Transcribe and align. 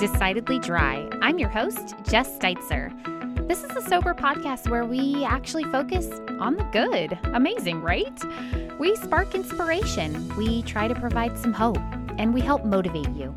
Decidedly 0.00 0.58
Dry. 0.60 1.06
I'm 1.20 1.38
your 1.38 1.50
host, 1.50 1.94
Jess 2.08 2.38
Steitzer. 2.38 2.88
This 3.46 3.62
is 3.62 3.76
a 3.76 3.82
sober 3.82 4.14
podcast 4.14 4.70
where 4.70 4.86
we 4.86 5.26
actually 5.26 5.64
focus 5.64 6.08
on 6.38 6.56
the 6.56 6.64
good. 6.72 7.18
Amazing, 7.34 7.82
right? 7.82 8.18
We 8.78 8.96
spark 8.96 9.34
inspiration, 9.34 10.34
we 10.38 10.62
try 10.62 10.88
to 10.88 10.94
provide 10.94 11.38
some 11.38 11.52
hope, 11.52 11.76
and 12.16 12.32
we 12.32 12.40
help 12.40 12.64
motivate 12.64 13.10
you. 13.10 13.34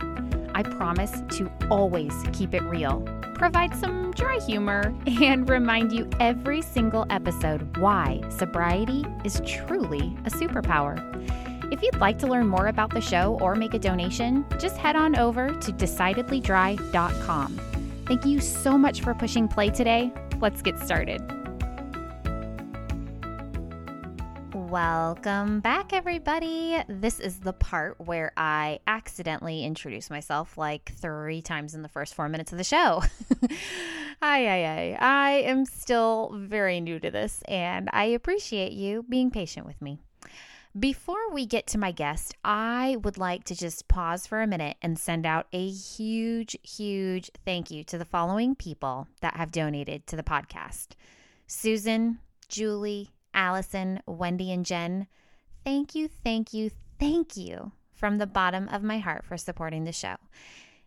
I 0.55 0.63
promise 0.63 1.21
to 1.31 1.52
always 1.70 2.13
keep 2.31 2.54
it 2.54 2.64
real, 2.64 3.02
provide 3.34 3.75
some 3.75 4.11
dry 4.11 4.39
humor, 4.48 4.95
and 5.21 5.50
remind 5.50 5.91
you 5.91 6.09
every 6.21 6.61
single 6.61 7.05
episode 7.09 7.75
why 7.75 8.22
sobriety 8.30 9.03
is 9.25 9.41
truly 9.45 10.16
a 10.23 10.30
superpower. 10.30 10.98
If 11.73 11.82
you'd 11.82 12.00
like 12.00 12.20
to 12.20 12.27
learn 12.27 12.48
more 12.50 12.68
about 12.68 12.94
the 12.94 13.02
show 13.02 13.40
or 13.41 13.55
make 13.55 13.73
a 13.73 13.80
donation, 13.80 14.45
just 14.59 14.77
head 14.77 14.95
on 14.95 15.18
over 15.18 15.48
to 15.48 15.72
decidedlydry.com. 15.72 17.62
Thank 18.05 18.26
you 18.26 18.40
so 18.41 18.77
much 18.77 19.02
for 19.02 19.16
pushing 19.16 19.48
play 19.48 19.72
today. 19.72 20.14
Let's 20.40 20.62
get 20.62 20.78
started. 20.78 21.20
Welcome 24.54 25.62
back, 25.62 25.94
everybody. 25.94 26.78
This 26.88 27.20
is 27.20 27.40
the 27.40 27.54
part 27.54 28.00
where 28.00 28.34
I 28.38 28.80
accidentally 28.86 29.64
introduce 29.64 30.12
myself 30.12 30.59
like 30.59 30.94
three 30.95 31.42
times 31.42 31.73
in 31.73 31.81
the 31.81 31.90
first 31.90 32.14
four 32.14 32.30
minutes 32.30 32.52
of 32.52 32.59
the 32.59 32.64
show. 32.64 33.02
hi, 33.50 34.45
hi, 34.45 34.64
hi. 34.64 34.98
I 35.00 35.31
am 35.45 35.66
still 35.66 36.36
very 36.36 36.81
new 36.81 37.00
to 37.00 37.09
this, 37.09 37.42
and 37.48 37.90
I 37.92 38.03
appreciate 38.03 38.73
you 38.73 39.03
being 39.09 39.31
patient 39.31 39.66
with 39.66 39.81
me. 39.81 40.03
Before 40.77 41.31
we 41.31 41.45
get 41.45 41.67
to 41.67 41.77
my 41.77 41.91
guest, 41.91 42.33
I 42.43 42.97
would 43.03 43.19
like 43.19 43.43
to 43.43 43.55
just 43.55 43.88
pause 43.88 44.25
for 44.25 44.41
a 44.41 44.47
minute 44.47 44.75
and 44.81 44.97
send 44.97 45.23
out 45.23 45.45
a 45.53 45.69
huge, 45.69 46.57
huge 46.63 47.29
thank 47.45 47.69
you 47.69 47.83
to 47.83 47.99
the 47.99 48.05
following 48.05 48.55
people 48.55 49.07
that 49.21 49.35
have 49.35 49.51
donated 49.51 50.07
to 50.07 50.16
the 50.16 50.23
podcast 50.23 50.94
Susan, 51.45 52.17
Julie, 52.49 53.11
Allison, 53.35 54.01
Wendy, 54.07 54.51
and 54.51 54.66
Jen. 54.66 55.05
Thank 55.63 55.94
you, 55.94 56.07
thank 56.07 56.55
you, 56.55 56.71
thank 56.99 57.38
you 57.38 57.71
from 57.94 58.17
the 58.17 58.25
bottom 58.25 58.67
of 58.69 58.81
my 58.81 58.97
heart 58.97 59.25
for 59.25 59.38
supporting 59.38 59.83
the 59.83 59.91
show. 59.91 60.16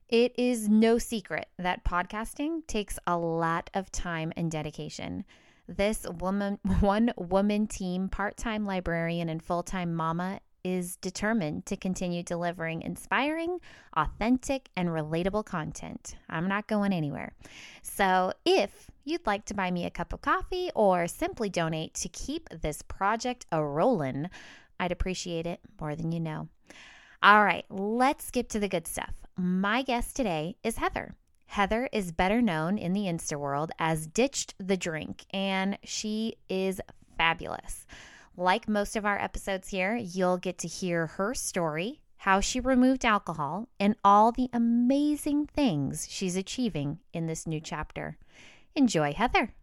It 0.09 0.35
is 0.37 0.69
no 0.69 0.99
secret 0.99 1.47
that 1.59 1.85
podcasting 1.85 2.67
takes 2.67 2.99
a 3.07 3.17
lot 3.17 3.71
of 3.73 3.93
time 3.93 4.33
and 4.37 4.51
dedication. 4.51 5.25
This 5.69 6.07
woman, 6.21 6.59
one 6.81 7.13
woman 7.17 7.67
team, 7.67 8.09
part 8.09 8.37
time 8.37 8.67
librarian, 8.67 9.29
and 9.29 9.43
full 9.43 9.63
time 9.63 9.95
mama 9.95 10.41
is 10.65 10.97
determined 10.97 11.65
to 11.65 11.77
continue 11.77 12.25
delivering 12.25 12.83
inspiring, 12.83 13.61
authentic, 13.97 14.69
and 14.77 14.89
relatable 14.89 15.45
content. 15.45 16.17
I'm 16.29 16.49
not 16.49 16.67
going 16.67 16.93
anywhere. 16.93 17.35
So, 17.83 18.33
if 18.45 18.91
you'd 19.05 19.27
like 19.27 19.45
to 19.47 19.55
buy 19.55 19.71
me 19.71 19.87
a 19.87 19.91
cup 19.91 20.13
of 20.13 20.23
coffee 20.23 20.71
or 20.75 21.07
simply 21.07 21.49
donate 21.49 21.95
to 21.95 22.09
keep 22.09 22.49
this 22.49 22.83
project 22.83 23.47
a 23.53 23.65
rolling, 23.65 24.29
I'd 24.81 24.93
appreciate 24.93 25.47
it 25.47 25.61
more 25.81 25.95
than 25.95 26.11
you 26.11 26.19
know. 26.19 26.49
All 27.23 27.45
right, 27.45 27.65
let's 27.71 28.27
skip 28.27 28.49
to 28.51 28.59
the 28.59 28.69
good 28.69 28.87
stuff. 28.87 29.15
My 29.37 29.83
guest 29.83 30.17
today 30.17 30.57
is 30.65 30.79
Heather. 30.79 31.15
Heather 31.47 31.89
is 31.93 32.13
better 32.13 32.43
known 32.43 32.77
in 32.77 32.93
the 32.93 33.05
Insta 33.05 33.39
world 33.39 33.73
as 33.79 34.07
Ditched 34.07 34.55
the 34.59 34.77
Drink, 34.77 35.25
and 35.33 35.79
she 35.85 36.37
is 36.49 36.81
fabulous. 37.17 37.87
Like 38.37 38.69
most 38.69 38.95
of 38.97 39.07
our 39.07 39.19
episodes 39.19 39.69
here, 39.69 39.97
you'll 39.97 40.37
get 40.37 40.59
to 40.59 40.69
hear 40.69 41.07
her 41.07 41.33
story, 41.33 42.03
how 42.19 42.41
she 42.41 42.61
removed 42.61 43.07
alcohol, 43.07 43.69
and 43.81 43.97
all 44.05 44.33
the 44.33 44.51
amazing 44.53 45.47
things 45.47 46.07
she's 46.11 46.37
achieving 46.37 46.99
in 47.15 47.27
this 47.27 47.47
new 47.47 47.61
chapter. 47.61 48.19
Enjoy, 48.75 49.15
Heather. 49.15 49.55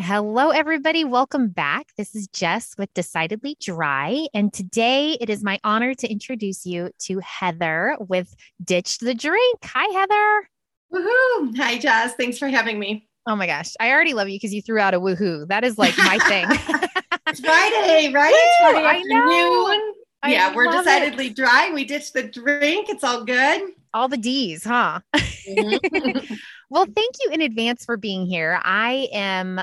Hello, 0.00 0.50
everybody. 0.50 1.04
Welcome 1.04 1.50
back. 1.50 1.86
This 1.96 2.16
is 2.16 2.26
Jess 2.26 2.74
with 2.76 2.92
Decidedly 2.94 3.56
Dry. 3.60 4.26
And 4.34 4.52
today 4.52 5.16
it 5.20 5.30
is 5.30 5.44
my 5.44 5.60
honor 5.62 5.94
to 5.94 6.10
introduce 6.10 6.66
you 6.66 6.90
to 7.02 7.20
Heather 7.20 7.96
with 8.00 8.34
Ditched 8.62 9.00
the 9.00 9.14
Drink. 9.14 9.60
Hi, 9.62 10.00
Heather. 10.00 10.50
Woohoo! 10.94 11.56
Hi, 11.56 11.76
Jess. 11.78 12.14
Thanks 12.14 12.38
for 12.38 12.46
having 12.46 12.78
me. 12.78 13.08
Oh 13.26 13.34
my 13.34 13.46
gosh. 13.46 13.72
I 13.80 13.90
already 13.90 14.14
love 14.14 14.28
you 14.28 14.36
because 14.36 14.54
you 14.54 14.62
threw 14.62 14.78
out 14.78 14.94
a 14.94 15.00
woohoo. 15.00 15.48
That 15.48 15.64
is 15.64 15.76
like 15.76 15.96
my 15.98 16.18
thing. 16.18 16.46
it's 17.26 17.40
Friday, 17.40 18.12
right? 18.12 18.30
Woo, 18.62 18.70
Friday 18.70 18.86
I 18.86 19.02
know. 19.02 19.92
I 20.22 20.32
yeah, 20.32 20.54
we're 20.54 20.70
decidedly 20.70 21.28
it. 21.28 21.36
dry. 21.36 21.70
We 21.74 21.84
ditched 21.84 22.14
the 22.14 22.22
drink. 22.22 22.88
It's 22.88 23.02
all 23.02 23.24
good. 23.24 23.72
All 23.92 24.08
the 24.08 24.16
D's, 24.16 24.64
huh? 24.64 25.00
Mm-hmm. 25.14 26.34
well, 26.70 26.84
thank 26.84 27.14
you 27.24 27.30
in 27.32 27.40
advance 27.40 27.84
for 27.84 27.96
being 27.96 28.26
here. 28.26 28.60
I 28.62 29.08
am 29.12 29.60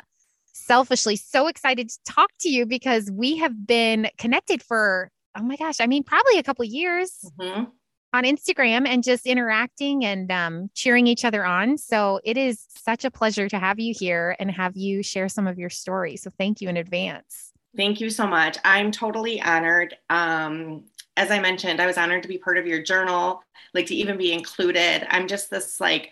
selfishly 0.54 1.16
so 1.16 1.48
excited 1.48 1.90
to 1.90 1.98
talk 2.06 2.30
to 2.42 2.50
you 2.50 2.66
because 2.66 3.10
we 3.10 3.38
have 3.38 3.66
been 3.66 4.10
connected 4.18 4.62
for, 4.62 5.10
oh 5.38 5.44
my 5.44 5.56
gosh, 5.56 5.80
I 5.80 5.88
mean, 5.88 6.04
probably 6.04 6.40
a 6.40 6.44
couple 6.44 6.66
years. 6.66 7.12
Mm-hmm 7.40 7.64
on 8.14 8.24
Instagram 8.24 8.88
and 8.88 9.04
just 9.04 9.26
interacting 9.26 10.04
and 10.06 10.32
um, 10.32 10.70
cheering 10.74 11.08
each 11.08 11.24
other 11.24 11.46
on. 11.46 11.78
So 11.78 12.20
it 12.24 12.38
is 12.38 12.66
such 12.76 13.06
a 13.06 13.12
pleasure 13.12 13.48
to 13.50 13.58
have 13.58 13.80
you 13.80 13.94
here 13.98 14.36
and 14.40 14.52
have 14.52 14.76
you 14.76 15.02
share 15.02 15.30
some 15.30 15.48
of 15.48 15.58
your 15.58 15.70
story. 15.70 16.18
So 16.18 16.30
thank 16.38 16.62
you 16.62 16.70
in 16.70 16.78
advance. 16.78 17.54
Thank 17.76 18.02
you 18.02 18.10
so 18.10 18.28
much. 18.28 18.58
I'm 18.66 18.92
totally 18.92 19.42
honored. 19.42 19.96
Um, 20.10 20.84
as 21.16 21.32
I 21.32 21.40
mentioned, 21.40 21.80
I 21.80 21.86
was 21.86 21.98
honored 21.98 22.24
to 22.24 22.30
be 22.30 22.38
part 22.38 22.58
of 22.58 22.68
your 22.68 22.82
journal, 22.82 23.44
like 23.74 23.86
to 23.88 23.96
even 23.96 24.18
be 24.18 24.34
included. 24.34 25.08
I'm 25.10 25.28
just 25.28 25.50
this 25.50 25.80
like 25.80 26.12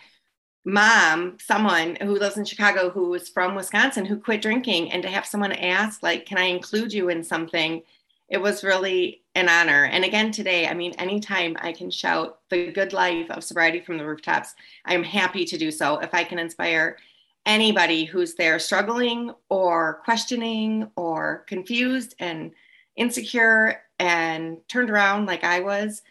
mom, 0.65 1.37
someone 1.39 1.97
who 2.01 2.17
lives 2.17 2.37
in 2.37 2.45
Chicago 2.45 2.89
who 2.89 3.13
is 3.13 3.27
from 3.29 3.55
Wisconsin 3.55 4.05
who 4.05 4.17
quit 4.17 4.41
drinking, 4.41 4.91
and 4.91 5.03
to 5.03 5.09
have 5.09 5.25
someone 5.25 5.51
ask, 5.51 6.03
like, 6.03 6.25
can 6.25 6.37
I 6.37 6.45
include 6.45 6.93
you 6.93 7.09
in 7.09 7.23
something? 7.23 7.81
It 8.29 8.39
was 8.39 8.63
really 8.63 9.23
an 9.35 9.49
honor. 9.49 9.85
And 9.85 10.03
again, 10.03 10.31
today, 10.31 10.67
I 10.67 10.73
mean, 10.73 10.93
anytime 10.93 11.57
I 11.59 11.71
can 11.71 11.89
shout 11.89 12.39
the 12.49 12.71
good 12.71 12.93
life 12.93 13.29
of 13.31 13.43
sobriety 13.43 13.79
from 13.79 13.97
the 13.97 14.05
rooftops, 14.05 14.53
I'm 14.85 15.03
happy 15.03 15.45
to 15.45 15.57
do 15.57 15.71
so. 15.71 15.97
If 15.97 16.13
I 16.13 16.23
can 16.23 16.37
inspire 16.37 16.97
anybody 17.45 18.05
who's 18.05 18.35
there 18.35 18.59
struggling 18.59 19.31
or 19.49 20.01
questioning 20.03 20.91
or 20.95 21.43
confused 21.47 22.13
and 22.19 22.51
insecure 22.95 23.81
and 23.97 24.57
turned 24.67 24.89
around 24.89 25.25
like 25.25 25.43
I 25.43 25.61
was, 25.61 26.03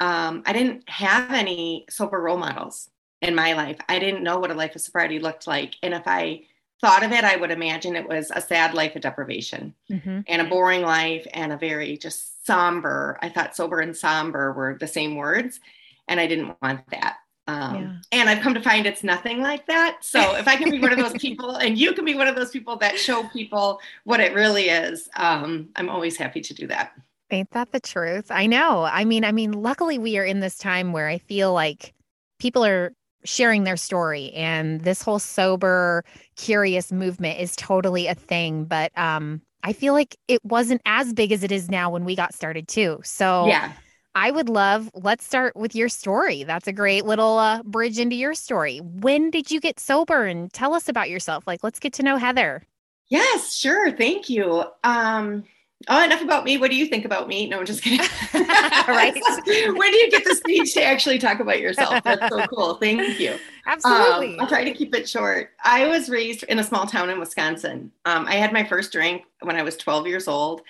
um, 0.00 0.42
I 0.46 0.52
didn't 0.52 0.88
have 0.88 1.32
any 1.32 1.84
sober 1.90 2.20
role 2.20 2.38
models 2.38 2.88
in 3.20 3.34
my 3.34 3.52
life. 3.52 3.78
I 3.88 3.98
didn't 3.98 4.22
know 4.22 4.38
what 4.38 4.50
a 4.50 4.54
life 4.54 4.74
of 4.74 4.80
sobriety 4.80 5.18
looked 5.18 5.46
like. 5.46 5.74
And 5.82 5.92
if 5.92 6.04
I 6.06 6.44
thought 6.80 7.04
of 7.04 7.12
it, 7.12 7.24
I 7.24 7.36
would 7.36 7.50
imagine 7.50 7.96
it 7.96 8.08
was 8.08 8.30
a 8.34 8.40
sad 8.40 8.74
life 8.74 8.94
of 8.96 9.02
deprivation 9.02 9.74
mm-hmm. 9.90 10.20
and 10.26 10.42
a 10.42 10.44
boring 10.44 10.82
life 10.82 11.26
and 11.32 11.52
a 11.52 11.56
very 11.56 11.96
just 11.96 12.46
somber. 12.46 13.18
I 13.22 13.28
thought 13.28 13.56
sober 13.56 13.80
and 13.80 13.96
somber 13.96 14.52
were 14.52 14.76
the 14.78 14.86
same 14.86 15.16
words, 15.16 15.60
and 16.06 16.20
I 16.20 16.26
didn't 16.26 16.56
want 16.62 16.88
that. 16.90 17.16
Um, 17.46 17.74
yeah. 18.12 18.20
And 18.20 18.28
I've 18.28 18.42
come 18.42 18.52
to 18.54 18.60
find 18.60 18.86
it's 18.86 19.02
nothing 19.02 19.40
like 19.40 19.66
that. 19.66 19.98
So 20.02 20.36
if 20.36 20.46
I 20.46 20.56
can 20.56 20.70
be 20.70 20.78
one 20.78 20.92
of 20.92 20.98
those 20.98 21.14
people, 21.20 21.56
and 21.56 21.78
you 21.78 21.94
can 21.94 22.04
be 22.04 22.14
one 22.14 22.28
of 22.28 22.36
those 22.36 22.50
people 22.50 22.76
that 22.76 22.98
show 22.98 23.24
people 23.28 23.80
what 24.04 24.20
it 24.20 24.34
really 24.34 24.68
is, 24.68 25.08
um, 25.16 25.70
I'm 25.74 25.88
always 25.88 26.16
happy 26.16 26.42
to 26.42 26.54
do 26.54 26.66
that. 26.66 26.92
Ain't 27.30 27.50
that 27.50 27.72
the 27.72 27.80
truth? 27.80 28.30
I 28.30 28.46
know. 28.46 28.84
I 28.84 29.04
mean, 29.04 29.24
I 29.24 29.32
mean, 29.32 29.52
luckily 29.52 29.98
we 29.98 30.18
are 30.18 30.24
in 30.24 30.40
this 30.40 30.58
time 30.58 30.92
where 30.92 31.08
I 31.08 31.18
feel 31.18 31.52
like 31.52 31.94
people 32.38 32.64
are 32.64 32.92
sharing 33.24 33.64
their 33.64 33.76
story 33.76 34.30
and 34.32 34.82
this 34.82 35.02
whole 35.02 35.18
sober 35.18 36.04
curious 36.36 36.92
movement 36.92 37.38
is 37.40 37.56
totally 37.56 38.06
a 38.06 38.14
thing 38.14 38.64
but 38.64 38.96
um 38.96 39.40
i 39.64 39.72
feel 39.72 39.92
like 39.92 40.16
it 40.28 40.44
wasn't 40.44 40.80
as 40.86 41.12
big 41.12 41.32
as 41.32 41.42
it 41.42 41.52
is 41.52 41.68
now 41.68 41.90
when 41.90 42.04
we 42.04 42.14
got 42.16 42.34
started 42.34 42.68
too. 42.68 43.00
So 43.04 43.46
yeah. 43.46 43.72
I 44.14 44.30
would 44.30 44.48
love 44.48 44.90
let's 44.94 45.24
start 45.24 45.54
with 45.56 45.74
your 45.74 45.88
story. 45.88 46.42
That's 46.44 46.66
a 46.66 46.72
great 46.72 47.04
little 47.04 47.38
uh, 47.38 47.62
bridge 47.62 47.98
into 47.98 48.16
your 48.16 48.34
story. 48.34 48.78
When 48.78 49.30
did 49.30 49.50
you 49.50 49.60
get 49.60 49.78
sober? 49.78 50.24
And 50.24 50.52
tell 50.52 50.74
us 50.74 50.88
about 50.88 51.10
yourself. 51.10 51.46
Like 51.46 51.62
let's 51.62 51.78
get 51.78 51.92
to 51.94 52.02
know 52.02 52.16
heather. 52.16 52.62
Yes 53.08 53.54
sure. 53.54 53.92
Thank 53.92 54.28
you. 54.28 54.64
Um 54.84 55.44
Oh, 55.86 56.04
enough 56.04 56.22
about 56.22 56.44
me. 56.44 56.58
What 56.58 56.70
do 56.70 56.76
you 56.76 56.86
think 56.86 57.04
about 57.04 57.28
me? 57.28 57.48
No, 57.48 57.60
I'm 57.60 57.66
just 57.66 57.82
kidding. 57.82 58.00
right. 58.34 59.14
when 59.14 59.92
do 59.92 59.96
you 59.96 60.10
get 60.10 60.24
the 60.24 60.34
speech 60.34 60.74
to 60.74 60.82
actually 60.82 61.18
talk 61.18 61.38
about 61.38 61.60
yourself? 61.60 62.02
That's 62.02 62.28
so 62.28 62.44
cool. 62.48 62.74
Thank 62.74 63.20
you. 63.20 63.36
Absolutely. 63.64 64.34
Um, 64.34 64.40
I'll 64.40 64.48
try 64.48 64.64
to 64.64 64.72
keep 64.72 64.92
it 64.94 65.08
short. 65.08 65.50
I 65.62 65.86
was 65.86 66.10
raised 66.10 66.42
in 66.44 66.58
a 66.58 66.64
small 66.64 66.86
town 66.86 67.10
in 67.10 67.20
Wisconsin. 67.20 67.92
Um, 68.06 68.26
I 68.26 68.34
had 68.34 68.52
my 68.52 68.64
first 68.64 68.90
drink 68.90 69.22
when 69.42 69.54
I 69.54 69.62
was 69.62 69.76
12 69.76 70.08
years 70.08 70.26
old 70.26 70.62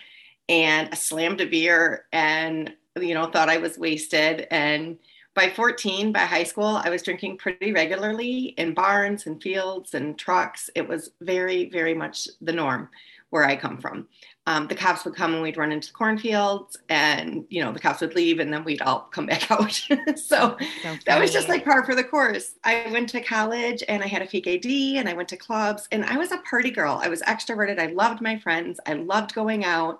and 0.50 0.90
I 0.92 0.94
slammed 0.94 1.40
a 1.40 1.46
beer 1.46 2.04
and, 2.12 2.74
you 3.00 3.14
know, 3.14 3.30
thought 3.30 3.48
I 3.48 3.56
was 3.56 3.78
wasted. 3.78 4.46
And 4.50 4.98
by 5.34 5.48
14, 5.48 6.12
by 6.12 6.20
high 6.20 6.44
school, 6.44 6.82
I 6.84 6.90
was 6.90 7.02
drinking 7.02 7.38
pretty 7.38 7.72
regularly 7.72 8.54
in 8.58 8.74
barns 8.74 9.26
and 9.26 9.42
fields 9.42 9.94
and 9.94 10.18
trucks. 10.18 10.68
It 10.74 10.86
was 10.86 11.12
very, 11.22 11.70
very 11.70 11.94
much 11.94 12.28
the 12.42 12.52
norm 12.52 12.90
where 13.30 13.44
I 13.44 13.56
come 13.56 13.78
from. 13.78 14.08
Um, 14.48 14.66
the 14.66 14.74
cops 14.74 15.04
would 15.04 15.14
come 15.14 15.34
and 15.34 15.42
we'd 15.42 15.58
run 15.58 15.72
into 15.72 15.88
the 15.88 15.92
cornfields 15.92 16.78
and 16.88 17.44
you 17.50 17.62
know 17.62 17.70
the 17.70 17.78
cops 17.78 18.00
would 18.00 18.14
leave 18.14 18.40
and 18.40 18.50
then 18.50 18.64
we'd 18.64 18.80
all 18.80 19.00
come 19.00 19.26
back 19.26 19.50
out. 19.50 19.70
So, 19.72 19.96
so 20.16 20.56
that 21.04 21.20
was 21.20 21.34
just 21.34 21.50
like 21.50 21.66
par 21.66 21.84
for 21.84 21.94
the 21.94 22.02
course. 22.02 22.54
I 22.64 22.86
went 22.90 23.10
to 23.10 23.20
college 23.20 23.84
and 23.88 24.02
i 24.02 24.06
had 24.06 24.22
a 24.22 24.26
fake 24.26 24.46
id 24.46 24.96
and 24.96 25.06
i 25.06 25.12
went 25.12 25.28
to 25.28 25.36
clubs 25.36 25.86
and 25.92 26.02
i 26.06 26.16
was 26.16 26.32
a 26.32 26.38
party 26.38 26.70
girl. 26.70 26.98
I 27.02 27.08
was 27.08 27.20
extroverted. 27.22 27.78
I 27.78 27.88
loved 27.88 28.22
my 28.22 28.38
friends. 28.38 28.80
I 28.86 28.94
loved 28.94 29.34
going 29.34 29.66
out. 29.66 29.98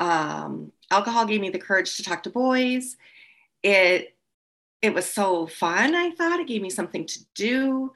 Um, 0.00 0.70
alcohol 0.90 1.24
gave 1.24 1.40
me 1.40 1.48
the 1.48 1.58
courage 1.58 1.96
to 1.96 2.02
talk 2.02 2.24
to 2.24 2.30
boys. 2.30 2.98
It 3.62 4.14
it 4.82 4.92
was 4.92 5.10
so 5.10 5.46
fun 5.46 5.94
i 5.94 6.10
thought. 6.10 6.40
It 6.40 6.46
gave 6.46 6.60
me 6.60 6.68
something 6.68 7.06
to 7.06 7.18
do. 7.34 7.92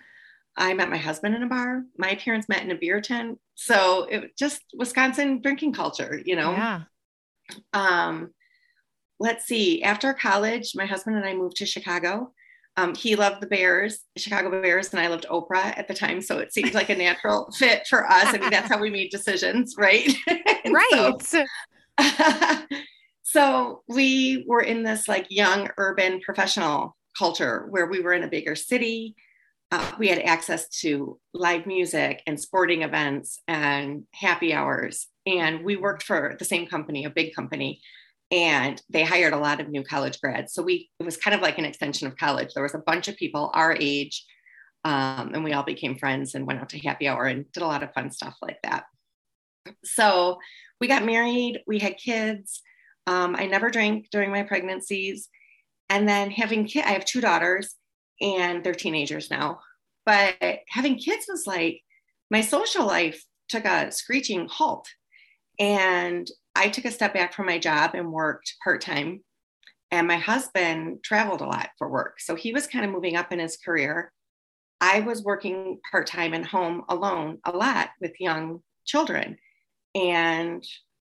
I 0.56 0.73
met 0.73 0.88
my 0.88 0.96
husband 0.96 1.34
in 1.34 1.43
a 1.43 1.49
bar. 1.49 1.84
My 1.99 2.14
parents 2.14 2.49
met 2.49 2.62
in 2.62 2.70
a 2.70 2.76
beer 2.76 3.02
tent. 3.02 3.38
So 3.56 4.04
it 4.04 4.36
just 4.38 4.62
Wisconsin 4.74 5.40
drinking 5.40 5.72
culture, 5.72 6.20
you 6.24 6.36
know? 6.36 6.52
Yeah. 6.52 6.82
Um, 7.72 8.30
let's 9.18 9.46
see. 9.46 9.82
After 9.82 10.12
college, 10.14 10.72
my 10.74 10.86
husband 10.86 11.16
and 11.16 11.24
I 11.24 11.34
moved 11.34 11.56
to 11.56 11.66
Chicago. 11.66 12.32
Um, 12.76 12.94
he 12.94 13.16
loved 13.16 13.40
the 13.40 13.46
Bears, 13.46 14.00
Chicago 14.18 14.50
Bears, 14.60 14.90
and 14.92 15.00
I 15.00 15.06
loved 15.06 15.24
Oprah 15.30 15.76
at 15.78 15.88
the 15.88 15.94
time. 15.94 16.20
So 16.20 16.38
it 16.38 16.52
seemed 16.52 16.74
like 16.74 16.90
a 16.90 16.94
natural 16.94 17.50
fit 17.58 17.86
for 17.88 18.06
us. 18.06 18.26
I 18.26 18.38
mean, 18.38 18.50
that's 18.50 18.68
how 18.68 18.78
we 18.78 18.90
made 18.90 19.10
decisions, 19.10 19.74
right? 19.78 20.12
right. 20.66 21.14
So, 21.22 21.46
so 23.22 23.82
we 23.88 24.44
were 24.46 24.60
in 24.60 24.82
this 24.82 25.08
like 25.08 25.26
young 25.30 25.70
urban 25.78 26.20
professional 26.20 26.94
culture 27.16 27.66
where 27.70 27.86
we 27.86 28.00
were 28.00 28.12
in 28.12 28.24
a 28.24 28.28
bigger 28.28 28.54
city 28.54 29.16
uh, 29.72 29.92
we 29.98 30.08
had 30.08 30.20
access 30.20 30.68
to 30.68 31.18
live 31.34 31.66
music 31.66 32.22
and 32.26 32.38
sporting 32.38 32.82
events 32.82 33.40
and 33.48 34.04
happy 34.14 34.54
hours. 34.54 35.08
And 35.26 35.64
we 35.64 35.76
worked 35.76 36.04
for 36.04 36.36
the 36.38 36.44
same 36.44 36.66
company, 36.66 37.04
a 37.04 37.10
big 37.10 37.34
company, 37.34 37.80
and 38.30 38.80
they 38.88 39.02
hired 39.02 39.32
a 39.32 39.38
lot 39.38 39.60
of 39.60 39.68
new 39.68 39.82
college 39.82 40.20
grads. 40.20 40.54
So 40.54 40.62
we 40.62 40.90
it 41.00 41.04
was 41.04 41.16
kind 41.16 41.34
of 41.34 41.40
like 41.40 41.58
an 41.58 41.64
extension 41.64 42.06
of 42.06 42.16
college. 42.16 42.54
There 42.54 42.62
was 42.62 42.74
a 42.74 42.82
bunch 42.86 43.08
of 43.08 43.16
people 43.16 43.50
our 43.54 43.76
age, 43.78 44.24
um, 44.84 45.32
and 45.34 45.42
we 45.42 45.52
all 45.52 45.64
became 45.64 45.98
friends 45.98 46.34
and 46.34 46.46
went 46.46 46.60
out 46.60 46.68
to 46.70 46.78
happy 46.78 47.08
hour 47.08 47.24
and 47.24 47.50
did 47.52 47.62
a 47.62 47.66
lot 47.66 47.82
of 47.82 47.92
fun 47.92 48.12
stuff 48.12 48.36
like 48.40 48.58
that. 48.62 48.84
So 49.84 50.38
we 50.80 50.86
got 50.86 51.04
married, 51.04 51.60
we 51.66 51.80
had 51.80 51.96
kids. 51.96 52.62
Um, 53.08 53.36
I 53.36 53.46
never 53.46 53.70
drank 53.70 54.08
during 54.10 54.30
my 54.30 54.42
pregnancies, 54.44 55.28
and 55.88 56.08
then 56.08 56.30
having 56.30 56.66
kid, 56.66 56.84
I 56.84 56.90
have 56.90 57.04
two 57.04 57.20
daughters 57.20 57.74
and 58.20 58.62
they're 58.62 58.74
teenagers 58.74 59.30
now. 59.30 59.60
But 60.04 60.36
having 60.68 60.96
kids 60.96 61.26
was 61.28 61.46
like 61.46 61.80
my 62.30 62.40
social 62.40 62.86
life 62.86 63.24
took 63.48 63.64
a 63.64 63.90
screeching 63.90 64.48
halt. 64.50 64.88
And 65.58 66.28
I 66.54 66.68
took 66.68 66.84
a 66.84 66.90
step 66.90 67.14
back 67.14 67.32
from 67.32 67.46
my 67.46 67.58
job 67.58 67.92
and 67.94 68.12
worked 68.12 68.54
part 68.62 68.80
time. 68.80 69.22
And 69.90 70.06
my 70.06 70.16
husband 70.16 70.98
traveled 71.02 71.40
a 71.40 71.46
lot 71.46 71.70
for 71.78 71.88
work. 71.88 72.20
So 72.20 72.34
he 72.34 72.52
was 72.52 72.66
kind 72.66 72.84
of 72.84 72.90
moving 72.90 73.16
up 73.16 73.32
in 73.32 73.38
his 73.38 73.56
career. 73.56 74.12
I 74.80 75.00
was 75.00 75.22
working 75.22 75.80
part 75.90 76.06
time 76.06 76.34
and 76.34 76.44
home 76.44 76.82
alone 76.88 77.38
a 77.44 77.52
lot 77.52 77.90
with 78.00 78.20
young 78.20 78.60
children 78.84 79.38
and 79.94 80.62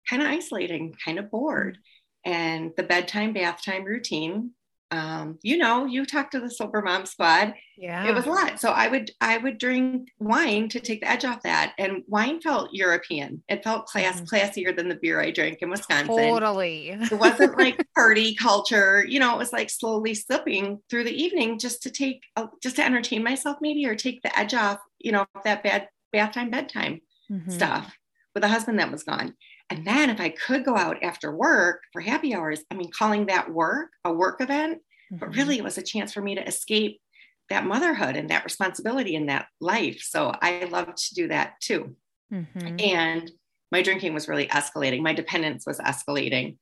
kind 0.09 0.23
of 0.23 0.29
isolating, 0.29 0.95
kind 1.03 1.19
of 1.19 1.31
bored. 1.31 1.79
And 2.25 2.73
the 2.77 2.83
bedtime, 2.83 3.33
bath 3.33 3.65
time 3.65 3.85
routine 3.85 4.51
um, 4.93 5.39
you 5.43 5.57
know, 5.57 5.87
you 5.87 6.05
talked 6.05 6.33
to 6.33 6.41
the 6.41 6.51
sober 6.51 6.83
mom 6.83 7.07
squad. 7.07 7.55
Yeah. 7.79 8.07
It 8.07 8.15
was 8.15 8.27
a 8.27 8.29
lot. 8.29 8.61
So 8.61 8.71
I 8.71 8.89
would 8.89 9.11
I 9.23 9.39
would 9.39 9.57
drink 9.57 10.09
wine 10.19 10.69
to 10.69 10.81
take 10.81 11.01
the 11.01 11.11
edge 11.11 11.25
off 11.25 11.43
that. 11.45 11.73
And 11.79 12.03
wine 12.07 12.43
felt 12.43 12.75
European. 12.75 13.43
It 13.49 13.65
felt 13.65 13.87
class 13.87 14.21
mm. 14.21 14.29
classier 14.29 14.77
than 14.77 14.91
the 14.91 14.99
beer 15.01 15.19
I 15.19 15.31
drank 15.31 15.63
in 15.63 15.71
Wisconsin. 15.71 16.15
Totally. 16.15 16.91
it 16.91 17.19
wasn't 17.19 17.57
like 17.57 17.83
party 17.95 18.35
culture. 18.35 19.03
You 19.09 19.19
know, 19.19 19.35
it 19.35 19.39
was 19.39 19.53
like 19.53 19.71
slowly 19.71 20.13
slipping 20.13 20.81
through 20.91 21.05
the 21.05 21.23
evening 21.23 21.59
just 21.59 21.83
to 21.85 21.91
take 21.91 22.25
a, 22.37 22.49
just 22.63 22.77
to 22.77 22.85
entertain 22.85 23.25
myself 23.25 23.57
maybe 23.63 23.87
or 23.87 23.95
take 23.95 24.21
the 24.21 24.39
edge 24.39 24.53
off, 24.53 24.79
you 24.99 25.13
know, 25.13 25.25
that 25.45 25.63
bad 25.63 25.89
bath 26.13 26.33
time 26.35 26.51
bedtime 26.51 27.01
mm-hmm. 27.31 27.51
stuff 27.51 27.97
with 28.35 28.45
a 28.45 28.49
husband 28.49 28.79
that 28.79 28.93
was 28.93 29.05
gone. 29.05 29.35
And 29.73 29.87
then 29.87 30.11
if 30.11 30.21
I 30.21 30.29
could 30.29 30.65
go 30.65 30.77
out 30.77 31.03
after 31.03 31.35
work 31.35 31.81
for 31.93 32.03
happy 32.03 32.35
hours, 32.35 32.61
I 32.71 32.75
mean, 32.75 32.91
calling 32.97 33.27
that 33.27 33.51
work 33.51 33.89
a 34.05 34.13
work 34.13 34.43
event, 34.43 34.79
mm-hmm. 35.11 35.17
but 35.17 35.35
really 35.35 35.57
it 35.57 35.65
was 35.65 35.79
a 35.79 35.83
chance 35.83 36.13
for 36.13 36.21
me 36.21 36.35
to 36.35 36.47
escape 36.47 37.01
that 37.49 37.65
motherhood 37.65 38.17
and 38.17 38.29
that 38.29 38.45
responsibility 38.45 39.15
in 39.15 39.27
that 39.27 39.47
life. 39.61 40.03
So 40.03 40.31
I 40.43 40.65
loved 40.65 40.99
to 41.09 41.15
do 41.15 41.29
that 41.29 41.55
too. 41.61 41.97
Mm-hmm. 42.31 42.77
And 42.81 43.31
my 43.71 43.81
drinking 43.81 44.13
was 44.13 44.29
really 44.29 44.47
escalating. 44.49 45.01
My 45.01 45.15
dependence 45.15 45.65
was 45.67 45.79
escalating. 45.79 46.59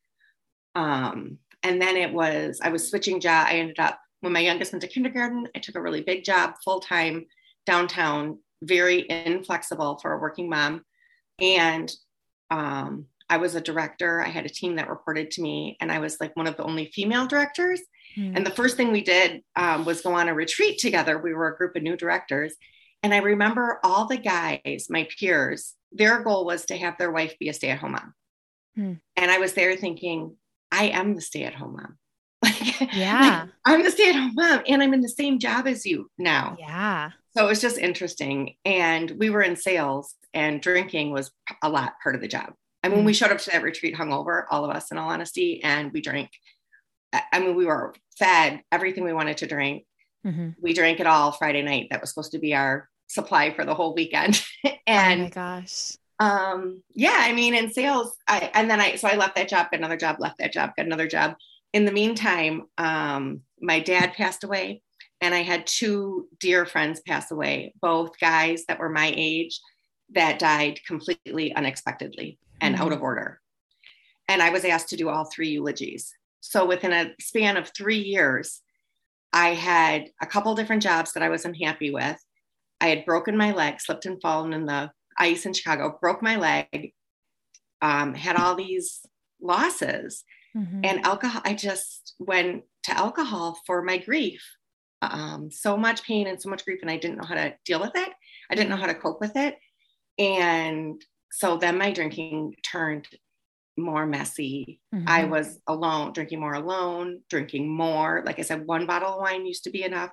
Um, 0.77 1.39
and 1.65 1.83
then 1.83 1.97
it 1.97 2.13
was, 2.13 2.61
I 2.63 2.69
was 2.69 2.89
switching 2.89 3.19
job. 3.19 3.49
I 3.49 3.59
ended 3.59 3.81
up, 3.81 3.99
when 4.21 4.33
my 4.33 4.41
youngest 4.41 4.73
went 4.73 4.83
to 4.83 4.89
kindergarten, 4.89 5.49
I 5.57 5.59
took 5.59 5.75
a 5.75 5.83
really 5.83 6.03
big 6.03 6.23
job 6.23 6.55
full 6.65 6.79
time 6.79 7.27
downtown, 7.67 8.39
very 8.63 9.05
inflexible 9.11 9.99
for 10.01 10.13
a 10.13 10.19
working 10.19 10.49
mom. 10.49 10.85
And 11.41 11.91
um, 12.51 13.07
I 13.29 13.37
was 13.37 13.55
a 13.55 13.61
director. 13.61 14.21
I 14.21 14.29
had 14.29 14.45
a 14.45 14.51
team 14.51 14.77
that 14.77 14.91
reported 14.91 15.31
to 15.33 15.43
me, 15.43 15.77
and 15.81 15.93
I 15.93 16.01
was 16.01 16.21
like 16.21 16.35
one 16.37 16.49
of 16.49 16.57
the 16.57 16.65
only 16.65 16.91
female 16.93 17.27
directors. 17.27 17.81
Mm. 18.19 18.37
And 18.37 18.47
the 18.47 18.51
first 18.51 18.77
thing 18.77 18.91
we 18.91 19.03
did 19.03 19.43
um, 19.55 19.85
was 19.85 20.03
go 20.03 20.13
on 20.15 20.29
a 20.29 20.35
retreat 20.35 20.79
together. 20.79 21.17
We 21.19 21.33
were 21.33 21.49
a 21.49 21.57
group 21.57 21.77
of 21.77 21.83
new 21.83 21.97
directors. 21.97 22.55
And 23.03 23.15
I 23.15 23.19
remember 23.19 23.79
all 23.85 24.07
the 24.07 24.19
guys, 24.19 24.89
my 24.91 25.09
peers, 25.19 25.75
their 25.93 26.23
goal 26.23 26.45
was 26.45 26.67
to 26.67 26.77
have 26.77 26.99
their 26.99 27.13
wife 27.13 27.39
be 27.39 27.49
a 27.49 27.55
stay 27.55 27.71
at 27.71 27.79
home 27.79 27.93
mom. 27.93 28.15
Mm. 28.77 29.01
And 29.17 29.31
I 29.31 29.39
was 29.39 29.55
there 29.55 29.77
thinking, 29.77 30.37
I 30.73 30.87
am 30.87 31.15
the 31.15 31.21
stay 31.21 31.45
at 31.45 31.55
home 31.55 31.75
mom. 31.75 31.99
Like, 32.81 32.95
yeah. 32.95 33.43
Like, 33.43 33.51
I'm 33.67 33.85
the 33.85 33.91
stay 33.91 34.09
at 34.09 34.15
home 34.15 34.33
mom 34.35 34.63
and 34.67 34.83
I'm 34.83 34.95
in 34.95 35.03
the 35.03 35.09
same 35.09 35.39
job 35.39 35.67
as 35.67 35.85
you 35.85 36.11
now. 36.17 36.57
Yeah. 36.59 37.11
So 37.37 37.45
it 37.45 37.49
was 37.49 37.61
just 37.61 37.77
interesting. 37.77 38.55
And 38.65 39.11
we 39.11 39.29
were 39.29 39.43
in 39.43 39.57
sales 39.57 40.15
and 40.33 40.63
drinking 40.63 41.11
was 41.11 41.31
a 41.63 41.69
lot 41.69 41.95
part 42.03 42.15
of 42.15 42.23
the 42.23 42.29
job. 42.29 42.55
I 42.83 42.89
mean, 42.89 43.01
mm. 43.01 43.05
we 43.05 43.13
showed 43.13 43.31
up 43.31 43.39
to 43.39 43.51
that 43.51 43.63
retreat 43.63 43.95
hungover, 43.95 44.45
all 44.51 44.65
of 44.65 44.75
us 44.75 44.91
in 44.91 44.99
all 44.99 45.11
honesty, 45.11 45.63
and 45.63 45.93
we 45.93 46.01
drank. 46.01 46.31
I 47.13 47.41
mean, 47.41 47.57
we 47.57 47.67
were 47.67 47.95
fed 48.19 48.63
everything 48.73 49.05
we 49.05 49.13
wanted 49.13 49.39
to 49.39 49.47
drink. 49.47 49.85
Mm-hmm. 50.27 50.51
We 50.63 50.73
drank 50.73 51.01
it 51.01 51.07
all 51.07 51.33
Friday 51.33 51.63
night. 51.63 51.89
That 51.91 52.01
was 52.01 52.11
supposed 52.11 52.33
to 52.33 52.39
be 52.39 52.55
our 52.55 52.89
supply 53.09 53.53
for 53.53 53.65
the 53.65 53.75
whole 53.75 53.95
weekend. 53.95 54.43
and 54.87 55.21
oh 55.21 55.25
my 55.25 55.31
gosh. 55.31 55.93
Um, 56.21 56.83
yeah, 56.95 57.17
I 57.19 57.33
mean, 57.33 57.55
in 57.55 57.73
sales, 57.73 58.17
I 58.29 58.51
and 58.55 58.71
then 58.71 58.81
I 58.81 58.97
so 58.97 59.09
I 59.09 59.17
left 59.17 59.37
that 59.37 59.49
job, 59.49 59.71
got 59.71 59.79
another 59.79 59.97
job, 59.97 60.17
left 60.21 60.39
that 60.39 60.53
job, 60.53 60.73
got 60.77 60.87
another 60.87 61.09
job. 61.09 61.35
In 61.73 61.85
the 61.85 61.93
meantime, 61.93 62.65
um, 62.79 63.43
my 63.61 63.81
dad 63.81 64.15
passed 64.15 64.45
away, 64.45 64.83
and 65.21 65.35
I 65.35 65.43
had 65.43 65.67
two 65.67 66.29
dear 66.39 66.67
friends 66.67 67.01
pass 67.01 67.31
away, 67.31 67.75
both 67.81 68.19
guys 68.19 68.65
that 68.67 68.79
were 68.79 68.89
my 68.89 69.13
age 69.17 69.61
that 70.13 70.39
died 70.39 70.81
completely 70.87 71.55
unexpectedly 71.55 72.39
and 72.61 72.75
mm-hmm. 72.75 72.85
out 72.85 72.93
of 72.93 73.03
order. 73.03 73.41
And 74.29 74.43
I 74.43 74.51
was 74.51 74.65
asked 74.65 74.89
to 74.91 74.97
do 74.97 75.09
all 75.09 75.25
three 75.25 75.51
eulogies. 75.51 76.13
So 76.41 76.65
within 76.65 76.93
a 76.93 77.13
span 77.21 77.57
of 77.57 77.71
three 77.77 77.99
years, 77.99 78.63
I 79.33 79.51
had 79.51 80.07
a 80.21 80.27
couple 80.27 80.55
different 80.55 80.83
jobs 80.83 81.13
that 81.13 81.23
I 81.23 81.29
was 81.29 81.45
unhappy 81.45 81.91
with. 81.91 82.17
I 82.81 82.89
had 82.89 83.05
broken 83.05 83.37
my 83.37 83.53
leg, 83.53 83.81
slipped 83.81 84.07
and 84.07 84.21
fallen 84.21 84.53
in 84.53 84.67
the 84.67 84.91
ice 85.19 85.47
in 85.47 85.53
Chicago, 85.53 85.99
broke 86.01 86.23
my 86.23 86.37
leg, 86.37 86.95
um, 87.83 88.15
had 88.15 88.37
all 88.37 88.55
these 88.55 89.01
losses. 89.41 90.25
Mm-hmm. 90.57 90.81
And 90.85 91.05
alcohol, 91.05 91.43
I 91.45 91.55
just 91.55 92.15
went 92.19 92.65
to 92.85 92.97
alcohol 92.97 93.59
for 93.67 93.83
my 93.83 93.99
grief. 93.99 94.43
Um, 95.03 95.51
so 95.51 95.77
much 95.77 96.03
pain 96.03 96.27
and 96.27 96.41
so 96.41 96.51
much 96.51 96.65
grief, 96.65 96.81
and 96.83 96.91
I 96.91 96.97
didn't 96.97 97.17
know 97.17 97.27
how 97.27 97.35
to 97.35 97.55
deal 97.65 97.81
with 97.81 97.93
it. 97.95 98.11
I 98.51 98.55
didn't 98.55 98.71
know 98.71 98.77
how 98.77 98.87
to 98.87 98.95
cope 98.95 99.21
with 99.21 99.37
it. 99.37 99.57
And 100.19 101.03
so 101.33 101.57
then 101.57 101.79
my 101.79 101.93
drinking 101.93 102.55
turned 102.71 103.07
more 103.79 104.07
messy. 104.07 104.81
Mm-hmm. 104.95 105.09
I 105.09 105.25
was 105.25 105.61
alone, 105.67 106.13
drinking 106.13 106.41
more 106.41 106.55
alone, 106.55 107.21
drinking 107.31 107.69
more. 107.69 108.23
Like 108.27 108.39
I 108.39 108.43
said, 108.43 108.67
one 108.67 108.87
bottle 108.87 109.15
of 109.15 109.21
wine 109.21 109.47
used 109.47 109.65
to 109.65 109.71
be 109.71 109.85
enough. 109.85 110.11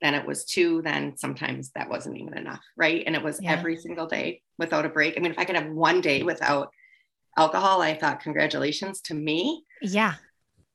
Then 0.00 0.14
it 0.14 0.26
was 0.26 0.44
two. 0.44 0.80
Then 0.82 1.16
sometimes 1.18 1.72
that 1.74 1.90
wasn't 1.90 2.16
even 2.16 2.38
enough. 2.38 2.62
Right. 2.76 3.02
And 3.06 3.14
it 3.14 3.22
was 3.22 3.40
yeah. 3.42 3.52
every 3.52 3.76
single 3.76 4.06
day 4.06 4.40
without 4.58 4.86
a 4.86 4.88
break. 4.88 5.16
I 5.16 5.20
mean, 5.20 5.32
if 5.32 5.38
I 5.38 5.44
could 5.44 5.56
have 5.56 5.70
one 5.70 6.00
day 6.00 6.22
without 6.22 6.70
alcohol, 7.36 7.82
I 7.82 7.94
thought, 7.94 8.20
congratulations 8.20 9.02
to 9.02 9.14
me. 9.14 9.64
Yeah. 9.82 10.14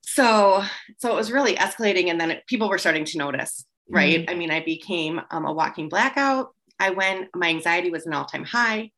So, 0.02 0.64
so 0.98 1.12
it 1.12 1.16
was 1.16 1.32
really 1.32 1.56
escalating. 1.56 2.10
And 2.10 2.20
then 2.20 2.32
it, 2.32 2.48
people 2.48 2.70
were 2.70 2.78
starting 2.78 3.06
to 3.06 3.18
notice. 3.18 3.66
Right. 3.90 4.22
Mm-hmm. 4.22 4.30
I 4.30 4.36
mean, 4.36 4.52
I 4.52 4.64
became 4.64 5.22
um, 5.32 5.46
a 5.46 5.54
walking 5.54 5.90
blackout. 5.90 6.50
I 6.80 6.92
went, 6.92 7.30
my 7.36 7.50
anxiety 7.50 7.90
was 7.90 8.06
an 8.06 8.14
all 8.14 8.26
time 8.26 8.44
high. 8.44 8.92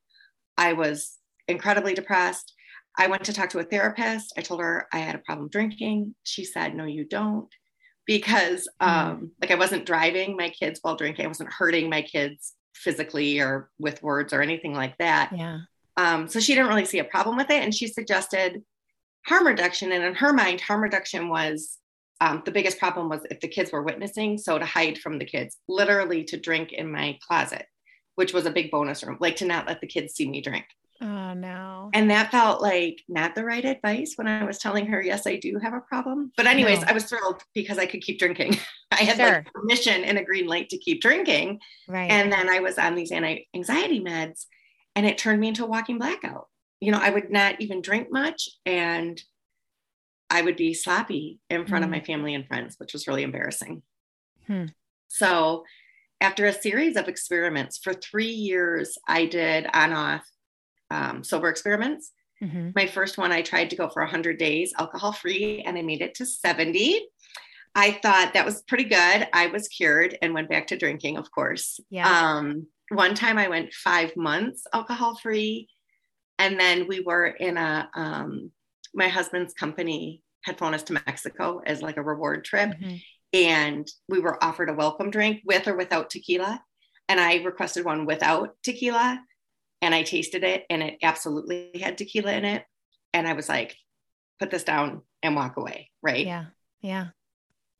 I 0.57 0.73
was 0.73 1.17
incredibly 1.47 1.93
depressed. 1.93 2.53
I 2.97 3.07
went 3.07 3.25
to 3.25 3.33
talk 3.33 3.49
to 3.51 3.59
a 3.59 3.63
therapist. 3.63 4.33
I 4.37 4.41
told 4.41 4.59
her 4.59 4.87
I 4.91 4.97
had 4.97 5.15
a 5.15 5.19
problem 5.19 5.49
drinking. 5.49 6.15
She 6.23 6.43
said, 6.45 6.75
No, 6.75 6.85
you 6.85 7.05
don't. 7.05 7.47
Because, 8.05 8.67
hmm. 8.81 8.87
um, 8.87 9.31
like, 9.41 9.51
I 9.51 9.55
wasn't 9.55 9.85
driving 9.85 10.35
my 10.35 10.49
kids 10.49 10.79
while 10.81 10.95
drinking, 10.95 11.25
I 11.25 11.27
wasn't 11.27 11.53
hurting 11.53 11.89
my 11.89 12.01
kids 12.01 12.53
physically 12.73 13.39
or 13.39 13.69
with 13.79 14.01
words 14.01 14.33
or 14.33 14.41
anything 14.41 14.73
like 14.73 14.97
that. 14.97 15.31
Yeah. 15.35 15.59
Um, 15.97 16.27
so 16.27 16.39
she 16.39 16.53
didn't 16.53 16.69
really 16.69 16.85
see 16.85 16.99
a 16.99 17.03
problem 17.03 17.37
with 17.37 17.49
it. 17.49 17.63
And 17.63 17.73
she 17.73 17.87
suggested 17.87 18.61
harm 19.25 19.47
reduction. 19.47 19.91
And 19.91 20.03
in 20.03 20.15
her 20.15 20.33
mind, 20.33 20.61
harm 20.61 20.81
reduction 20.81 21.29
was 21.29 21.77
um, 22.19 22.41
the 22.45 22.51
biggest 22.51 22.79
problem 22.79 23.09
was 23.09 23.21
if 23.29 23.39
the 23.39 23.47
kids 23.47 23.71
were 23.71 23.83
witnessing. 23.83 24.37
So 24.37 24.57
to 24.57 24.65
hide 24.65 24.97
from 24.97 25.19
the 25.19 25.25
kids, 25.25 25.57
literally 25.67 26.23
to 26.25 26.39
drink 26.39 26.73
in 26.73 26.91
my 26.91 27.17
closet, 27.27 27.65
which 28.15 28.33
was 28.33 28.45
a 28.45 28.51
big 28.51 28.71
bonus 28.71 29.03
room, 29.03 29.17
like 29.19 29.35
to 29.37 29.45
not 29.45 29.67
let 29.67 29.81
the 29.81 29.87
kids 29.87 30.15
see 30.15 30.27
me 30.29 30.41
drink. 30.41 30.65
Oh 30.99 31.33
no. 31.33 31.91
And 31.93 32.09
that 32.09 32.31
felt 32.31 32.61
like 32.61 33.03
not 33.07 33.35
the 33.35 33.45
right 33.45 33.63
advice 33.63 34.13
when 34.15 34.27
I 34.27 34.43
was 34.43 34.57
telling 34.57 34.87
her, 34.87 34.99
yes, 35.01 35.27
I 35.27 35.35
do 35.35 35.59
have 35.61 35.73
a 35.73 35.81
problem. 35.81 36.31
But, 36.35 36.47
anyways, 36.47 36.81
no. 36.81 36.87
I 36.87 36.93
was 36.93 37.03
thrilled 37.03 37.43
because 37.53 37.77
I 37.77 37.85
could 37.85 38.01
keep 38.01 38.17
drinking. 38.17 38.57
I 38.91 39.03
had 39.03 39.17
sure. 39.17 39.27
like 39.27 39.53
permission 39.53 40.03
and 40.03 40.17
a 40.17 40.23
green 40.23 40.47
light 40.47 40.69
to 40.69 40.77
keep 40.77 41.01
drinking. 41.01 41.59
Right. 41.87 42.09
And 42.09 42.31
then 42.31 42.49
I 42.49 42.61
was 42.61 42.79
on 42.79 42.95
these 42.95 43.11
anti 43.11 43.47
anxiety 43.55 44.01
meds 44.01 44.45
and 44.95 45.05
it 45.05 45.19
turned 45.19 45.39
me 45.39 45.49
into 45.49 45.63
a 45.63 45.67
walking 45.67 45.99
blackout. 45.99 46.47
You 46.79 46.91
know, 46.91 46.99
I 47.01 47.09
would 47.09 47.31
not 47.31 47.59
even 47.59 47.81
drink 47.81 48.09
much 48.11 48.49
and 48.65 49.21
I 50.29 50.41
would 50.41 50.57
be 50.57 50.73
sloppy 50.73 51.39
in 51.49 51.65
front 51.65 51.83
mm. 51.83 51.87
of 51.87 51.91
my 51.91 52.01
family 52.01 52.35
and 52.35 52.47
friends, 52.47 52.75
which 52.77 52.93
was 52.93 53.07
really 53.07 53.23
embarrassing. 53.23 53.81
Hmm. 54.45 54.65
So, 55.07 55.63
after 56.19 56.45
a 56.45 56.53
series 56.53 56.97
of 56.97 57.07
experiments 57.07 57.77
for 57.77 57.93
three 57.93 58.31
years, 58.31 58.97
I 59.07 59.25
did 59.25 59.67
on 59.73 59.93
off 59.93 60.27
um, 60.89 61.23
sober 61.23 61.47
experiments. 61.47 62.11
Mm-hmm. 62.41 62.71
My 62.75 62.87
first 62.87 63.17
one, 63.17 63.31
I 63.31 63.41
tried 63.41 63.69
to 63.69 63.75
go 63.75 63.89
for 63.89 64.01
100 64.01 64.37
days 64.37 64.73
alcohol 64.77 65.11
free, 65.11 65.63
and 65.65 65.77
I 65.77 65.81
made 65.81 66.01
it 66.01 66.15
to 66.15 66.25
70. 66.25 67.01
I 67.75 67.91
thought 68.01 68.33
that 68.33 68.45
was 68.45 68.63
pretty 68.63 68.85
good. 68.85 69.27
I 69.33 69.47
was 69.47 69.67
cured 69.67 70.17
and 70.21 70.33
went 70.33 70.49
back 70.49 70.67
to 70.67 70.77
drinking, 70.77 71.17
of 71.17 71.29
course. 71.31 71.79
Yeah. 71.89 72.07
Um, 72.09 72.67
one 72.89 73.13
time 73.13 73.37
I 73.37 73.49
went 73.49 73.73
five 73.73 74.15
months 74.15 74.63
alcohol 74.73 75.15
free. 75.15 75.69
And 76.39 76.59
then 76.59 76.87
we 76.87 76.99
were 76.99 77.25
in 77.25 77.57
a, 77.57 77.89
um, 77.93 78.51
my 78.93 79.07
husband's 79.07 79.53
company 79.53 80.21
had 80.43 80.57
flown 80.57 80.73
us 80.73 80.83
to 80.83 80.93
Mexico 80.93 81.61
as 81.65 81.81
like 81.81 81.97
a 81.97 82.01
reward 82.01 82.45
trip. 82.45 82.69
Mm-hmm. 82.69 82.95
And 83.33 83.87
we 84.07 84.19
were 84.19 84.41
offered 84.43 84.69
a 84.69 84.73
welcome 84.73 85.11
drink 85.11 85.41
with 85.45 85.67
or 85.67 85.75
without 85.75 86.09
tequila. 86.09 86.61
And 87.09 87.19
I 87.19 87.35
requested 87.43 87.85
one 87.85 88.05
without 88.05 88.55
tequila 88.63 89.21
and 89.81 89.93
I 89.93 90.03
tasted 90.03 90.43
it 90.43 90.65
and 90.69 90.81
it 90.81 90.97
absolutely 91.03 91.71
had 91.81 91.97
tequila 91.97 92.33
in 92.33 92.45
it. 92.45 92.63
And 93.13 93.27
I 93.27 93.33
was 93.33 93.49
like, 93.49 93.75
put 94.39 94.51
this 94.51 94.63
down 94.63 95.01
and 95.23 95.35
walk 95.35 95.57
away. 95.57 95.91
Right. 96.01 96.25
Yeah. 96.25 96.45
Yeah. 96.81 97.07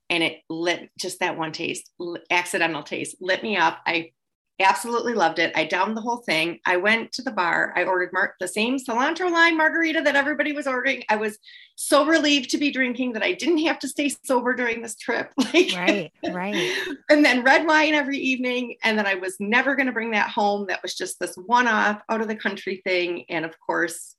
And 0.10 0.24
it 0.24 0.40
lit 0.50 0.90
just 0.98 1.20
that 1.20 1.38
one 1.38 1.52
taste, 1.52 1.90
accidental 2.30 2.84
taste, 2.84 3.18
lit 3.20 3.44
me 3.44 3.58
up. 3.58 3.80
I 3.86 4.12
absolutely 4.60 5.14
loved 5.14 5.40
it. 5.40 5.52
I 5.56 5.66
downed 5.66 5.96
the 5.96 6.02
whole 6.02 6.18
thing. 6.18 6.60
I 6.66 6.78
went 6.78 7.12
to 7.14 7.22
the 7.22 7.32
bar. 7.32 7.74
I 7.76 7.84
ordered 7.84 8.12
mar- 8.12 8.36
the 8.40 8.48
same 8.48 8.78
cilantro 8.78 9.32
lime 9.32 9.58
margarita 9.58 10.02
that 10.02 10.16
everybody 10.16 10.52
was 10.52 10.68
ordering. 10.68 11.04
I 11.10 11.16
was 11.16 11.38
so 11.76 12.06
relieved 12.06 12.50
to 12.52 12.58
be 12.58 12.72
drinking 12.72 13.14
that 13.14 13.24
I 13.24 13.34
didn't 13.34 13.60
have 13.66 13.78
to 13.80 13.88
stay 13.88 14.10
sober 14.24 14.56
during 14.56 14.82
this 14.82 14.96
trip. 14.96 15.32
Like, 15.54 15.72
right, 15.78 16.12
right. 16.34 16.78
And 17.10 17.24
then 17.24 17.44
red 17.44 17.66
wine 17.66 17.94
every 17.94 18.18
evening. 18.18 18.76
And 18.84 18.98
then 18.98 19.08
I 19.08 19.16
was 19.16 19.38
never 19.40 19.76
going 19.76 19.86
to 19.86 19.94
bring 19.94 20.12
that 20.12 20.30
home. 20.30 20.66
That 20.68 20.82
was 20.84 20.94
just 20.94 21.20
this 21.20 21.36
one 21.36 21.68
off 21.68 22.02
out 22.10 22.20
of 22.20 22.28
the 22.28 22.36
country 22.36 22.82
thing. 22.84 23.24
And 23.30 23.46
of 23.46 23.58
course, 23.60 24.18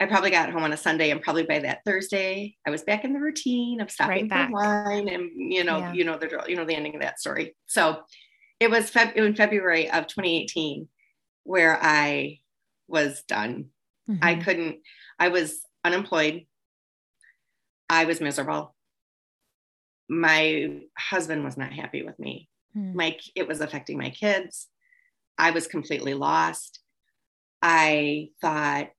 I 0.00 0.06
probably 0.06 0.30
got 0.30 0.50
home 0.50 0.64
on 0.64 0.72
a 0.72 0.76
Sunday, 0.76 1.10
and 1.10 1.22
probably 1.22 1.44
by 1.44 1.60
that 1.60 1.80
Thursday, 1.84 2.56
I 2.66 2.70
was 2.70 2.82
back 2.82 3.04
in 3.04 3.12
the 3.12 3.20
routine 3.20 3.80
of 3.80 3.90
stopping 3.90 4.28
right 4.28 4.48
for 4.48 4.52
wine, 4.52 5.08
and 5.08 5.30
you 5.36 5.62
know, 5.62 5.78
yeah. 5.78 5.92
you 5.92 6.04
know 6.04 6.18
the 6.18 6.44
you 6.48 6.56
know 6.56 6.64
the 6.64 6.74
ending 6.74 6.96
of 6.96 7.00
that 7.00 7.20
story. 7.20 7.54
So 7.66 8.02
it 8.60 8.70
was 8.70 8.90
Feb- 8.90 9.14
in 9.14 9.34
February 9.34 9.90
of 9.90 10.06
2018 10.06 10.88
where 11.44 11.78
I 11.80 12.40
was 12.88 13.22
done. 13.28 13.66
Mm-hmm. 14.08 14.24
I 14.24 14.34
couldn't, 14.36 14.78
I 15.18 15.28
was 15.28 15.60
unemployed. 15.84 16.46
I 17.88 18.04
was 18.04 18.20
miserable. 18.20 18.74
My 20.08 20.80
husband 20.98 21.44
was 21.44 21.56
not 21.56 21.72
happy 21.72 22.02
with 22.02 22.18
me. 22.18 22.48
Mm. 22.76 22.94
My 22.94 23.16
it 23.34 23.46
was 23.46 23.60
affecting 23.60 23.98
my 23.98 24.10
kids. 24.10 24.68
I 25.38 25.50
was 25.50 25.66
completely 25.66 26.14
lost. 26.14 26.80
I 27.62 28.28
thought 28.40 28.90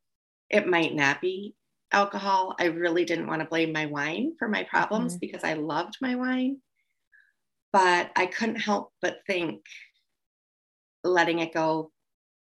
it 0.50 0.68
might 0.68 0.96
not 0.96 1.22
be 1.22 1.56
alcohol. 1.92 2.56
I 2.60 2.66
really 2.66 3.06
didn't 3.06 3.28
want 3.28 3.42
to 3.42 3.48
blame 3.48 3.72
my 3.72 3.86
wine 3.86 4.34
for 4.40 4.48
my 4.48 4.64
problems 4.64 5.14
mm-hmm. 5.14 5.20
because 5.20 5.44
I 5.44 5.54
loved 5.54 5.98
my 6.02 6.16
wine 6.16 6.58
but 7.76 8.10
I 8.16 8.28
couldn't 8.28 8.62
help 8.62 8.94
but 9.02 9.18
think 9.28 9.66
letting 11.04 11.40
it 11.40 11.54
go 11.54 11.92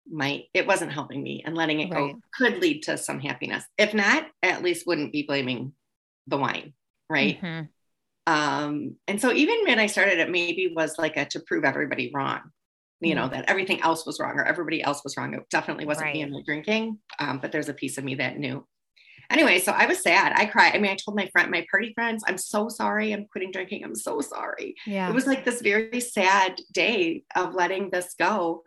might 0.09 0.45
it 0.55 0.65
wasn't 0.65 0.91
helping 0.91 1.21
me 1.21 1.43
and 1.45 1.55
letting 1.55 1.79
it 1.79 1.91
right. 1.91 2.13
go 2.13 2.19
could 2.33 2.57
lead 2.57 2.81
to 2.81 2.97
some 2.97 3.19
happiness 3.19 3.63
if 3.77 3.93
not 3.93 4.25
at 4.41 4.63
least 4.63 4.87
wouldn't 4.87 5.13
be 5.13 5.21
blaming 5.21 5.73
the 6.25 6.37
wine 6.37 6.73
right 7.07 7.39
mm-hmm. 7.39 8.33
um 8.33 8.95
and 9.07 9.21
so 9.21 9.31
even 9.31 9.59
when 9.67 9.77
i 9.77 9.85
started 9.85 10.17
it 10.17 10.31
maybe 10.31 10.73
was 10.75 10.97
like 10.97 11.17
a 11.17 11.25
to 11.25 11.39
prove 11.41 11.63
everybody 11.63 12.11
wrong 12.15 12.41
you 12.99 13.13
know 13.13 13.25
mm-hmm. 13.25 13.35
that 13.35 13.49
everything 13.49 13.79
else 13.81 14.07
was 14.07 14.19
wrong 14.19 14.33
or 14.37 14.43
everybody 14.43 14.81
else 14.81 15.03
was 15.03 15.15
wrong 15.15 15.35
it 15.35 15.47
definitely 15.51 15.85
wasn't 15.85 16.03
right. 16.03 16.15
me 16.15 16.23
and 16.23 16.31
my 16.33 16.41
drinking 16.43 16.97
um, 17.19 17.37
but 17.39 17.51
there's 17.51 17.69
a 17.69 17.73
piece 17.73 17.99
of 17.99 18.03
me 18.03 18.15
that 18.15 18.39
knew 18.39 18.65
anyway, 19.31 19.59
so 19.59 19.71
I 19.71 19.85
was 19.85 20.01
sad. 20.01 20.33
I 20.35 20.45
cried. 20.45 20.75
I 20.75 20.79
mean, 20.79 20.91
I 20.91 20.95
told 20.95 21.15
my 21.15 21.27
friend, 21.27 21.49
my 21.49 21.65
party 21.69 21.93
friends, 21.93 22.23
I'm 22.27 22.37
so 22.37 22.69
sorry. 22.69 23.13
I'm 23.13 23.25
quitting 23.25 23.51
drinking. 23.51 23.83
I'm 23.83 23.95
so 23.95 24.21
sorry. 24.21 24.75
Yeah. 24.85 25.09
It 25.09 25.13
was 25.13 25.27
like 25.27 25.45
this 25.45 25.61
very 25.61 25.99
sad 25.99 26.59
day 26.71 27.23
of 27.35 27.53
letting 27.53 27.89
this 27.89 28.15
go. 28.17 28.63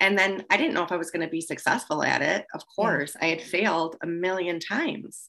And 0.00 0.18
then 0.18 0.44
I 0.50 0.56
didn't 0.56 0.74
know 0.74 0.82
if 0.82 0.92
I 0.92 0.96
was 0.96 1.10
going 1.10 1.24
to 1.24 1.30
be 1.30 1.40
successful 1.40 2.02
at 2.02 2.22
it. 2.22 2.46
Of 2.54 2.62
course, 2.66 3.14
yeah. 3.14 3.26
I 3.26 3.30
had 3.30 3.40
failed 3.40 3.96
a 4.02 4.06
million 4.06 4.58
times. 4.58 5.28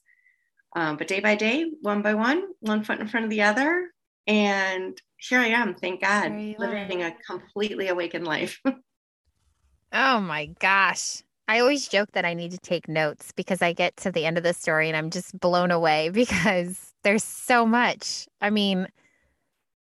Um, 0.76 0.96
but 0.96 1.06
day 1.06 1.20
by 1.20 1.36
day, 1.36 1.70
one 1.82 2.02
by 2.02 2.14
one, 2.14 2.42
one 2.60 2.82
foot 2.82 2.98
in 2.98 3.06
front 3.06 3.24
of 3.24 3.30
the 3.30 3.42
other. 3.42 3.90
And 4.26 5.00
here 5.16 5.38
I 5.38 5.48
am, 5.48 5.74
thank 5.74 6.00
God, 6.00 6.32
living 6.32 7.02
are. 7.02 7.08
a 7.08 7.16
completely 7.26 7.88
awakened 7.88 8.26
life. 8.26 8.60
oh 9.92 10.20
my 10.20 10.46
gosh. 10.58 11.22
I 11.46 11.60
always 11.60 11.88
joke 11.88 12.10
that 12.12 12.24
I 12.24 12.34
need 12.34 12.52
to 12.52 12.58
take 12.58 12.88
notes 12.88 13.32
because 13.32 13.60
I 13.60 13.72
get 13.72 13.96
to 13.98 14.10
the 14.10 14.24
end 14.24 14.38
of 14.38 14.44
the 14.44 14.54
story 14.54 14.88
and 14.88 14.96
I'm 14.96 15.10
just 15.10 15.38
blown 15.38 15.70
away 15.70 16.08
because 16.12 16.92
there's 17.02 17.24
so 17.24 17.66
much. 17.66 18.26
I 18.40 18.50
mean, 18.50 18.88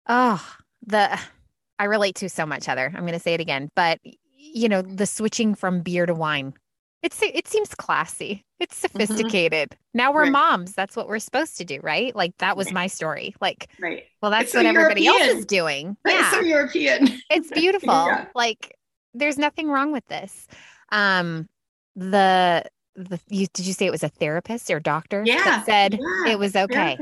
oh, 0.08 0.44
the 0.86 1.18
I 1.78 1.84
relate 1.84 2.14
to 2.16 2.28
so 2.28 2.46
much, 2.46 2.66
Heather. 2.66 2.92
I'm 2.94 3.02
going 3.02 3.14
to 3.14 3.18
say 3.18 3.34
it 3.34 3.40
again, 3.40 3.68
but 3.74 3.98
you 4.36 4.68
know, 4.68 4.82
the 4.82 5.06
switching 5.06 5.54
from 5.54 5.80
beer 5.80 6.06
to 6.06 6.14
wine. 6.14 6.54
It's 7.02 7.20
it 7.20 7.48
seems 7.48 7.74
classy. 7.74 8.44
It's 8.60 8.80
mm-hmm. 8.80 8.98
sophisticated. 8.98 9.70
Mm-hmm. 9.70 9.98
Now 9.98 10.12
we're 10.12 10.22
right. 10.22 10.32
moms. 10.32 10.74
That's 10.74 10.96
what 10.96 11.08
we're 11.08 11.18
supposed 11.18 11.58
to 11.58 11.64
do, 11.64 11.80
right? 11.82 12.14
Like 12.14 12.32
that 12.38 12.56
was 12.56 12.68
right. 12.68 12.74
my 12.74 12.86
story. 12.86 13.34
Like, 13.40 13.68
right. 13.78 14.04
Well, 14.22 14.30
that's 14.30 14.44
it's 14.44 14.54
what 14.54 14.62
so 14.62 14.68
everybody 14.68 15.02
European. 15.02 15.28
else 15.28 15.38
is 15.40 15.46
doing. 15.46 15.96
yeah, 16.06 16.30
so 16.30 16.40
European. 16.40 17.08
it's 17.28 17.50
beautiful. 17.54 18.06
yeah. 18.06 18.26
Like, 18.34 18.74
there's 19.12 19.36
nothing 19.36 19.68
wrong 19.68 19.92
with 19.92 20.06
this. 20.06 20.46
Um, 20.94 21.48
the 21.96 22.64
the 22.96 23.20
you 23.28 23.46
did 23.52 23.66
you 23.66 23.72
say 23.72 23.86
it 23.86 23.90
was 23.90 24.02
a 24.02 24.08
therapist 24.08 24.70
or 24.70 24.80
doctor 24.80 25.22
yeah, 25.26 25.42
that 25.44 25.66
said 25.66 25.94
yeah, 25.94 26.32
it 26.32 26.38
was 26.38 26.56
okay. 26.56 26.96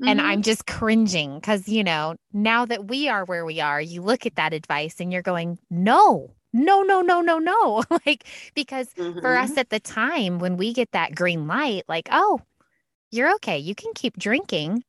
Mm-hmm. 0.00 0.08
And 0.08 0.20
I'm 0.20 0.42
just 0.42 0.66
cringing 0.66 1.34
because, 1.34 1.68
you 1.68 1.82
know, 1.82 2.14
now 2.32 2.64
that 2.66 2.86
we 2.86 3.08
are 3.08 3.24
where 3.24 3.44
we 3.44 3.60
are, 3.60 3.80
you 3.80 4.00
look 4.00 4.26
at 4.26 4.36
that 4.36 4.52
advice 4.52 5.00
and 5.00 5.12
you're 5.12 5.22
going, 5.22 5.58
no, 5.70 6.30
no, 6.52 6.82
no, 6.82 7.00
no, 7.00 7.20
no, 7.20 7.38
no. 7.38 7.82
like, 8.06 8.24
because 8.54 8.92
mm-hmm. 8.94 9.18
for 9.18 9.36
us 9.36 9.56
at 9.56 9.70
the 9.70 9.80
time, 9.80 10.38
when 10.38 10.56
we 10.56 10.72
get 10.72 10.92
that 10.92 11.16
green 11.16 11.48
light, 11.48 11.82
like, 11.88 12.08
oh, 12.12 12.40
you're 13.10 13.34
okay. 13.36 13.58
You 13.58 13.74
can 13.74 13.92
keep 13.94 14.16
drinking. 14.16 14.72
Right. 14.72 14.82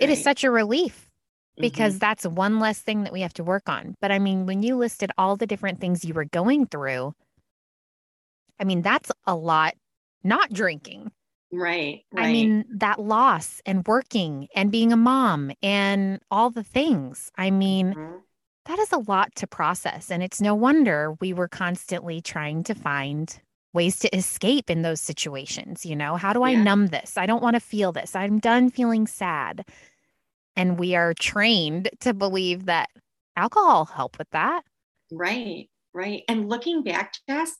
It 0.00 0.10
is 0.10 0.22
such 0.22 0.44
a 0.44 0.50
relief 0.50 1.10
because 1.56 1.94
mm-hmm. 1.94 2.00
that's 2.00 2.26
one 2.26 2.58
less 2.58 2.80
thing 2.80 3.04
that 3.04 3.12
we 3.12 3.22
have 3.22 3.34
to 3.34 3.44
work 3.44 3.68
on. 3.68 3.94
But 4.00 4.10
I 4.10 4.18
mean, 4.18 4.44
when 4.44 4.62
you 4.62 4.76
listed 4.76 5.10
all 5.16 5.36
the 5.36 5.46
different 5.46 5.80
things 5.80 6.04
you 6.04 6.12
were 6.12 6.26
going 6.26 6.66
through, 6.66 7.14
I 8.58 8.64
mean, 8.64 8.82
that's 8.82 9.10
a 9.26 9.34
lot 9.34 9.74
not 10.22 10.52
drinking. 10.52 11.12
Right, 11.52 12.04
right. 12.12 12.26
I 12.26 12.32
mean, 12.32 12.64
that 12.78 13.00
loss 13.00 13.60
and 13.64 13.86
working 13.86 14.48
and 14.56 14.72
being 14.72 14.92
a 14.92 14.96
mom 14.96 15.52
and 15.62 16.20
all 16.30 16.50
the 16.50 16.64
things. 16.64 17.30
I 17.36 17.50
mean, 17.50 17.94
mm-hmm. 17.94 18.16
that 18.66 18.78
is 18.80 18.90
a 18.90 18.98
lot 18.98 19.34
to 19.36 19.46
process. 19.46 20.10
And 20.10 20.22
it's 20.22 20.40
no 20.40 20.54
wonder 20.54 21.14
we 21.20 21.32
were 21.32 21.46
constantly 21.46 22.20
trying 22.20 22.64
to 22.64 22.74
find 22.74 23.38
ways 23.72 23.98
to 24.00 24.16
escape 24.16 24.68
in 24.68 24.82
those 24.82 25.00
situations. 25.00 25.86
You 25.86 25.94
know, 25.94 26.16
how 26.16 26.32
do 26.32 26.42
I 26.42 26.50
yeah. 26.50 26.62
numb 26.62 26.88
this? 26.88 27.16
I 27.16 27.26
don't 27.26 27.42
want 27.42 27.54
to 27.54 27.60
feel 27.60 27.92
this. 27.92 28.16
I'm 28.16 28.40
done 28.40 28.70
feeling 28.70 29.06
sad. 29.06 29.64
And 30.56 30.78
we 30.78 30.94
are 30.96 31.14
trained 31.14 31.90
to 32.00 32.14
believe 32.14 32.66
that 32.66 32.88
alcohol 33.36 33.84
help 33.84 34.18
with 34.18 34.30
that. 34.30 34.62
Right, 35.12 35.68
right. 35.92 36.22
And 36.28 36.48
looking 36.48 36.82
back, 36.82 37.14
Jess, 37.28 37.56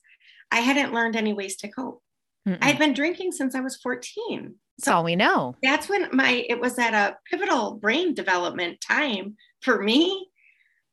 I 0.54 0.60
hadn't 0.60 0.94
learned 0.94 1.16
any 1.16 1.32
ways 1.32 1.56
to 1.56 1.68
cope. 1.68 2.00
Mm-mm. 2.48 2.58
I 2.62 2.66
had 2.66 2.78
been 2.78 2.92
drinking 2.94 3.32
since 3.32 3.56
I 3.56 3.60
was 3.60 3.76
14. 3.76 4.54
That's 4.78 4.86
all 4.88 5.02
we 5.02 5.16
know. 5.16 5.56
That's 5.64 5.88
when 5.88 6.08
my 6.12 6.44
it 6.48 6.60
was 6.60 6.78
at 6.78 6.94
a 6.94 7.16
pivotal 7.28 7.74
brain 7.74 8.14
development 8.14 8.80
time 8.80 9.36
for 9.62 9.82
me. 9.82 10.28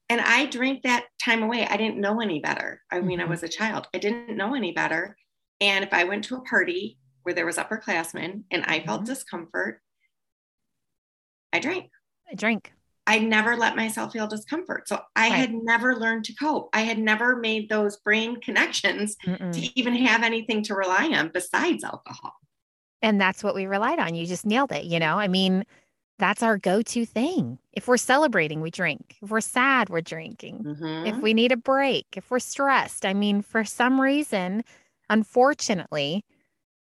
And 0.10 0.20
I 0.20 0.48
drank 0.48 0.82
that 0.82 1.06
time 1.24 1.44
away. 1.44 1.68
I 1.68 1.77
didn't 1.77 2.00
know 2.01 2.22
any 2.22 2.39
better. 2.39 2.82
I 2.91 3.01
mean, 3.01 3.20
mm-hmm. 3.20 3.27
I 3.27 3.30
was 3.30 3.44
a 3.44 3.48
child. 3.48 3.88
I 3.94 4.00
didn't 4.00 4.36
know 4.36 4.56
any 4.56 4.72
better. 4.72 5.15
And 5.62 5.86
if 5.86 5.94
I 5.94 6.06
went 6.06 6.24
to 6.25 6.38
a 6.38 6.41
party 6.41 6.98
where 7.22 7.36
there 7.36 7.46
was 7.46 7.58
upperclassmen 7.58 8.44
and 8.50 8.63
I 8.65 8.80
felt 8.80 9.03
Mhm. 9.03 9.06
discomfort, 9.06 9.80
I 11.53 11.60
drank. 11.60 11.91
I 12.30 12.34
drink. 12.34 12.74
I 13.08 13.20
never 13.20 13.55
let 13.58 13.75
myself 13.75 14.13
feel 14.13 14.27
discomfort. 14.27 14.88
So 14.88 15.01
I 15.15 15.29
Right. 15.29 15.38
had 15.38 15.53
never 15.53 15.96
learned 15.96 16.25
to 16.25 16.36
cope. 16.36 16.70
I 16.74 16.81
had 16.81 17.00
never 17.00 17.36
made 17.36 17.70
those 17.70 17.98
brain 17.98 18.39
connections 18.41 19.17
Mm-mm. 19.25 19.51
to 19.53 19.79
even 19.79 19.96
have 19.96 20.24
anything 20.24 20.63
to 20.63 20.75
rely 20.75 21.08
on 21.08 21.29
besides 21.34 21.84
alcohol. 21.84 22.34
And 23.01 23.20
that's 23.20 23.43
what 23.43 23.55
we 23.55 23.65
relied 23.65 24.00
on. 24.00 24.13
You 24.15 24.25
just 24.27 24.46
nailed 24.46 24.72
it. 24.72 24.86
You 24.86 25.00
know, 25.00 25.17
I 25.17 25.27
mean, 25.27 25.65
that's 26.20 26.43
our 26.43 26.58
go 26.58 26.84
to 26.84 27.05
thing. 27.05 27.58
If 27.74 27.88
we're 27.88 27.98
celebrating, 27.98 28.62
we 28.62 28.70
drink. 28.70 29.17
If 29.22 29.31
we're 29.31 29.41
sad, 29.41 29.89
we're 29.89 30.01
drinking. 30.01 30.63
Mhm. 30.65 31.08
If 31.08 31.22
we 31.24 31.34
need 31.34 31.51
a 31.51 31.58
break, 31.58 32.05
if 32.15 32.29
we're 32.29 32.39
stressed, 32.39 33.05
I 33.05 33.13
mean, 33.15 33.41
for 33.41 33.63
some 33.65 34.00
reason, 34.00 34.63
unfortunately, 35.10 36.24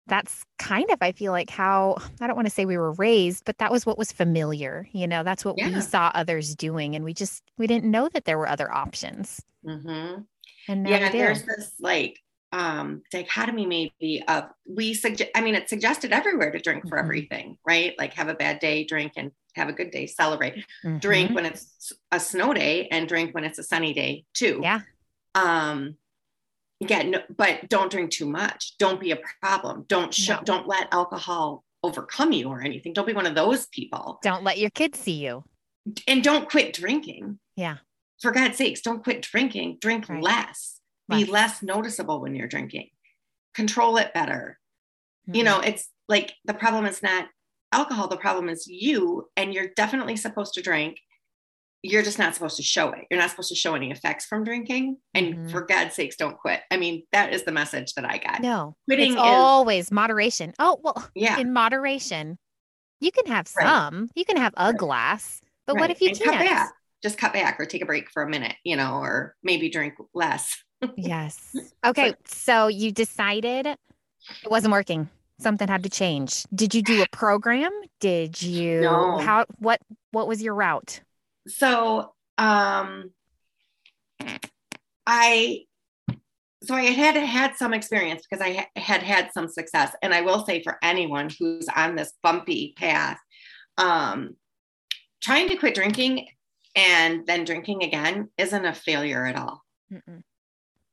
that's 0.07 0.43
kind 0.57 0.89
of, 0.91 0.97
I 1.01 1.11
feel 1.11 1.31
like, 1.31 1.49
how 1.49 1.97
I 2.21 2.27
don't 2.27 2.35
want 2.35 2.47
to 2.47 2.53
say 2.53 2.65
we 2.65 2.77
were 2.77 2.93
raised, 2.93 3.45
but 3.45 3.57
that 3.59 3.71
was 3.71 3.85
what 3.85 3.97
was 3.97 4.11
familiar. 4.11 4.87
You 4.91 5.07
know, 5.07 5.23
that's 5.23 5.43
what 5.45 5.57
Yeah. 5.57 5.67
we 5.67 5.81
saw 5.81 6.11
others 6.15 6.55
doing. 6.55 6.95
And 6.95 7.03
we 7.05 7.13
just, 7.13 7.43
we 7.57 7.67
didn't 7.67 7.91
know 7.91 8.09
that 8.09 8.25
there 8.25 8.37
were 8.37 8.47
other 8.47 8.71
options. 8.73 9.41
Mhm. 9.65 10.25
And 10.69 10.83
now 10.83 10.89
yeah, 10.89 10.97
we 10.97 11.03
and 11.03 11.11
do. 11.11 11.17
there's 11.19 11.43
this 11.43 11.73
like 11.79 12.19
um 12.53 13.01
dichotomy 13.11 13.65
maybe 13.65 14.23
of 14.27 14.45
we 14.65 14.93
suggest 14.93 15.29
I 15.35 15.41
mean 15.41 15.53
it's 15.55 15.69
suggested 15.69 16.13
everywhere 16.13 16.49
to 16.51 16.59
drink 16.59 16.87
for 16.87 16.97
Mhm. 16.97 17.03
everything, 17.03 17.57
right? 17.67 17.93
Like 17.99 18.13
have 18.13 18.29
a 18.29 18.33
bad 18.33 18.59
day, 18.59 18.85
drink 18.85 19.13
and 19.17 19.31
have 19.55 19.67
a 19.67 19.73
good 19.73 19.91
day, 19.91 20.07
celebrate. 20.07 20.63
Drink 20.99 21.31
Mhm. 21.31 21.35
when 21.35 21.45
it's 21.45 21.91
a 22.11 22.19
snow 22.21 22.53
day 22.53 22.87
and 22.89 23.07
drink 23.09 23.35
when 23.35 23.43
it's 23.43 23.59
a 23.59 23.63
sunny 23.63 23.93
day 23.93 24.23
too. 24.33 24.61
Yeah. 24.63 24.81
Um 25.35 25.97
yeah, 26.79 27.01
no, 27.03 27.19
but 27.36 27.67
don't 27.69 27.91
drink 27.91 28.12
too 28.12 28.25
much. 28.27 28.77
Don't 28.77 29.00
be 29.00 29.12
a 29.12 29.19
problem. 29.41 29.86
Don't 29.88 30.13
show 30.13 30.36
No. 30.38 30.41
don't 30.43 30.67
let 30.67 30.88
alcohol 30.91 31.63
overcome 31.84 32.31
you 32.31 32.50
or 32.50 32.62
anything. 32.62 32.93
Don't 32.93 33.07
be 33.07 33.13
one 33.13 33.25
of 33.25 33.36
those 33.36 33.67
people. 33.67 34.19
Don't 34.22 34.43
let 34.43 34.57
your 34.57 34.69
kids 34.72 35.00
see 35.00 35.13
you. 35.25 35.43
And 36.07 36.24
don't 36.24 36.50
quit 36.50 36.74
drinking. 36.74 37.39
Yeah. 37.55 37.77
For 38.22 38.31
God's 38.31 38.57
sakes, 38.57 38.81
don't 38.81 39.03
quit 39.03 39.22
drinking. 39.22 39.77
Drink 39.79 40.10
Right. 40.10 40.22
less. 40.22 40.81
Be 41.10 41.19
Less. 41.24 41.29
less 41.29 41.63
noticeable 41.63 42.19
when 42.19 42.36
you're 42.36 42.48
drinking. 42.48 42.89
Control 43.53 43.98
it 43.98 44.13
better. 44.13 44.60
You 45.25 45.41
Mhm. 45.41 45.46
know, 45.46 45.60
it's 45.62 45.89
like 46.10 46.36
the 46.46 46.53
problem 46.53 46.86
is 46.86 47.01
not 47.01 47.29
alcohol, 47.72 48.07
the 48.07 48.17
problem 48.17 48.50
is 48.50 48.67
you, 48.67 49.29
and 49.38 49.53
you're 49.53 49.69
definitely 49.75 50.15
supposed 50.17 50.53
to 50.55 50.62
drink. 50.62 51.00
You're 51.84 52.03
just 52.03 52.17
not 52.19 52.34
supposed 52.34 52.57
to 52.57 52.63
show 52.63 52.89
it. 52.91 53.05
You're 53.10 53.19
not 53.19 53.29
supposed 53.29 53.50
to 53.50 53.55
show 53.55 53.75
any 53.75 53.91
effects 53.91 54.25
from 54.25 54.43
drinking. 54.43 54.98
And 55.13 55.36
Mhm. 55.36 55.51
for 55.51 55.62
God's 55.62 55.93
sakes, 55.96 56.15
don't 56.15 56.38
quit. 56.38 56.62
I 56.72 56.77
mean, 56.77 57.03
that 57.12 57.34
is 57.34 57.43
the 57.43 57.51
message 57.51 57.93
that 57.93 58.05
I 58.05 58.17
got. 58.17 58.41
No, 58.41 58.75
Quitting 58.88 59.12
it's 59.13 59.19
is, 59.22 59.24
always 59.24 59.91
moderation. 59.91 60.53
Oh, 60.60 60.79
well, 60.84 61.07
yeah. 61.13 61.38
in 61.38 61.53
moderation, 61.53 62.38
you 63.00 63.12
can 63.12 63.27
have 63.27 63.48
Right. 63.55 63.67
some, 63.67 64.10
you 64.15 64.25
can 64.25 64.38
have 64.38 64.53
a 64.57 64.72
Right. 64.72 64.77
glass, 64.77 65.41
but 65.67 65.75
what 65.77 65.91
if 65.91 66.01
you 66.01 66.10
And 66.10 66.19
cut 66.19 66.34
can't? 66.34 66.50
back? 66.50 66.74
Just 67.03 67.19
cut 67.19 67.31
back 67.31 67.60
or 67.60 67.65
take 67.67 67.84
a 67.84 67.86
break 67.86 68.10
for 68.10 68.24
a 68.24 68.29
minute, 68.29 68.55
you 68.63 68.75
know, 68.75 68.96
or 68.96 69.36
maybe 69.43 69.69
drink 69.69 69.93
less. 70.13 70.57
Yes. 70.98 71.55
Okay. 71.86 72.15
So 72.25 72.67
you 72.67 72.91
decided 72.91 73.65
it 73.67 73.79
wasn't 74.50 74.72
working. 74.72 75.10
Something 75.39 75.67
had 75.67 75.84
to 75.84 75.89
change. 75.89 76.43
Did 76.53 76.74
you 76.74 76.81
do 76.81 77.01
a 77.03 77.07
program? 77.10 77.72
Did 78.00 78.41
you 78.41 78.81
No. 78.81 79.17
how 79.19 79.46
what 79.60 79.79
what 80.12 80.27
was 80.27 80.41
your 80.41 80.55
route? 80.55 81.01
So 81.47 82.13
um 82.37 83.11
i 85.05 85.61
so 86.63 86.75
i 86.75 86.83
had 86.83 87.15
had 87.15 87.55
some 87.55 87.73
experience 87.73 88.25
because 88.29 88.45
i 88.45 88.53
ha- 88.53 88.81
had 88.81 89.03
had 89.03 89.31
some 89.33 89.47
success. 89.47 89.95
And 90.01 90.13
i 90.13 90.21
will 90.21 90.45
say 90.45 90.62
for 90.62 90.77
anyone 90.83 91.29
who's 91.39 91.67
on 91.75 91.95
this 91.95 92.13
bumpy 92.21 92.73
path 92.77 93.19
um 93.77 94.36
trying 95.21 95.47
to 95.49 95.55
quit 95.55 95.75
drinking 95.75 96.27
and 96.75 97.25
then 97.25 97.43
drinking 97.43 97.83
again 97.83 98.29
isn't 98.38 98.65
a 98.65 98.73
failure 98.73 99.25
at 99.25 99.36
all. 99.36 99.63
Mm-mm. 99.91 100.21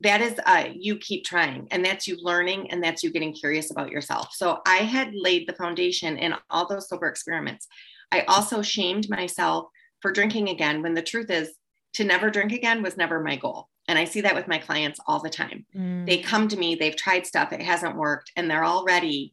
that 0.01 0.21
is 0.21 0.39
uh, 0.47 0.69
you 0.73 0.97
keep 0.99 1.25
trying 1.25 1.67
and 1.73 1.85
that's 1.85 2.07
you 2.07 2.17
learning 2.23 2.71
and 2.71 2.83
that's 2.83 3.03
you 3.03 3.11
getting 3.11 3.33
curious 3.33 3.71
about 3.71 3.91
yourself. 3.91 4.29
So 4.33 4.61
i 4.67 4.77
had 4.77 5.13
laid 5.15 5.49
the 5.49 5.55
foundation 5.55 6.17
in 6.17 6.35
all 6.49 6.69
those 6.69 6.89
sober 6.89 7.09
experiments. 7.09 7.67
I 8.13 8.21
also 8.23 8.63
shamed 8.63 9.11
myself 9.11 9.67
for 10.05 10.13
drinking 10.13 10.51
again 10.51 10.83
when 10.83 10.93
the 10.93 11.01
truth 11.01 11.31
is 11.31 11.55
to 11.95 12.05
never 12.05 12.29
drink 12.29 12.53
again 12.53 12.83
was 12.83 12.99
never 12.99 13.21
my 13.23 13.37
goal 13.37 13.69
and 13.89 13.99
i 13.99 14.05
see 14.05 14.21
that 14.21 14.35
with 14.35 14.47
my 14.47 14.59
clients 14.59 15.01
all 15.07 15.19
the 15.23 15.31
time 15.31 15.65
Mm. 15.75 16.07
they 16.07 16.19
come 16.19 16.47
to 16.49 16.59
me 16.59 16.75
they've 16.75 16.95
tried 16.95 17.27
stuff 17.27 17.55
it 17.55 17.63
hasn't 17.63 17.97
worked 17.97 18.31
and 18.37 18.51
they're 18.51 18.67
already 18.67 19.33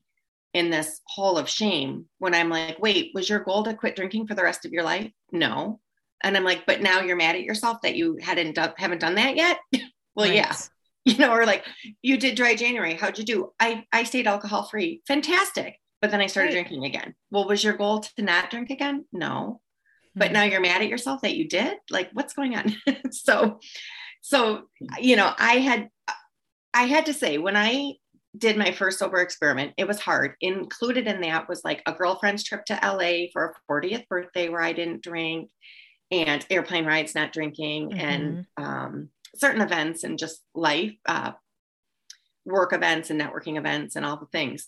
in 0.54 0.70
this 0.70 1.02
hole 1.08 1.38
of 1.38 1.50
shame 1.50 2.06
when 2.20 2.34
i'm 2.34 2.50
like 2.50 2.78
wait 2.80 3.12
was 3.14 3.28
your 3.28 3.40
goal 3.40 3.64
to 3.64 3.74
quit 3.74 3.98
drinking 3.98 4.28
for 4.28 4.34
the 4.34 4.44
rest 4.44 4.64
of 4.66 4.72
your 4.72 4.84
life 4.84 5.12
no 5.34 5.82
and 6.24 6.38
i'm 6.38 6.46
like 6.46 6.66
but 6.66 6.82
now 6.82 7.02
you're 7.02 7.18
mad 7.18 7.36
at 7.36 7.44
yourself 7.44 7.82
that 7.84 7.96
you 7.98 8.18
hadn't 8.22 8.56
done 8.56 8.72
haven't 8.78 9.02
done 9.02 9.16
that 9.16 9.36
yet 9.36 9.58
well 10.16 10.26
yeah 10.28 10.56
you 11.04 11.18
know, 11.18 11.32
or 11.34 11.48
like 11.48 11.66
you 12.04 12.16
did 12.16 12.36
dry 12.36 12.54
January. 12.54 12.94
How'd 12.94 13.18
you 13.18 13.24
do? 13.26 13.52
I 13.60 13.86
I 13.92 14.04
stayed 14.04 14.28
alcohol 14.28 14.62
free. 14.70 15.02
Fantastic. 15.08 15.80
But 16.00 16.12
then 16.12 16.22
I 16.22 16.28
started 16.28 16.52
Great. 16.52 16.68
drinking 16.68 16.86
again. 16.86 17.16
Well, 17.32 17.48
was 17.48 17.64
your 17.64 17.74
goal 17.74 18.02
to 18.02 18.22
not 18.22 18.52
drink 18.52 18.70
again? 18.70 19.06
No. 19.12 19.62
But 20.16 20.30
Mm. 20.30 20.34
now 20.34 20.44
you're 20.44 20.62
mad 20.62 20.82
at 20.82 20.90
yourself 20.90 21.22
that 21.22 21.36
you 21.36 21.48
did? 21.48 21.78
Like 21.90 22.10
what's 22.14 22.34
going 22.34 22.56
on? 22.56 22.76
so 23.12 23.60
so 24.22 24.64
you 25.00 25.16
know, 25.16 25.34
I 25.38 25.54
had 25.60 25.90
I 26.74 26.84
had 26.84 27.06
to 27.08 27.14
say 27.14 27.38
when 27.38 27.56
I 27.58 27.94
did 28.38 28.58
my 28.58 28.72
first 28.72 29.00
sober 29.00 29.18
experiment, 29.18 29.74
it 29.78 29.88
was 29.88 30.00
hard. 30.00 30.36
Included 30.40 31.06
in 31.08 31.22
that 31.22 31.50
was 31.50 31.64
like 31.66 31.82
a 31.86 31.92
girlfriend's 31.94 32.44
trip 32.44 32.64
to 32.66 32.80
LA 32.82 33.28
for 33.34 33.54
a 33.70 33.72
40th 33.72 34.08
birthday 34.08 34.48
where 34.48 34.62
I 34.62 34.72
didn't 34.74 35.04
drink 35.04 35.50
and 36.12 36.46
airplane 36.50 36.86
rides 36.86 37.16
not 37.16 37.34
drinking 37.34 37.94
and 37.94 38.46
um 38.58 39.10
certain 39.36 39.62
events 39.62 40.04
and 40.04 40.20
just 40.20 40.42
life, 40.54 40.94
uh, 41.06 41.32
work 42.46 42.74
events 42.74 43.10
and 43.10 43.20
networking 43.20 43.58
events 43.58 43.96
and 43.96 44.06
all 44.06 44.18
the 44.18 44.26
things. 44.26 44.68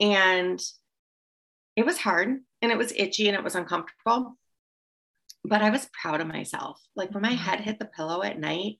And 0.00 0.60
it 1.76 1.86
was 1.86 1.98
hard 1.98 2.40
and 2.62 2.72
it 2.72 2.78
was 2.78 2.92
itchy 2.96 3.28
and 3.28 3.36
it 3.36 3.44
was 3.44 3.54
uncomfortable. 3.54 4.36
But 5.44 5.62
I 5.62 5.70
was 5.70 5.88
proud 6.00 6.20
of 6.20 6.26
myself. 6.26 6.80
Like 6.94 7.12
when 7.12 7.22
my 7.22 7.32
head 7.32 7.60
hit 7.60 7.78
the 7.78 7.86
pillow 7.86 8.22
at 8.22 8.38
night, 8.38 8.78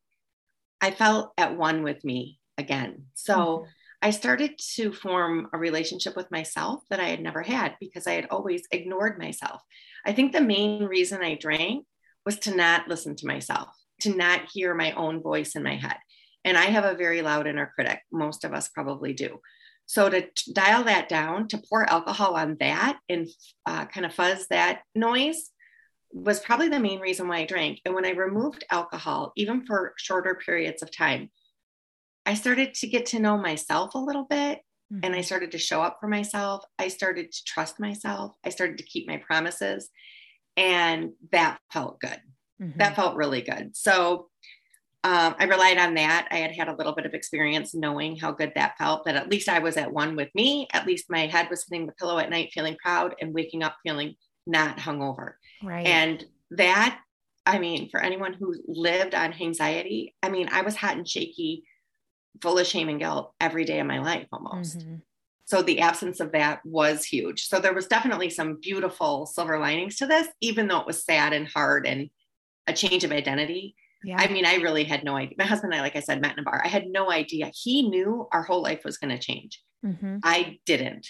I 0.80 0.90
felt 0.90 1.32
at 1.36 1.56
one 1.56 1.82
with 1.82 2.04
me 2.04 2.38
again. 2.58 3.06
So 3.14 3.34
Mhm. 3.34 3.66
I 4.02 4.10
started 4.10 4.58
to 4.76 4.92
form 4.92 5.48
a 5.52 5.58
relationship 5.58 6.16
with 6.16 6.30
myself 6.30 6.82
that 6.88 7.00
I 7.00 7.08
had 7.08 7.20
never 7.20 7.42
had 7.42 7.76
because 7.80 8.06
I 8.06 8.12
had 8.12 8.28
always 8.30 8.66
ignored 8.70 9.18
myself. 9.18 9.62
I 10.06 10.12
think 10.12 10.32
the 10.32 10.40
main 10.40 10.84
reason 10.84 11.22
I 11.22 11.34
drank 11.34 11.86
was 12.24 12.38
to 12.40 12.54
not 12.54 12.88
listen 12.88 13.14
to 13.16 13.26
myself, 13.26 13.68
to 14.00 14.14
not 14.14 14.48
hear 14.52 14.74
my 14.74 14.92
own 14.92 15.22
voice 15.22 15.54
in 15.54 15.62
my 15.62 15.76
head. 15.76 15.98
And 16.44 16.56
I 16.56 16.66
have 16.66 16.84
a 16.84 16.94
very 16.94 17.20
loud 17.20 17.46
inner 17.46 17.72
critic. 17.74 18.00
Most 18.10 18.44
of 18.44 18.54
us 18.54 18.68
probably 18.68 19.12
do. 19.12 19.40
So 19.84 20.08
to 20.08 20.28
dial 20.52 20.84
that 20.84 21.08
down, 21.08 21.48
to 21.48 21.62
pour 21.68 21.88
alcohol 21.90 22.36
on 22.36 22.56
that 22.60 22.98
and 23.08 23.28
uh, 23.66 23.84
kind 23.86 24.06
of 24.06 24.14
fuzz 24.14 24.46
that 24.48 24.82
noise 24.94 25.50
was 26.12 26.40
probably 26.40 26.68
the 26.68 26.80
main 26.80 27.00
reason 27.00 27.28
why 27.28 27.38
I 27.38 27.46
drank. 27.46 27.80
And 27.84 27.94
when 27.94 28.04
I 28.04 28.10
removed 28.10 28.64
alcohol, 28.70 29.32
even 29.36 29.64
for 29.64 29.94
shorter 29.96 30.34
periods 30.34 30.82
of 30.82 30.94
time, 30.94 31.30
I 32.26 32.34
started 32.34 32.74
to 32.74 32.86
get 32.88 33.06
to 33.06 33.20
know 33.20 33.36
myself 33.38 33.94
a 33.94 33.98
little 33.98 34.24
bit 34.24 34.60
and 35.04 35.14
I 35.14 35.20
started 35.20 35.52
to 35.52 35.58
show 35.58 35.82
up 35.82 35.98
for 36.00 36.08
myself. 36.08 36.64
I 36.78 36.88
started 36.88 37.30
to 37.30 37.44
trust 37.44 37.78
myself. 37.78 38.32
I 38.44 38.48
started 38.50 38.78
to 38.78 38.84
keep 38.84 39.06
my 39.06 39.18
promises. 39.18 39.88
And 40.56 41.12
that 41.30 41.60
felt 41.72 42.00
good. 42.00 42.20
Mhm. 42.60 42.76
That 42.76 42.96
felt 42.96 43.16
really 43.16 43.40
good. 43.40 43.76
So 43.76 44.30
um, 45.02 45.34
I 45.38 45.44
relied 45.44 45.78
on 45.78 45.94
that. 45.94 46.28
I 46.30 46.38
had 46.38 46.54
had 46.54 46.68
a 46.68 46.74
little 46.74 46.94
bit 46.94 47.06
of 47.06 47.14
experience 47.14 47.74
knowing 47.74 48.16
how 48.16 48.32
good 48.32 48.52
that 48.56 48.76
felt, 48.78 49.04
that 49.04 49.16
at 49.16 49.30
least 49.30 49.48
I 49.48 49.60
was 49.60 49.76
at 49.76 49.92
one 49.92 50.14
with 50.16 50.28
me. 50.34 50.66
At 50.72 50.86
least 50.86 51.06
my 51.08 51.26
head 51.26 51.48
was 51.48 51.64
hitting 51.68 51.86
the 51.86 51.94
pillow 51.94 52.18
at 52.18 52.28
night 52.28 52.50
feeling 52.52 52.76
proud 52.82 53.14
and 53.20 53.32
waking 53.32 53.62
up 53.62 53.76
feeling 53.82 54.16
not 54.46 54.76
hungover. 54.76 55.34
Right. 55.62 55.86
And 55.86 56.24
that, 56.52 57.00
I 57.46 57.58
mean, 57.58 57.90
for 57.90 58.00
anyone 58.00 58.32
who 58.32 58.54
lived 58.66 59.14
on 59.14 59.34
anxiety, 59.40 60.14
I 60.22 60.28
mean, 60.28 60.48
I 60.50 60.62
was 60.62 60.76
hot 60.76 60.96
and 60.96 61.08
shaky, 61.08 61.64
full 62.40 62.58
of 62.58 62.66
shame 62.66 62.88
and 62.88 62.98
guilt 62.98 63.34
every 63.40 63.64
day 63.64 63.80
of 63.80 63.86
my 63.86 64.00
life 64.00 64.26
almost. 64.32 64.78
Mhm. 64.78 65.02
So 65.44 65.62
the 65.62 65.80
absence 65.80 66.20
of 66.20 66.32
that 66.32 66.64
was 66.64 67.04
huge. 67.04 67.46
So 67.46 67.58
there 67.58 67.74
was 67.74 67.88
definitely 67.88 68.30
some 68.30 68.60
beautiful 68.60 69.26
silver 69.26 69.58
linings 69.58 69.96
to 69.96 70.06
this, 70.06 70.28
even 70.40 70.68
though 70.68 70.78
it 70.78 70.86
was 70.86 71.04
sad 71.04 71.32
and 71.32 71.48
hard 71.48 71.86
and 71.86 72.08
a 72.68 72.72
change 72.72 73.02
of 73.02 73.10
identity. 73.10 73.74
Yeah. 74.04 74.16
I 74.18 74.28
mean, 74.28 74.46
I 74.46 74.54
really 74.56 74.84
had 74.84 75.04
no 75.04 75.16
idea. 75.16 75.34
My 75.38 75.44
husband 75.44 75.72
and 75.72 75.80
I, 75.80 75.82
like 75.82 75.96
I 75.96 76.00
said, 76.00 76.20
met 76.22 76.34
in 76.34 76.38
a 76.38 76.42
bar. 76.42 76.62
I 76.64 76.68
had 76.68 76.86
no 76.86 77.10
idea. 77.10 77.50
He 77.52 77.88
knew 77.88 78.28
our 78.32 78.44
whole 78.44 78.62
life 78.62 78.84
was 78.84 78.96
going 78.96 79.10
to 79.10 79.18
change. 79.18 79.62
Mhm. 79.84 80.20
I 80.22 80.58
didn't. 80.64 81.06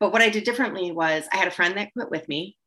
But 0.00 0.12
what 0.12 0.22
I 0.22 0.28
did 0.28 0.44
differently 0.44 0.92
was 0.92 1.26
I 1.32 1.36
had 1.36 1.48
a 1.48 1.52
friend 1.52 1.76
that 1.76 1.92
quit 1.92 2.10
with 2.10 2.28
me 2.28 2.57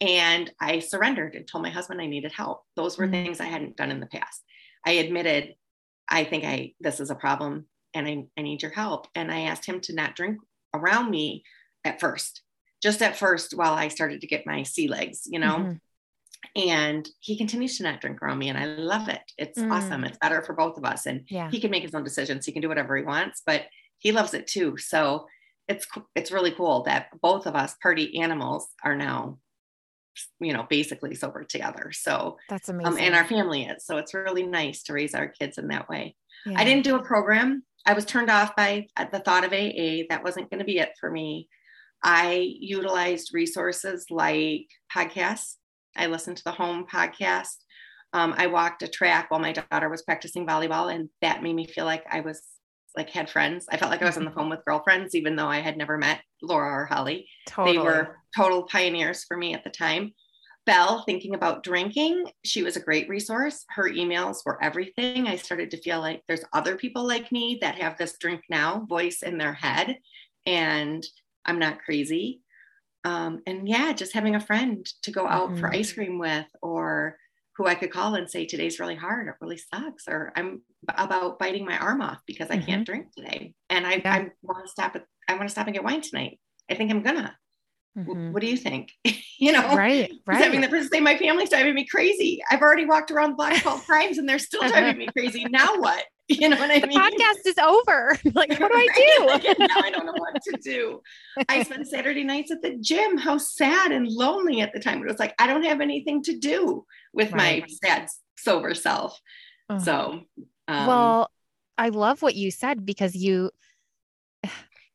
and 0.00 0.50
I 0.60 0.78
surrendered 0.80 1.34
and 1.34 1.46
told 1.46 1.62
my 1.62 1.70
husband 1.70 2.00
I 2.00 2.06
needed 2.06 2.32
help. 2.32 2.64
Those 2.76 2.96
were 2.96 3.06
Mm. 3.06 3.10
things 3.10 3.40
I 3.40 3.44
hadn't 3.44 3.76
done 3.76 3.90
in 3.90 4.00
the 4.00 4.06
past. 4.06 4.42
I 4.86 4.92
admitted, 4.92 5.54
I 6.08 6.24
think 6.24 6.44
I 6.44 6.74
this 6.80 7.00
is 7.00 7.10
a 7.10 7.14
problem. 7.14 7.66
and 7.92 8.06
I, 8.06 8.24
I 8.38 8.42
need 8.42 8.62
your 8.62 8.70
help. 8.70 9.08
And 9.16 9.32
I 9.32 9.40
asked 9.40 9.66
him 9.66 9.80
to 9.80 9.92
not 9.94 10.14
drink 10.14 10.38
around 10.72 11.10
me 11.10 11.42
at 11.84 11.98
first, 11.98 12.42
just 12.80 13.02
at 13.02 13.16
first 13.16 13.52
while 13.56 13.74
I 13.74 13.88
started 13.88 14.20
to 14.20 14.28
get 14.28 14.46
my 14.46 14.62
sea 14.62 14.86
legs, 14.86 15.22
you 15.26 15.40
know. 15.40 15.56
Mm-hmm. 15.56 15.72
And 16.56 17.08
he 17.18 17.36
continues 17.36 17.76
to 17.76 17.82
not 17.82 18.00
drink 18.00 18.22
around 18.22 18.38
me, 18.38 18.48
and 18.48 18.56
I 18.56 18.64
love 18.64 19.08
it. 19.08 19.20
It's 19.36 19.58
mm. 19.58 19.70
awesome. 19.72 20.04
It's 20.04 20.18
better 20.18 20.40
for 20.42 20.54
both 20.54 20.78
of 20.78 20.84
us. 20.84 21.06
And 21.06 21.24
yeah. 21.28 21.50
he 21.50 21.60
can 21.60 21.70
make 21.70 21.82
his 21.82 21.94
own 21.94 22.04
decisions. 22.04 22.46
He 22.46 22.52
can 22.52 22.62
do 22.62 22.68
whatever 22.68 22.96
he 22.96 23.02
wants, 23.02 23.42
but 23.44 23.64
he 23.98 24.12
loves 24.12 24.34
it 24.34 24.46
too. 24.46 24.76
So 24.78 25.26
it's 25.68 25.86
it's 26.14 26.32
really 26.32 26.52
cool 26.52 26.84
that 26.84 27.08
both 27.20 27.46
of 27.46 27.54
us 27.56 27.74
party 27.82 28.20
animals 28.20 28.68
are 28.84 28.96
now 28.96 29.38
you 30.40 30.52
know 30.52 30.66
basically 30.68 31.14
sober 31.14 31.44
together. 31.44 31.92
So 31.92 32.36
that's 32.48 32.68
amazing 32.68 32.92
um, 32.92 32.98
and 32.98 33.14
our 33.14 33.24
family 33.24 33.64
is. 33.64 33.84
So 33.84 33.96
it's 33.98 34.14
really 34.14 34.46
nice 34.46 34.82
to 34.84 34.92
raise 34.92 35.14
our 35.14 35.28
kids 35.28 35.58
in 35.58 35.68
that 35.68 35.88
way. 35.88 36.16
Yeah. 36.46 36.58
i 36.58 36.64
didn't 36.64 36.84
do 36.84 36.96
a 36.96 37.02
program. 37.02 37.64
I 37.86 37.94
was 37.94 38.04
turned 38.04 38.30
off 38.30 38.54
by 38.56 38.86
the 39.12 39.20
thought 39.20 39.44
of 39.44 39.52
aa 39.52 40.02
that 40.10 40.24
wasn't 40.24 40.50
going 40.50 40.58
to 40.58 40.64
be 40.64 40.78
it 40.78 40.92
for 40.98 41.10
me. 41.10 41.48
I 42.02 42.54
utilized 42.58 43.34
resources 43.34 44.06
like 44.10 44.66
podcasts. 44.94 45.56
I 45.96 46.06
listened 46.06 46.38
to 46.38 46.44
the 46.44 46.52
home 46.52 46.86
podcast. 46.90 47.56
Um, 48.12 48.34
i 48.36 48.48
walked 48.48 48.82
a 48.82 48.88
track 48.88 49.30
while 49.30 49.38
my 49.38 49.52
daughter 49.52 49.88
was 49.88 50.02
practicing 50.02 50.44
volleyball 50.44 50.92
and 50.92 51.08
that 51.22 51.44
made 51.44 51.54
me 51.54 51.64
feel 51.64 51.84
like 51.84 52.02
i 52.10 52.18
was 52.18 52.42
like 52.96 53.10
had 53.10 53.30
friends. 53.30 53.66
I 53.70 53.76
felt 53.76 53.90
like 53.90 54.02
I 54.02 54.06
was 54.06 54.16
on 54.16 54.24
the 54.24 54.30
mm-hmm. 54.30 54.40
phone 54.40 54.50
with 54.50 54.64
girlfriends, 54.64 55.14
even 55.14 55.36
though 55.36 55.48
I 55.48 55.60
had 55.60 55.76
never 55.76 55.98
met 55.98 56.20
Laura 56.42 56.82
or 56.82 56.86
Holly. 56.86 57.28
Totally. 57.46 57.76
They 57.76 57.82
were 57.82 58.16
total 58.36 58.64
pioneers 58.64 59.24
for 59.24 59.36
me 59.36 59.54
at 59.54 59.64
the 59.64 59.70
time. 59.70 60.12
Belle, 60.66 61.02
thinking 61.04 61.34
about 61.34 61.62
drinking, 61.62 62.26
she 62.44 62.62
was 62.62 62.76
a 62.76 62.80
great 62.80 63.08
resource. 63.08 63.64
Her 63.70 63.88
emails 63.88 64.44
were 64.44 64.62
everything. 64.62 65.26
I 65.26 65.36
started 65.36 65.70
to 65.70 65.80
feel 65.80 66.00
like 66.00 66.22
there's 66.28 66.44
other 66.52 66.76
people 66.76 67.06
like 67.06 67.32
me 67.32 67.58
that 67.62 67.76
have 67.76 67.96
this 67.96 68.18
drink 68.18 68.42
now 68.50 68.84
voice 68.88 69.22
in 69.22 69.38
their 69.38 69.54
head, 69.54 69.98
and 70.46 71.04
I'm 71.44 71.58
not 71.58 71.80
crazy. 71.80 72.42
Um, 73.04 73.40
and 73.46 73.66
yeah, 73.66 73.92
just 73.92 74.12
having 74.12 74.34
a 74.34 74.40
friend 74.40 74.86
to 75.02 75.10
go 75.10 75.26
out 75.26 75.50
mm-hmm. 75.50 75.60
for 75.60 75.74
ice 75.74 75.92
cream 75.92 76.18
with 76.18 76.46
or 76.60 77.16
who 77.60 77.66
I 77.66 77.74
could 77.74 77.90
call 77.90 78.14
and 78.14 78.28
say, 78.28 78.46
today's 78.46 78.80
really 78.80 78.94
hard. 78.94 79.28
It 79.28 79.34
really 79.38 79.58
sucks. 79.58 80.08
Or 80.08 80.32
I'm 80.34 80.62
about 80.88 81.38
biting 81.38 81.66
my 81.66 81.76
arm 81.76 82.00
off 82.00 82.18
because 82.26 82.50
I 82.50 82.56
mm-hmm. 82.56 82.66
can't 82.66 82.86
drink 82.86 83.08
today. 83.14 83.52
And 83.68 83.86
I, 83.86 83.96
yeah. 83.96 84.14
I 84.14 84.30
want 84.40 84.64
to 84.64 84.70
stop 84.70 84.96
at, 84.96 85.04
I 85.28 85.34
want 85.34 85.44
to 85.44 85.50
stop 85.50 85.66
and 85.66 85.74
get 85.74 85.84
wine 85.84 86.00
tonight. 86.00 86.40
I 86.70 86.74
think 86.74 86.90
I'm 86.90 87.02
gonna. 87.02 87.36
Mm-hmm. 87.98 88.32
What 88.32 88.40
do 88.40 88.46
you 88.46 88.56
think? 88.56 88.92
you 89.38 89.52
know, 89.52 89.76
right, 89.76 90.10
right. 90.26 90.42
Having 90.42 90.62
the 90.62 90.68
person 90.68 90.88
say 90.90 91.00
my 91.00 91.18
family's 91.18 91.50
driving 91.50 91.74
me 91.74 91.84
crazy. 91.84 92.40
I've 92.50 92.62
already 92.62 92.86
walked 92.86 93.10
around 93.10 93.32
the 93.32 93.36
block 93.36 93.62
called 93.62 93.82
crimes 93.86 94.16
and 94.16 94.26
they're 94.26 94.38
still 94.38 94.66
driving 94.66 94.96
me 94.96 95.08
crazy. 95.14 95.44
Now 95.44 95.76
what? 95.76 96.04
You 96.30 96.48
know 96.48 96.60
what 96.60 96.70
I 96.70 96.78
the 96.78 96.86
mean? 96.86 96.96
Podcast 96.96 97.44
is 97.44 97.58
over. 97.58 98.16
like, 98.36 98.50
what 98.60 98.70
do 98.70 98.78
I 98.78 98.86
do? 98.94 99.56
now 99.58 99.80
I 99.82 99.90
don't 99.90 100.06
know 100.06 100.14
what 100.16 100.40
to 100.40 100.58
do. 100.62 101.00
I 101.48 101.64
spent 101.64 101.88
Saturday 101.88 102.22
nights 102.22 102.52
at 102.52 102.62
the 102.62 102.76
gym. 102.80 103.18
How 103.18 103.36
sad 103.36 103.90
and 103.90 104.06
lonely 104.06 104.60
at 104.60 104.72
the 104.72 104.78
time. 104.78 105.02
It 105.02 105.08
was 105.08 105.18
like 105.18 105.34
I 105.40 105.48
don't 105.48 105.64
have 105.64 105.80
anything 105.80 106.22
to 106.22 106.38
do 106.38 106.86
with 107.12 107.32
right. 107.32 107.62
my 107.62 107.66
sad 107.82 108.08
sober 108.36 108.74
self. 108.74 109.20
Uh-huh. 109.68 109.80
So, 109.80 110.20
um, 110.68 110.86
well, 110.86 111.30
I 111.78 111.88
love 111.88 112.22
what 112.22 112.34
you 112.34 112.50
said 112.50 112.84
because 112.84 113.14
you. 113.14 113.50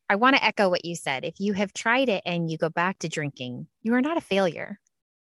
I 0.07 0.17
want 0.17 0.35
to 0.35 0.45
echo 0.45 0.69
what 0.69 0.85
you 0.85 0.95
said. 0.95 1.25
If 1.25 1.39
you 1.39 1.53
have 1.53 1.73
tried 1.73 2.09
it 2.09 2.21
and 2.27 2.51
you 2.51 2.59
go 2.59 2.69
back 2.69 2.99
to 2.99 3.09
drinking, 3.09 3.65
you 3.81 3.91
are 3.95 4.01
not 4.01 4.17
a 4.17 4.21
failure. 4.21 4.79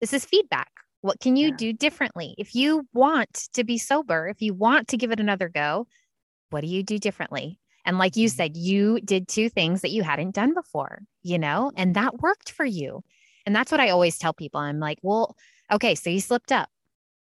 This 0.01 0.13
is 0.13 0.25
feedback. 0.25 0.73
What 1.03 1.21
can 1.21 1.37
you 1.37 1.51
yeah. 1.51 1.57
do 1.57 1.73
differently? 1.73 2.35
If 2.37 2.57
you 2.57 2.85
want 2.93 3.49
to 3.53 3.63
be 3.63 3.79
sober, 3.79 4.27
if 4.27 4.43
you 4.43 4.55
want 4.55 4.89
to 4.89 4.97
give 4.97 5.13
it 5.13 5.21
another 5.21 5.49
go, 5.49 5.87
what 6.51 6.63
do 6.63 6.67
you 6.67 6.83
do 6.83 6.99
differently? 6.99 7.61
And 7.85 7.99
like 7.99 8.17
you 8.17 8.29
mm-hmm. 8.29 8.37
said, 8.37 8.57
you 8.57 9.01
did 9.01 9.29
two 9.29 9.49
things 9.49 9.83
that 9.83 9.93
you 9.93 10.03
hadn't 10.03 10.35
done 10.35 10.53
before, 10.53 11.03
you 11.23 11.39
know, 11.39 11.71
and 11.77 11.95
that 11.95 12.19
worked 12.19 12.51
for 12.51 12.65
you. 12.65 13.05
And 13.47 13.55
that's 13.55 13.71
what 13.71 13.81
I 13.81 13.91
always 13.91 14.19
tell 14.19 14.33
people. 14.33 14.61
I'm 14.61 14.81
like, 14.81 14.99
well, 15.03 15.37
okay, 15.73 15.95
so 15.95 16.11
you 16.11 16.21
slipped 16.21 16.53
up. 16.53 16.69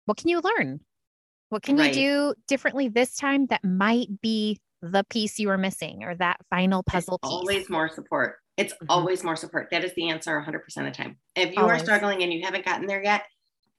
What 0.06 0.16
can 0.16 0.28
you 0.28 0.40
learn? 0.40 0.80
What 1.48 1.62
can 1.62 1.76
right. 1.76 1.94
you 1.94 2.34
do 2.34 2.34
differently 2.48 2.88
this 2.88 3.16
time 3.16 3.46
that 3.46 3.64
might 3.64 4.20
be 4.20 4.58
the 4.82 5.04
piece 5.04 5.38
you 5.38 5.48
were 5.48 5.58
missing 5.58 6.02
or 6.02 6.14
that 6.16 6.38
final 6.50 6.82
puzzle 6.82 7.18
it's 7.22 7.28
piece? 7.28 7.36
Always 7.36 7.70
more 7.70 7.88
support. 7.88 8.36
It's 8.56 8.72
mm-hmm. 8.72 8.86
always 8.88 9.22
more 9.22 9.36
support. 9.36 9.68
That 9.70 9.84
is 9.84 9.94
the 9.94 10.10
answer 10.10 10.44
100% 10.44 10.54
of 10.56 10.84
the 10.84 10.90
time. 10.90 11.18
If 11.34 11.54
you 11.54 11.62
always. 11.62 11.82
are 11.82 11.84
struggling 11.84 12.22
and 12.22 12.32
you 12.32 12.42
haven't 12.44 12.64
gotten 12.64 12.86
there 12.86 13.02
yet, 13.02 13.24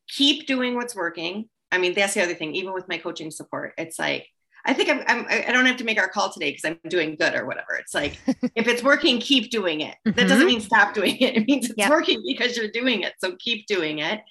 keep 0.08 0.48
doing 0.48 0.76
what's 0.76 0.96
working. 0.96 1.50
I 1.72 1.78
mean, 1.78 1.94
that's 1.94 2.14
the 2.14 2.24
other 2.24 2.36
thing, 2.36 2.56
even 2.56 2.74
with 2.74 2.88
my 2.88 2.98
coaching 2.98 3.32
support, 3.32 3.74
it's 3.78 4.00
like, 4.00 4.28
I 4.66 4.74
think 4.74 4.90
I'm, 4.90 5.02
I'm 5.08 5.26
I 5.30 5.52
don't 5.52 5.66
have 5.66 5.78
to 5.78 5.86
make 5.86 5.98
our 5.98 6.10
call 6.10 6.30
today 6.32 6.52
because 6.52 6.66
I'm 6.66 6.80
doing 6.90 7.16
good 7.16 7.36
or 7.36 7.46
whatever. 7.46 7.76
It's 7.80 7.94
like, 7.94 8.20
if 8.56 8.68
it's 8.68 8.84
working, 8.84 9.20
keep 9.20 9.50
doing 9.50 9.82
it. 9.82 9.96
That 10.04 10.16
mm-hmm. 10.16 10.28
doesn't 10.28 10.46
mean 10.46 10.62
stop 10.62 10.94
doing 10.94 11.16
it. 11.18 11.38
It 11.38 11.48
means 11.48 11.70
it's 11.70 11.76
yep. 11.78 11.90
working 11.90 12.22
because 12.26 12.58
you're 12.58 12.72
doing 12.72 13.04
it. 13.04 13.14
So 13.20 13.36
keep 13.38 13.66
doing 13.68 14.00
it 14.00 14.22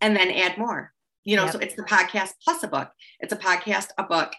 and 0.00 0.16
then 0.16 0.30
add 0.30 0.58
more, 0.58 0.92
you 1.24 1.36
know, 1.36 1.44
yep. 1.44 1.52
so 1.52 1.58
it's 1.58 1.74
the 1.74 1.82
podcast 1.82 2.32
plus 2.44 2.62
a 2.62 2.68
book. 2.68 2.90
It's 3.20 3.32
a 3.32 3.36
podcast, 3.36 3.88
a 3.98 4.04
book 4.04 4.32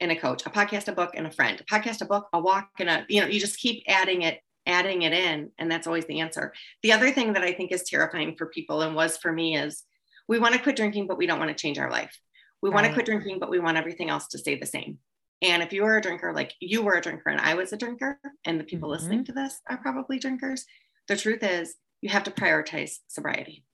and 0.00 0.12
a 0.12 0.16
coach, 0.16 0.44
a 0.46 0.50
podcast, 0.50 0.88
a 0.88 0.92
book 0.92 1.12
and 1.14 1.26
a 1.26 1.30
friend, 1.30 1.60
a 1.60 1.64
podcast, 1.64 2.02
a 2.02 2.06
book, 2.06 2.28
a 2.32 2.40
walk 2.40 2.68
and 2.78 2.88
a, 2.88 3.04
you 3.08 3.20
know, 3.20 3.26
you 3.26 3.40
just 3.40 3.58
keep 3.58 3.82
adding 3.88 4.22
it 4.22 4.40
adding 4.68 5.02
it 5.02 5.12
in 5.12 5.48
and 5.58 5.70
that's 5.70 5.86
always 5.86 6.04
the 6.06 6.18
answer 6.18 6.52
the 6.82 6.90
other 6.90 7.12
thing 7.12 7.34
that 7.34 7.44
i 7.44 7.52
think 7.52 7.70
is 7.70 7.84
terrifying 7.84 8.34
for 8.34 8.46
people 8.46 8.82
and 8.82 8.96
was 8.96 9.16
for 9.16 9.32
me 9.32 9.56
is 9.56 9.84
we 10.28 10.38
want 10.38 10.54
to 10.54 10.60
quit 10.60 10.76
drinking, 10.76 11.06
but 11.06 11.18
we 11.18 11.26
don't 11.26 11.38
want 11.38 11.56
to 11.56 11.60
change 11.60 11.78
our 11.78 11.90
life. 11.90 12.18
We 12.62 12.70
right. 12.70 12.74
want 12.74 12.86
to 12.86 12.92
quit 12.92 13.06
drinking, 13.06 13.38
but 13.38 13.50
we 13.50 13.58
want 13.58 13.76
everything 13.76 14.10
else 14.10 14.28
to 14.28 14.38
stay 14.38 14.58
the 14.58 14.66
same. 14.66 14.98
And 15.42 15.62
if 15.62 15.72
you 15.72 15.84
are 15.84 15.98
a 15.98 16.02
drinker, 16.02 16.32
like 16.32 16.54
you 16.60 16.82
were 16.82 16.94
a 16.94 17.02
drinker 17.02 17.30
and 17.30 17.40
I 17.40 17.54
was 17.54 17.72
a 17.72 17.76
drinker, 17.76 18.18
and 18.44 18.58
the 18.58 18.64
people 18.64 18.88
mm-hmm. 18.88 19.02
listening 19.02 19.24
to 19.26 19.32
this 19.32 19.60
are 19.68 19.76
probably 19.76 20.18
drinkers, 20.18 20.64
the 21.08 21.16
truth 21.16 21.42
is 21.42 21.74
you 22.00 22.08
have 22.08 22.24
to 22.24 22.30
prioritize 22.30 22.96
sobriety. 23.08 23.64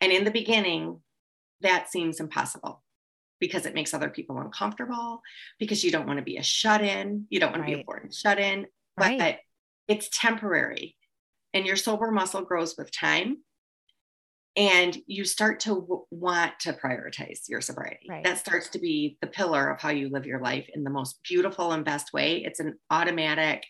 And 0.00 0.12
in 0.12 0.24
the 0.24 0.30
beginning, 0.30 1.00
that 1.62 1.90
seems 1.90 2.20
impossible 2.20 2.82
because 3.40 3.66
it 3.66 3.74
makes 3.74 3.92
other 3.92 4.08
people 4.08 4.38
uncomfortable, 4.38 5.20
because 5.58 5.84
you 5.84 5.90
don't 5.90 6.06
want 6.06 6.18
to 6.18 6.24
be 6.24 6.36
a 6.36 6.42
shut 6.42 6.82
in, 6.82 7.26
you 7.28 7.40
don't 7.40 7.52
want 7.52 7.62
right. 7.62 7.70
to 7.70 7.76
be 7.76 7.82
a 7.82 7.84
boring 7.84 8.10
shut 8.10 8.38
in, 8.38 8.66
but 8.96 9.18
right. 9.18 9.38
it's 9.88 10.08
temporary. 10.12 10.96
And 11.52 11.66
your 11.66 11.76
sober 11.76 12.10
muscle 12.10 12.42
grows 12.42 12.76
with 12.76 12.90
time 12.90 13.38
and 14.56 14.96
you 15.06 15.24
start 15.24 15.60
to 15.60 15.70
w- 15.80 16.04
want 16.10 16.52
to 16.60 16.72
prioritize 16.72 17.48
your 17.48 17.60
sobriety. 17.60 18.06
Right. 18.08 18.24
That 18.24 18.38
starts 18.38 18.70
to 18.70 18.78
be 18.78 19.18
the 19.20 19.26
pillar 19.26 19.70
of 19.70 19.80
how 19.80 19.90
you 19.90 20.08
live 20.08 20.26
your 20.26 20.40
life 20.40 20.66
in 20.74 20.82
the 20.82 20.90
most 20.90 21.20
beautiful 21.28 21.72
and 21.72 21.84
best 21.84 22.12
way. 22.12 22.42
It's 22.44 22.60
an 22.60 22.78
automatic 22.90 23.64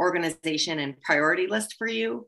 organization 0.00 0.80
and 0.80 1.00
priority 1.02 1.46
list 1.46 1.76
for 1.78 1.88
you. 1.88 2.26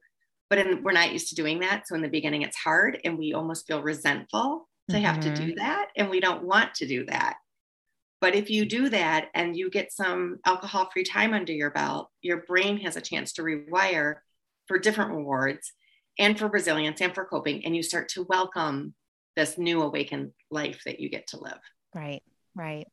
But 0.49 0.59
in, 0.59 0.83
we're 0.83 0.93
not 0.93 1.13
used 1.13 1.29
to 1.31 1.35
doing 1.35 1.61
that. 1.61 1.89
So 1.89 1.95
in 1.95 2.03
the 2.03 2.09
beginning, 2.09 2.43
it's 2.43 2.57
hard 2.57 3.01
and 3.05 3.19
we 3.19 3.33
almost 3.33 3.67
feel 3.67 3.83
resentful 3.83 4.69
to 4.89 4.97
mm-hmm. 4.97 5.05
have 5.05 5.21
to 5.21 5.35
do 5.35 5.49
mm-hmm. 5.49 5.59
that. 5.59 5.89
And 5.97 6.09
we 6.09 6.21
don't 6.21 6.45
want 6.45 6.75
to 6.77 6.87
do 6.87 7.05
that. 7.07 7.37
But 8.21 8.35
if 8.35 8.49
you 8.49 8.65
do 8.65 8.89
that 8.89 9.29
and 9.35 9.57
you 9.57 9.71
get 9.71 9.93
some 9.93 10.39
alcohol 10.47 10.89
free 10.93 11.05
time 11.05 11.35
under 11.35 11.53
your 11.53 11.71
belt, 11.71 12.09
your 12.23 12.43
brain 12.43 12.79
has 12.79 12.97
a 12.97 13.01
chance 13.01 13.33
to 13.35 13.43
rewire 13.43 14.17
for 14.67 14.79
different 14.79 15.13
rewards 15.13 15.73
and 16.19 16.39
for 16.39 16.49
resilience 16.49 17.01
and 17.01 17.15
for 17.15 17.25
coping 17.25 17.65
and 17.65 17.77
you 17.77 17.83
start 17.83 18.09
to 18.11 18.23
welcome 18.29 18.95
this 19.37 19.59
new 19.59 19.83
awakened 19.83 20.33
life 20.51 20.83
that 20.85 21.01
you 21.01 21.09
get 21.09 21.27
to 21.29 21.39
live 21.39 21.59
right 21.95 22.23
right 22.55 22.87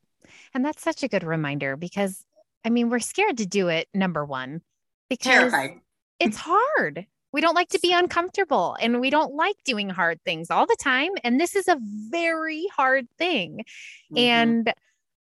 and 0.54 0.64
that's 0.64 0.82
such 0.82 1.02
a 1.02 1.08
good 1.08 1.24
reminder 1.24 1.76
because 1.76 2.24
i 2.64 2.70
mean 2.70 2.90
we're 2.90 2.98
scared 2.98 3.38
to 3.38 3.46
do 3.46 3.68
it 3.68 3.88
number 3.94 4.24
one 4.24 4.60
because 5.08 5.32
Terrified. 5.32 5.80
it's 6.20 6.36
hard 6.36 7.06
we 7.34 7.40
don't 7.40 7.54
like 7.54 7.68
to 7.68 7.80
be 7.80 7.92
uncomfortable 7.92 8.76
and 8.80 9.00
we 9.00 9.10
don't 9.10 9.34
like 9.34 9.56
doing 9.64 9.90
hard 9.90 10.20
things 10.24 10.50
all 10.50 10.66
the 10.66 10.76
time 10.80 11.10
and 11.22 11.40
this 11.40 11.56
is 11.56 11.68
a 11.68 11.78
very 12.08 12.66
hard 12.74 13.06
thing 13.18 13.58
mm-hmm. 14.12 14.18
and 14.18 14.72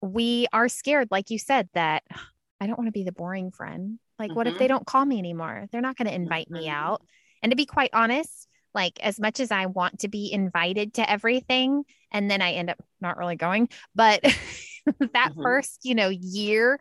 we 0.01 0.47
are 0.53 0.69
scared 0.69 1.09
like 1.11 1.31
you 1.31 1.39
said 1.39 1.69
that 1.75 2.03
i 2.61 2.67
don't 2.67 2.79
want 2.79 2.89
to 2.89 2.93
be 2.93 3.05
the 3.05 3.13
boring 3.13 3.51
friend 3.51 3.99
like 4.19 4.29
mm-hmm. 4.29 4.37
what 4.37 4.47
if 4.47 4.59
they 4.59 4.67
mm-hmm. 4.67 4.75
don't 4.75 4.87
call 4.87 5.05
me 5.05 5.19
anymore 5.19 5.67
they're 5.73 5.81
not 5.81 5.97
going 5.97 6.09
to 6.09 6.15
invite 6.15 6.47
mm-hmm. 6.47 6.65
me 6.65 6.69
out 6.69 7.03
and 7.45 7.51
to 7.51 7.57
be 7.57 7.67
quite 7.67 7.91
honest, 7.93 8.49
like 8.75 8.99
as 9.03 9.21
much 9.21 9.39
as 9.39 9.53
I 9.53 9.67
want 9.67 10.01
to 10.01 10.09
be 10.09 10.33
invited 10.33 10.95
to 10.95 11.09
everything, 11.09 11.85
and 12.11 12.31
then 12.31 12.41
I 12.41 12.53
end 12.53 12.71
up 12.71 12.83
not 13.03 13.19
really 13.19 13.37
going, 13.37 13.69
but 13.95 14.23
that 14.99 15.33
mm-hmm. 15.33 15.43
first, 15.43 15.81
you 15.85 15.95
know, 15.95 16.09
year, 16.09 16.81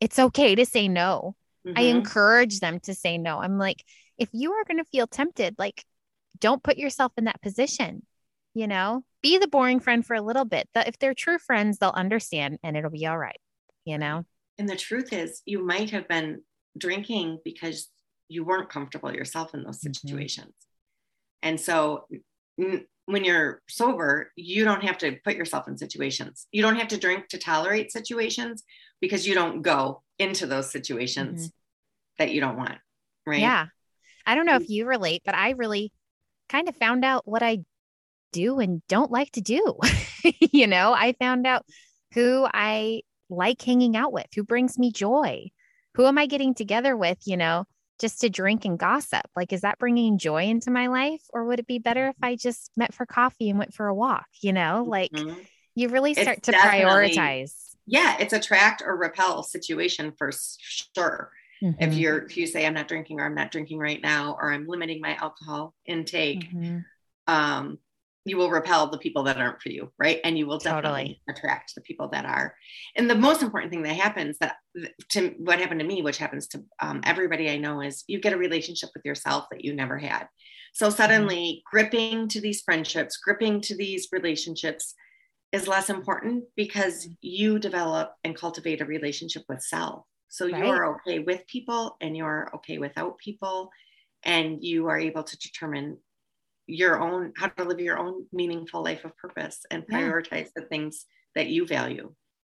it's 0.00 0.18
okay 0.18 0.56
to 0.56 0.66
say 0.66 0.88
no. 0.88 1.36
Mm-hmm. 1.64 1.78
I 1.78 1.82
encourage 1.82 2.58
them 2.58 2.80
to 2.80 2.94
say 2.94 3.16
no. 3.16 3.38
I'm 3.38 3.58
like, 3.58 3.84
if 4.18 4.28
you 4.32 4.52
are 4.52 4.64
going 4.64 4.78
to 4.78 4.90
feel 4.90 5.06
tempted, 5.06 5.56
like, 5.58 5.84
don't 6.38 6.62
put 6.62 6.76
yourself 6.76 7.12
in 7.16 7.24
that 7.24 7.40
position, 7.42 8.04
you 8.54 8.66
know, 8.66 9.04
be 9.22 9.38
the 9.38 9.48
boring 9.48 9.80
friend 9.80 10.04
for 10.04 10.14
a 10.14 10.22
little 10.22 10.44
bit. 10.44 10.68
That 10.74 10.88
if 10.88 10.98
they're 10.98 11.14
true 11.14 11.38
friends, 11.38 11.78
they'll 11.78 11.90
understand 11.90 12.58
and 12.62 12.76
it'll 12.76 12.90
be 12.90 13.06
all 13.06 13.18
right, 13.18 13.40
you 13.84 13.98
know? 13.98 14.24
And 14.58 14.68
the 14.68 14.76
truth 14.76 15.12
is, 15.12 15.42
you 15.44 15.64
might 15.64 15.90
have 15.90 16.08
been 16.08 16.42
drinking 16.76 17.40
because 17.44 17.88
you 18.28 18.44
weren't 18.44 18.68
comfortable 18.68 19.12
yourself 19.14 19.54
in 19.54 19.62
those 19.62 19.78
mm-hmm. 19.78 19.92
situations. 19.92 20.52
Mm-hmm. 21.44 21.48
And 21.48 21.60
so 21.60 22.06
when 23.06 23.24
you're 23.24 23.62
sober, 23.68 24.32
you 24.36 24.64
don't 24.64 24.82
have 24.82 24.98
to 24.98 25.16
put 25.24 25.36
yourself 25.36 25.68
in 25.68 25.76
situations. 25.76 26.46
You 26.52 26.62
don't 26.62 26.76
have 26.76 26.88
to 26.88 26.98
drink 26.98 27.28
to 27.28 27.38
tolerate 27.38 27.92
situations 27.92 28.64
because 29.00 29.26
you 29.26 29.34
don't 29.34 29.62
go 29.62 30.02
into 30.18 30.46
those 30.46 30.70
situations 30.70 31.40
mm-hmm. 31.40 31.50
that 32.18 32.32
you 32.32 32.40
don't 32.40 32.56
want. 32.56 32.78
Right. 33.26 33.40
Yeah. 33.40 33.66
I 34.26 34.34
don't 34.34 34.46
know 34.46 34.56
if 34.56 34.68
you 34.68 34.86
relate, 34.86 35.22
but 35.24 35.34
I 35.34 35.50
really 35.50 35.92
kind 36.48 36.68
of 36.68 36.76
found 36.76 37.04
out 37.04 37.26
what 37.26 37.42
I 37.42 37.60
do 38.32 38.58
and 38.58 38.82
don't 38.88 39.10
like 39.10 39.32
to 39.32 39.40
do. 39.40 39.78
you 40.40 40.66
know, 40.66 40.92
I 40.92 41.14
found 41.18 41.46
out 41.46 41.64
who 42.12 42.46
I 42.52 43.02
like 43.28 43.62
hanging 43.62 43.96
out 43.96 44.12
with, 44.12 44.26
who 44.34 44.44
brings 44.44 44.78
me 44.78 44.92
joy. 44.92 45.48
Who 45.94 46.06
am 46.06 46.18
I 46.18 46.26
getting 46.26 46.54
together 46.54 46.96
with, 46.96 47.18
you 47.24 47.36
know, 47.36 47.64
just 47.98 48.20
to 48.20 48.28
drink 48.28 48.64
and 48.64 48.78
gossip? 48.78 49.24
Like, 49.34 49.52
is 49.52 49.62
that 49.62 49.78
bringing 49.78 50.18
joy 50.18 50.44
into 50.44 50.70
my 50.70 50.88
life? 50.88 51.22
Or 51.32 51.44
would 51.44 51.58
it 51.58 51.66
be 51.66 51.78
better 51.78 52.08
if 52.08 52.16
I 52.22 52.36
just 52.36 52.70
met 52.76 52.92
for 52.92 53.06
coffee 53.06 53.48
and 53.48 53.58
went 53.58 53.72
for 53.72 53.86
a 53.86 53.94
walk? 53.94 54.26
You 54.42 54.52
know, 54.52 54.84
like 54.86 55.12
mm-hmm. 55.12 55.38
you 55.74 55.88
really 55.88 56.14
start 56.14 56.38
it's 56.38 56.46
to 56.46 56.52
prioritize. 56.52 57.54
Yeah, 57.86 58.16
it's 58.18 58.32
attract 58.32 58.82
or 58.84 58.96
repel 58.96 59.42
situation 59.42 60.12
for 60.18 60.32
sure. 60.58 61.30
Mm-hmm. 61.62 61.82
If 61.82 61.94
you're 61.94 62.18
if 62.24 62.36
you 62.36 62.46
say 62.46 62.66
I'm 62.66 62.74
not 62.74 62.88
drinking 62.88 63.20
or 63.20 63.24
I'm 63.24 63.34
not 63.34 63.50
drinking 63.50 63.78
right 63.78 64.00
now 64.00 64.36
or 64.40 64.52
I'm 64.52 64.66
limiting 64.66 65.00
my 65.00 65.14
alcohol 65.14 65.74
intake, 65.86 66.50
mm-hmm. 66.52 66.78
um, 67.26 67.78
you 68.26 68.36
will 68.36 68.50
repel 68.50 68.88
the 68.88 68.98
people 68.98 69.22
that 69.22 69.38
aren't 69.38 69.62
for 69.62 69.68
you, 69.68 69.92
right? 69.98 70.20
And 70.24 70.36
you 70.36 70.46
will 70.46 70.58
definitely 70.58 70.90
totally. 70.90 71.22
attract 71.30 71.74
the 71.74 71.80
people 71.80 72.08
that 72.08 72.26
are. 72.26 72.56
And 72.96 73.08
the 73.08 73.14
most 73.14 73.40
important 73.40 73.72
thing 73.72 73.84
that 73.84 73.94
happens 73.94 74.36
that 74.38 74.56
to 75.10 75.34
what 75.38 75.60
happened 75.60 75.80
to 75.80 75.86
me, 75.86 76.02
which 76.02 76.18
happens 76.18 76.48
to 76.48 76.64
um, 76.82 77.00
everybody 77.04 77.48
I 77.48 77.56
know, 77.56 77.80
is 77.80 78.02
you 78.08 78.20
get 78.20 78.32
a 78.32 78.38
relationship 78.38 78.90
with 78.94 79.04
yourself 79.04 79.46
that 79.50 79.64
you 79.64 79.74
never 79.74 79.96
had. 79.96 80.26
So 80.74 80.90
suddenly, 80.90 81.36
mm-hmm. 81.36 81.76
gripping 81.76 82.28
to 82.28 82.40
these 82.40 82.62
friendships, 82.62 83.16
gripping 83.16 83.60
to 83.62 83.76
these 83.76 84.08
relationships 84.12 84.94
is 85.52 85.68
less 85.68 85.88
important 85.88 86.44
because 86.56 87.08
you 87.20 87.60
develop 87.60 88.12
and 88.24 88.36
cultivate 88.36 88.80
a 88.80 88.84
relationship 88.84 89.44
with 89.48 89.62
self. 89.62 90.04
So 90.28 90.48
right. 90.48 90.64
you're 90.64 90.96
okay 90.96 91.20
with 91.20 91.46
people 91.46 91.96
and 92.00 92.16
you're 92.16 92.50
okay 92.56 92.78
without 92.78 93.18
people, 93.18 93.70
and 94.22 94.62
you 94.62 94.88
are 94.88 94.98
able 94.98 95.22
to 95.22 95.38
determine 95.38 95.98
your 96.66 97.00
own 97.00 97.32
how 97.36 97.46
to 97.46 97.64
live 97.64 97.78
your 97.80 97.98
own 97.98 98.26
meaningful 98.32 98.82
life 98.82 99.04
of 99.04 99.16
purpose 99.16 99.60
and 99.70 99.86
prioritize 99.86 100.46
yeah. 100.46 100.48
the 100.56 100.62
things 100.62 101.06
that 101.34 101.46
you 101.46 101.66
value. 101.66 102.12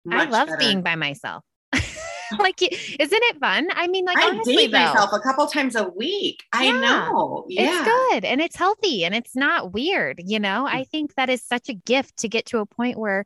I 0.09 0.25
love 0.25 0.47
better. 0.47 0.57
being 0.57 0.81
by 0.81 0.95
myself. 0.95 1.43
like, 2.39 2.61
isn't 2.61 2.89
it 2.99 3.39
fun? 3.39 3.67
I 3.73 3.87
mean, 3.87 4.05
like, 4.05 4.17
I 4.17 4.29
honestly, 4.29 4.55
date 4.55 4.71
though, 4.71 4.79
myself 4.79 5.11
a 5.13 5.19
couple 5.19 5.45
times 5.47 5.75
a 5.75 5.89
week. 5.89 6.43
Yeah, 6.53 6.61
I 6.61 6.71
know. 6.71 7.45
Yeah. 7.47 7.69
It's 7.69 7.85
good 7.85 8.25
and 8.25 8.41
it's 8.41 8.55
healthy 8.55 9.05
and 9.05 9.13
it's 9.13 9.35
not 9.35 9.73
weird. 9.73 10.21
You 10.25 10.39
know, 10.39 10.65
I 10.65 10.81
mm. 10.81 10.89
think 10.89 11.15
that 11.15 11.29
is 11.29 11.43
such 11.43 11.69
a 11.69 11.73
gift 11.73 12.17
to 12.19 12.29
get 12.29 12.47
to 12.47 12.59
a 12.59 12.65
point 12.65 12.97
where 12.97 13.25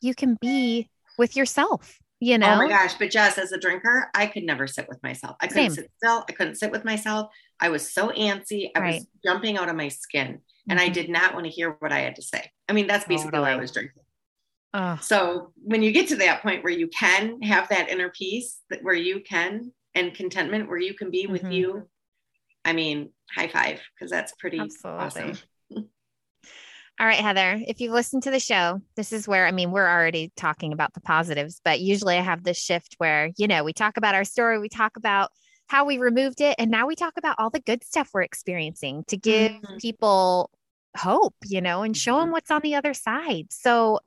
you 0.00 0.14
can 0.14 0.36
be 0.40 0.88
with 1.18 1.36
yourself 1.36 1.98
you 2.20 2.38
know? 2.38 2.52
Oh 2.52 2.56
my 2.56 2.68
gosh. 2.68 2.94
But 2.94 3.10
Jess, 3.10 3.38
as 3.38 3.52
a 3.52 3.58
drinker, 3.58 4.10
I 4.14 4.26
could 4.26 4.44
never 4.44 4.66
sit 4.66 4.88
with 4.88 5.02
myself. 5.02 5.36
I 5.40 5.46
couldn't 5.46 5.70
Same. 5.70 5.84
sit 5.84 5.90
still. 5.96 6.24
I 6.28 6.32
couldn't 6.32 6.56
sit 6.56 6.70
with 6.70 6.84
myself. 6.84 7.30
I 7.60 7.68
was 7.68 7.92
so 7.92 8.08
antsy. 8.08 8.70
I 8.74 8.80
right. 8.80 8.94
was 8.94 9.06
jumping 9.24 9.56
out 9.56 9.68
of 9.68 9.76
my 9.76 9.88
skin 9.88 10.26
mm-hmm. 10.26 10.70
and 10.70 10.80
I 10.80 10.84
mm-hmm. 10.84 10.94
did 10.94 11.08
not 11.10 11.34
want 11.34 11.46
to 11.46 11.50
hear 11.50 11.76
what 11.78 11.92
I 11.92 12.00
had 12.00 12.16
to 12.16 12.22
say. 12.22 12.50
I 12.68 12.72
mean, 12.72 12.86
that's 12.86 13.04
basically 13.06 13.32
totally. 13.32 13.50
why 13.50 13.56
I 13.56 13.60
was 13.60 13.72
drinking. 13.72 14.02
So 15.00 15.52
when 15.56 15.82
you 15.82 15.90
get 15.90 16.08
to 16.08 16.16
that 16.16 16.40
point 16.40 16.62
where 16.62 16.72
you 16.72 16.88
can 16.88 17.42
have 17.42 17.68
that 17.70 17.88
inner 17.88 18.10
peace 18.10 18.60
that 18.70 18.82
where 18.84 18.94
you 18.94 19.20
can 19.20 19.72
and 19.96 20.14
contentment 20.14 20.68
where 20.68 20.78
you 20.78 20.94
can 20.94 21.10
be 21.10 21.26
with 21.26 21.42
mm-hmm. 21.42 21.50
you, 21.52 21.88
I 22.64 22.74
mean, 22.74 23.10
high 23.34 23.48
five, 23.48 23.80
because 23.94 24.10
that's 24.10 24.32
pretty 24.38 24.60
Absolutely. 24.60 25.04
awesome. 25.04 25.38
All 27.00 27.06
right, 27.06 27.20
Heather, 27.20 27.62
if 27.64 27.80
you've 27.80 27.92
listened 27.92 28.24
to 28.24 28.32
the 28.32 28.40
show, 28.40 28.80
this 28.96 29.12
is 29.12 29.28
where, 29.28 29.46
I 29.46 29.52
mean, 29.52 29.70
we're 29.70 29.88
already 29.88 30.32
talking 30.34 30.72
about 30.72 30.94
the 30.94 31.00
positives, 31.00 31.60
but 31.64 31.78
usually 31.78 32.16
I 32.16 32.22
have 32.22 32.42
this 32.42 32.58
shift 32.58 32.96
where, 32.98 33.30
you 33.36 33.46
know, 33.46 33.62
we 33.62 33.72
talk 33.72 33.96
about 33.96 34.16
our 34.16 34.24
story, 34.24 34.58
we 34.58 34.68
talk 34.68 34.96
about 34.96 35.30
how 35.68 35.84
we 35.84 35.98
removed 35.98 36.40
it, 36.40 36.56
and 36.58 36.72
now 36.72 36.88
we 36.88 36.96
talk 36.96 37.12
about 37.16 37.36
all 37.38 37.50
the 37.50 37.60
good 37.60 37.84
stuff 37.84 38.10
we're 38.12 38.22
experiencing 38.22 39.04
to 39.06 39.16
give 39.16 39.52
mm-hmm. 39.52 39.76
people 39.76 40.50
hope, 40.96 41.36
you 41.44 41.60
know, 41.60 41.82
and 41.82 41.96
show 41.96 42.14
them 42.16 42.24
mm-hmm. 42.24 42.32
what's 42.32 42.50
on 42.50 42.62
the 42.62 42.74
other 42.74 42.94
side. 42.94 43.46
So, 43.50 44.00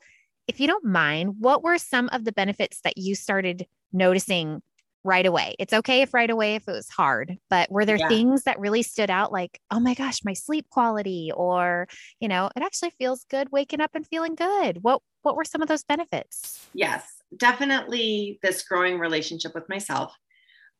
if 0.47 0.59
you 0.59 0.67
don't 0.67 0.83
mind, 0.83 1.35
what 1.39 1.63
were 1.63 1.77
some 1.77 2.09
of 2.11 2.25
the 2.25 2.33
benefits 2.33 2.81
that 2.81 2.97
you 2.97 3.15
started 3.15 3.67
noticing 3.93 4.61
right 5.03 5.25
away. 5.25 5.55
It's 5.59 5.73
okay 5.73 6.01
if 6.01 6.13
right 6.13 6.29
away 6.29 6.55
if 6.55 6.67
it 6.67 6.71
was 6.71 6.89
hard, 6.89 7.37
but 7.49 7.71
were 7.71 7.85
there 7.85 7.97
yeah. 7.97 8.07
things 8.07 8.43
that 8.43 8.59
really 8.59 8.83
stood 8.83 9.09
out 9.09 9.31
like, 9.31 9.59
oh 9.71 9.79
my 9.79 9.93
gosh, 9.93 10.23
my 10.23 10.33
sleep 10.33 10.67
quality 10.69 11.31
or, 11.35 11.87
you 12.19 12.27
know, 12.27 12.49
it 12.55 12.63
actually 12.63 12.91
feels 12.91 13.25
good 13.29 13.51
waking 13.51 13.81
up 13.81 13.91
and 13.93 14.05
feeling 14.07 14.35
good. 14.35 14.79
What 14.83 15.01
what 15.23 15.35
were 15.35 15.45
some 15.45 15.61
of 15.61 15.67
those 15.67 15.83
benefits? 15.83 16.67
Yes, 16.73 17.05
definitely 17.35 18.39
this 18.41 18.63
growing 18.63 18.99
relationship 18.99 19.53
with 19.55 19.69
myself. 19.69 20.15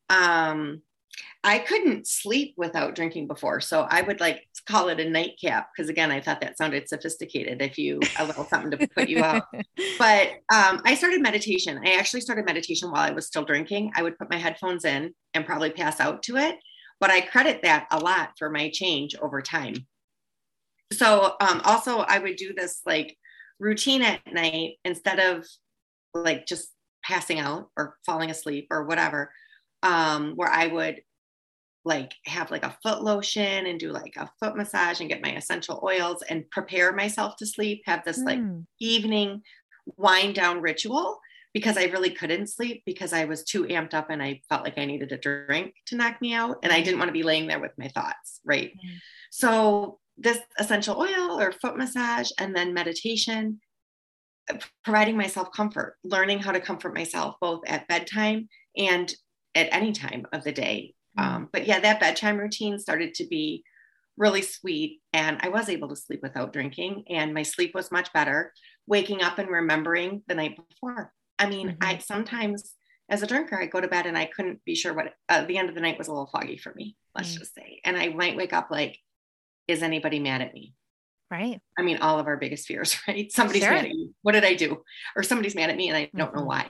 Um 0.09 0.81
I 1.43 1.59
couldn't 1.59 2.07
sleep 2.07 2.53
without 2.57 2.95
drinking 2.95 3.27
before. 3.27 3.59
So 3.61 3.81
I 3.89 4.01
would 4.01 4.19
like 4.19 4.47
call 4.65 4.89
it 4.89 4.99
a 4.99 5.09
nightcap 5.09 5.69
because 5.75 5.89
again, 5.89 6.11
I 6.11 6.21
thought 6.21 6.41
that 6.41 6.57
sounded 6.57 6.87
sophisticated 6.87 7.61
if 7.61 7.77
you 7.77 7.99
a 8.19 8.25
little 8.25 8.45
something 8.45 8.71
to 8.71 8.87
put 8.87 9.09
you 9.09 9.23
out. 9.23 9.43
But 9.97 10.29
um, 10.51 10.81
I 10.83 10.95
started 10.95 11.21
meditation. 11.21 11.79
I 11.85 11.93
actually 11.93 12.21
started 12.21 12.45
meditation 12.45 12.89
while 12.89 13.01
I 13.01 13.11
was 13.11 13.27
still 13.27 13.43
drinking. 13.43 13.91
I 13.95 14.01
would 14.01 14.17
put 14.17 14.31
my 14.31 14.37
headphones 14.37 14.83
in 14.83 15.13
and 15.33 15.45
probably 15.45 15.69
pass 15.69 15.99
out 15.99 16.23
to 16.23 16.37
it. 16.37 16.55
But 16.99 17.11
I 17.11 17.21
credit 17.21 17.61
that 17.63 17.87
a 17.91 17.99
lot 17.99 18.31
for 18.37 18.49
my 18.49 18.69
change 18.69 19.15
over 19.21 19.41
time. 19.41 19.75
So 20.93 21.35
um, 21.39 21.61
also 21.63 21.99
I 21.99 22.19
would 22.19 22.35
do 22.35 22.53
this 22.53 22.81
like 22.85 23.15
routine 23.59 24.01
at 24.01 24.21
night 24.31 24.77
instead 24.83 25.19
of 25.19 25.45
like 26.13 26.47
just 26.47 26.69
passing 27.03 27.39
out 27.39 27.69
or 27.77 27.97
falling 28.05 28.31
asleep 28.31 28.67
or 28.71 28.85
whatever 28.85 29.31
um, 29.83 30.33
where 30.35 30.49
I 30.49 30.67
would 30.67 31.01
like 31.83 32.13
have 32.25 32.51
like 32.51 32.63
a 32.63 32.77
foot 32.83 33.03
lotion 33.03 33.65
and 33.65 33.79
do 33.79 33.91
like 33.91 34.15
a 34.15 34.29
foot 34.39 34.55
massage 34.55 34.99
and 34.99 35.09
get 35.09 35.23
my 35.23 35.35
essential 35.35 35.81
oils 35.83 36.21
and 36.29 36.49
prepare 36.51 36.93
myself 36.93 37.35
to 37.37 37.45
sleep, 37.45 37.81
have 37.85 38.03
this 38.05 38.19
mm. 38.19 38.25
like 38.25 38.39
evening 38.79 39.41
wind 39.97 40.35
down 40.35 40.61
ritual 40.61 41.19
because 41.53 41.77
I 41.77 41.85
really 41.85 42.11
couldn't 42.11 42.47
sleep 42.47 42.83
because 42.85 43.13
I 43.13 43.25
was 43.25 43.43
too 43.43 43.65
amped 43.65 43.93
up 43.93 44.09
and 44.09 44.21
I 44.21 44.41
felt 44.47 44.63
like 44.63 44.77
I 44.77 44.85
needed 44.85 45.11
a 45.11 45.17
drink 45.17 45.73
to 45.87 45.95
knock 45.95 46.21
me 46.21 46.33
out 46.33 46.57
and 46.63 46.71
I 46.71 46.81
didn't 46.81 46.99
want 46.99 47.09
to 47.09 47.13
be 47.13 47.23
laying 47.23 47.47
there 47.47 47.59
with 47.59 47.77
my 47.77 47.89
thoughts, 47.89 48.39
right? 48.45 48.71
Mm. 48.71 48.97
So 49.31 49.99
this 50.17 50.39
essential 50.59 50.97
oil 50.97 51.39
or 51.39 51.51
foot 51.51 51.77
massage 51.77 52.29
and 52.37 52.55
then 52.55 52.73
meditation 52.73 53.59
providing 54.83 55.17
myself 55.17 55.49
comfort, 55.51 55.97
learning 56.03 56.39
how 56.39 56.51
to 56.51 56.59
comfort 56.59 56.93
myself 56.93 57.35
both 57.41 57.61
at 57.67 57.87
bedtime 57.87 58.47
and 58.77 59.13
at 59.55 59.69
any 59.71 59.91
time 59.91 60.25
of 60.33 60.43
the 60.43 60.51
day. 60.51 60.93
Um, 61.17 61.49
but 61.51 61.67
yeah, 61.67 61.79
that 61.79 61.99
bedtime 61.99 62.37
routine 62.37 62.79
started 62.79 63.13
to 63.15 63.27
be 63.27 63.63
really 64.17 64.41
sweet. 64.41 65.01
And 65.13 65.37
I 65.41 65.49
was 65.49 65.69
able 65.69 65.89
to 65.89 65.95
sleep 65.95 66.21
without 66.21 66.53
drinking, 66.53 67.05
and 67.09 67.33
my 67.33 67.43
sleep 67.43 67.73
was 67.73 67.91
much 67.91 68.11
better. 68.13 68.53
Waking 68.87 69.21
up 69.21 69.37
and 69.37 69.49
remembering 69.49 70.23
the 70.27 70.35
night 70.35 70.57
before. 70.57 71.13
I 71.39 71.47
mean, 71.47 71.69
mm-hmm. 71.69 71.83
I 71.83 71.97
sometimes 71.99 72.75
as 73.11 73.21
a 73.21 73.27
drinker, 73.27 73.61
I 73.61 73.65
go 73.65 73.81
to 73.81 73.89
bed 73.89 74.05
and 74.05 74.17
I 74.17 74.25
couldn't 74.25 74.63
be 74.63 74.73
sure 74.73 74.93
what 74.93 75.13
uh, 75.27 75.43
the 75.43 75.57
end 75.57 75.67
of 75.67 75.75
the 75.75 75.81
night 75.81 75.97
was 75.97 76.07
a 76.07 76.11
little 76.11 76.29
foggy 76.31 76.57
for 76.57 76.73
me, 76.73 76.95
let's 77.13 77.35
mm. 77.35 77.39
just 77.39 77.53
say. 77.53 77.81
And 77.83 77.97
I 77.97 78.07
might 78.07 78.37
wake 78.37 78.53
up 78.53 78.69
like, 78.71 78.97
is 79.67 79.83
anybody 79.83 80.19
mad 80.19 80.41
at 80.41 80.53
me? 80.53 80.73
Right. 81.29 81.59
I 81.77 81.81
mean, 81.81 81.97
all 81.97 82.19
of 82.19 82.27
our 82.27 82.37
biggest 82.37 82.67
fears, 82.67 82.97
right? 83.07 83.29
Somebody's 83.29 83.63
sure. 83.63 83.71
mad 83.71 83.85
at 83.85 83.91
you. 83.91 84.15
What 84.21 84.31
did 84.31 84.45
I 84.45 84.53
do? 84.53 84.81
Or 85.15 85.23
somebody's 85.23 85.55
mad 85.55 85.69
at 85.69 85.75
me 85.75 85.89
and 85.89 85.97
I 85.97 86.09
don't 86.15 86.29
mm-hmm. 86.29 86.39
know 86.39 86.45
why. 86.45 86.69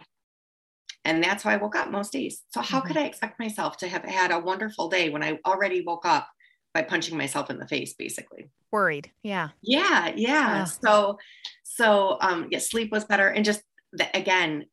And 1.03 1.23
that's 1.23 1.43
how 1.43 1.49
I 1.49 1.57
woke 1.57 1.75
up 1.75 1.89
most 1.89 2.11
days. 2.11 2.41
So, 2.49 2.61
how 2.61 2.79
mm-hmm. 2.79 2.87
could 2.87 2.97
I 2.97 3.05
expect 3.05 3.39
myself 3.39 3.77
to 3.77 3.87
have 3.87 4.03
had 4.03 4.31
a 4.31 4.39
wonderful 4.39 4.89
day 4.89 5.09
when 5.09 5.23
I 5.23 5.39
already 5.45 5.81
woke 5.81 6.05
up 6.05 6.27
by 6.73 6.83
punching 6.83 7.17
myself 7.17 7.49
in 7.49 7.57
the 7.57 7.67
face, 7.67 7.93
basically? 7.93 8.49
Worried. 8.71 9.11
Yeah. 9.23 9.49
Yeah. 9.61 10.13
Yeah. 10.15 10.63
So, 10.65 11.17
so, 11.63 12.17
um, 12.21 12.47
yeah, 12.51 12.59
sleep 12.59 12.91
was 12.91 13.05
better. 13.05 13.27
And 13.27 13.43
just 13.43 13.61
the, 13.93 14.07
again, 14.15 14.65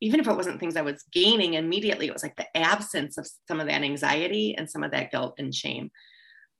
even 0.00 0.20
if 0.20 0.28
it 0.28 0.36
wasn't 0.36 0.60
things 0.60 0.76
I 0.76 0.82
was 0.82 1.04
gaining 1.12 1.54
immediately, 1.54 2.06
it 2.06 2.12
was 2.12 2.22
like 2.22 2.36
the 2.36 2.56
absence 2.56 3.18
of 3.18 3.28
some 3.48 3.60
of 3.60 3.66
that 3.66 3.82
anxiety 3.82 4.54
and 4.56 4.70
some 4.70 4.82
of 4.82 4.92
that 4.92 5.10
guilt 5.10 5.34
and 5.38 5.54
shame. 5.54 5.90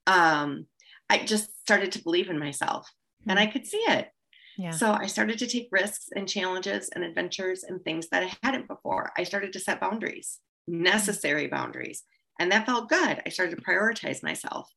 Um, 0.07 0.66
I 1.09 1.18
just 1.18 1.61
started 1.61 1.92
to 1.92 2.03
believe 2.03 2.31
in 2.31 2.38
myself 2.38 2.87
mm-hmm. 3.20 3.31
and 3.31 3.38
I 3.38 3.46
could 3.46 3.66
see 3.66 3.79
it. 3.79 4.09
Yeah. 4.57 4.71
So 4.71 4.93
I 4.93 5.07
started 5.07 5.38
to 5.38 5.47
take 5.47 5.69
risks 5.71 6.09
and 6.14 6.29
challenges 6.29 6.88
and 6.95 7.05
adventures 7.05 7.64
and 7.64 7.83
things 7.83 8.09
that 8.09 8.23
I 8.23 8.33
hadn't 8.43 8.69
before. 8.69 9.12
I 9.17 9.25
started 9.25 9.53
to 9.55 9.61
set 9.61 9.81
boundaries, 9.81 10.40
necessary 10.67 11.49
boundaries. 11.49 12.03
And 12.38 12.51
that 12.53 12.67
felt 12.67 12.88
good. 12.88 13.23
I 13.25 13.29
started 13.29 13.57
to 13.57 13.62
prioritize 13.62 14.23
myself. 14.23 14.69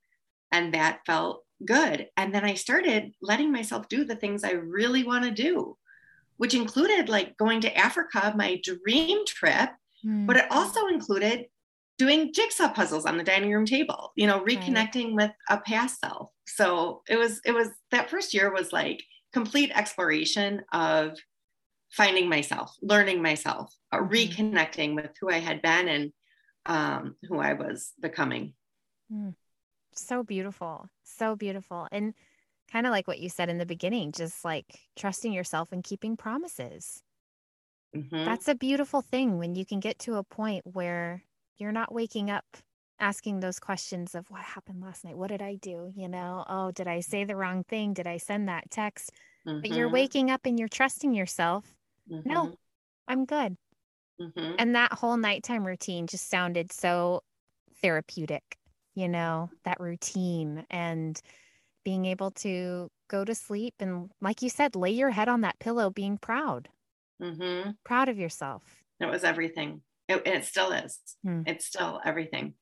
And 0.52 0.74
that 0.74 1.02
felt 1.06 1.44
good. 1.66 2.08
And 2.16 2.34
then 2.34 2.46
I 2.46 2.54
started 2.54 3.13
letting 3.22 3.52
myself 3.52 3.90
do 3.90 4.04
the 4.06 4.16
things 4.16 4.44
I 4.44 4.52
really 4.52 5.04
want 5.04 5.26
to 5.26 5.32
do, 5.32 5.78
which 6.38 6.54
included 6.54 7.10
like 7.10 7.38
going 7.38 7.62
to 7.62 7.78
Africa, 7.78 8.34
my 8.36 8.62
dream 8.63 9.26
trip, 9.26 9.72
mm. 10.06 10.26
but 10.26 10.38
it 10.38 10.52
also 10.52 10.88
included 10.88 11.46
doing 11.98 12.32
jigsaw 12.32 12.70
puzzles 12.70 13.06
on 13.06 13.18
the 13.18 13.24
dining 13.24 13.52
room 13.52 13.66
table, 13.66 14.12
you 14.16 14.28
know, 14.28 14.42
reconnecting 14.42 15.16
right. 15.16 15.30
with 15.30 15.32
a 15.50 15.58
past 15.58 16.00
self. 16.00 16.30
So 16.46 17.02
it 17.10 17.18
was, 17.18 17.42
it 17.44 17.54
was 17.54 17.70
that 17.92 18.10
first 18.10 18.36
year 18.36 18.54
was 18.54 18.72
like 18.72 19.04
complete 19.34 19.72
exploration 19.74 20.63
of 20.72 21.18
finding 21.92 22.30
myself, 22.30 22.76
learning 22.82 23.22
myself, 23.22 23.74
uh, 23.92 23.98
mm-hmm. 23.98 24.13
reconnecting 24.13 24.96
with 24.96 25.12
who 25.20 25.30
I 25.30 25.40
had 25.40 25.62
been 25.62 25.88
and 25.88 26.13
um, 26.66 27.16
who 27.24 27.40
I 27.40 27.54
was 27.54 27.94
becoming. 28.02 28.54
Mm. 29.12 29.36
So 29.94 30.24
beautiful. 30.24 30.90
So 31.04 31.36
beautiful. 31.36 31.88
And 31.92 32.13
kind 32.72 32.86
of 32.86 32.92
like 32.92 33.08
what 33.08 33.20
you 33.20 33.30
said 33.30 33.50
in 33.50 33.58
the 33.58 33.66
beginning, 33.66 34.12
just 34.12 34.44
like 34.44 34.66
trusting 34.96 35.32
yourself 35.32 35.72
and 35.72 35.84
keeping 35.84 36.18
promises. 36.18 37.02
Mm-hmm. 37.96 38.26
That's 38.26 38.48
a 38.48 38.56
beautiful 38.56 39.02
thing 39.02 39.38
when 39.38 39.56
you 39.56 39.66
can 39.66 39.80
get 39.80 40.00
to 40.00 40.16
a 40.16 40.24
point 40.24 40.63
where 40.66 41.24
you're 41.58 41.72
not 41.72 41.94
waking 41.94 42.30
up 42.30 42.46
asking 43.00 43.40
those 43.40 43.60
questions 43.60 44.16
of 44.16 44.30
what 44.30 44.42
happened 44.42 44.82
last 44.82 45.06
night? 45.06 45.18
What 45.18 45.30
did 45.30 45.42
I 45.42 45.56
do? 45.56 45.92
You 45.96 46.08
know, 46.08 46.44
oh, 46.48 46.72
did 46.72 46.88
I 46.88 47.02
say 47.02 47.24
the 47.24 47.36
wrong 47.36 47.64
thing? 47.64 47.94
Did 47.94 48.08
I 48.08 48.18
send 48.18 48.50
that 48.50 48.70
text? 48.72 49.12
Mm-hmm. 49.48 49.62
But 49.62 49.72
you're 49.72 49.88
mm-hmm. 49.88 49.94
waking 49.94 50.32
up 50.32 50.42
and 50.46 50.58
you're 50.60 50.68
trusting 50.68 51.14
yourself. 51.14 51.66
Mm-hmm. 52.12 52.30
No, 52.30 52.56
I'm 53.08 53.26
good. 53.26 53.58
Mm-hmm. 54.20 54.56
And 54.58 54.76
that 54.76 54.94
whole 54.94 55.18
nighttime 55.18 55.66
routine 55.66 56.08
just 56.08 56.30
sounded 56.30 56.72
so 56.72 57.22
therapeutic, 57.82 58.58
you 58.96 59.08
know, 59.08 59.50
that 59.64 59.80
routine 59.80 60.66
and 60.70 61.22
being 61.86 62.06
able 62.06 62.32
to 62.32 62.90
go 63.08 63.24
to 63.24 63.36
sleep 63.36 63.76
and, 63.80 64.10
like 64.20 64.42
you 64.42 64.50
said, 64.50 64.76
lay 64.76 64.92
your 64.92 65.12
head 65.12 65.30
on 65.30 65.42
that 65.42 65.60
pillow 65.60 65.90
being 65.90 66.18
proud, 66.18 66.68
mm-hmm. 67.22 67.72
proud 67.86 68.10
of 68.10 68.18
yourself. 68.18 68.64
It 69.00 69.06
was 69.06 69.24
everything. 69.24 69.82
It, 70.10 70.24
and 70.26 70.36
it 70.36 70.46
still 70.46 70.72
is. 70.72 71.00
Hmm. 71.24 71.44
It's 71.46 71.66
still 71.66 72.02
everything. 72.04 72.56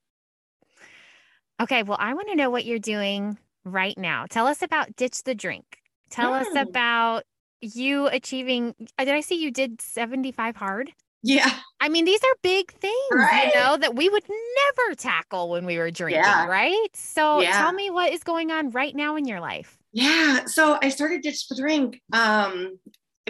Okay. 1.61 1.83
Well, 1.83 1.97
I 1.99 2.13
want 2.13 2.29
to 2.29 2.35
know 2.35 2.49
what 2.49 2.65
you're 2.65 2.79
doing 2.79 3.37
right 3.63 3.97
now. 3.97 4.25
Tell 4.29 4.47
us 4.47 4.61
about 4.61 4.95
Ditched 4.95 5.25
the 5.25 5.35
Drink. 5.35 5.79
Tell 6.09 6.33
us 6.33 6.47
hmm. 6.49 6.57
about 6.57 7.23
you 7.61 8.07
achieving. 8.07 8.75
Did 8.97 9.09
I 9.09 9.21
see 9.21 9.41
you 9.41 9.51
did 9.51 9.81
75 9.81 10.55
hard? 10.55 10.91
Yeah. 11.23 11.51
I 11.79 11.89
mean, 11.89 12.05
these 12.05 12.23
are 12.23 12.35
big 12.43 12.71
things, 12.71 12.93
right? 13.11 13.47
you 13.47 13.59
know, 13.59 13.77
that 13.77 13.95
we 13.95 14.09
would 14.09 14.23
never 14.29 14.95
tackle 14.95 15.49
when 15.49 15.65
we 15.65 15.79
were 15.79 15.89
drinking, 15.89 16.21
yeah. 16.21 16.45
right? 16.45 16.87
So 16.93 17.41
yeah. 17.41 17.57
tell 17.57 17.73
me 17.73 17.89
what 17.89 18.13
is 18.13 18.23
going 18.23 18.51
on 18.51 18.69
right 18.69 18.95
now 18.95 19.15
in 19.15 19.25
your 19.25 19.39
life. 19.39 19.75
Yeah. 19.91 20.45
So 20.45 20.77
I 20.83 20.89
started 20.89 21.23
Ditched 21.23 21.49
the 21.49 21.55
Drink 21.55 21.99
um, 22.13 22.77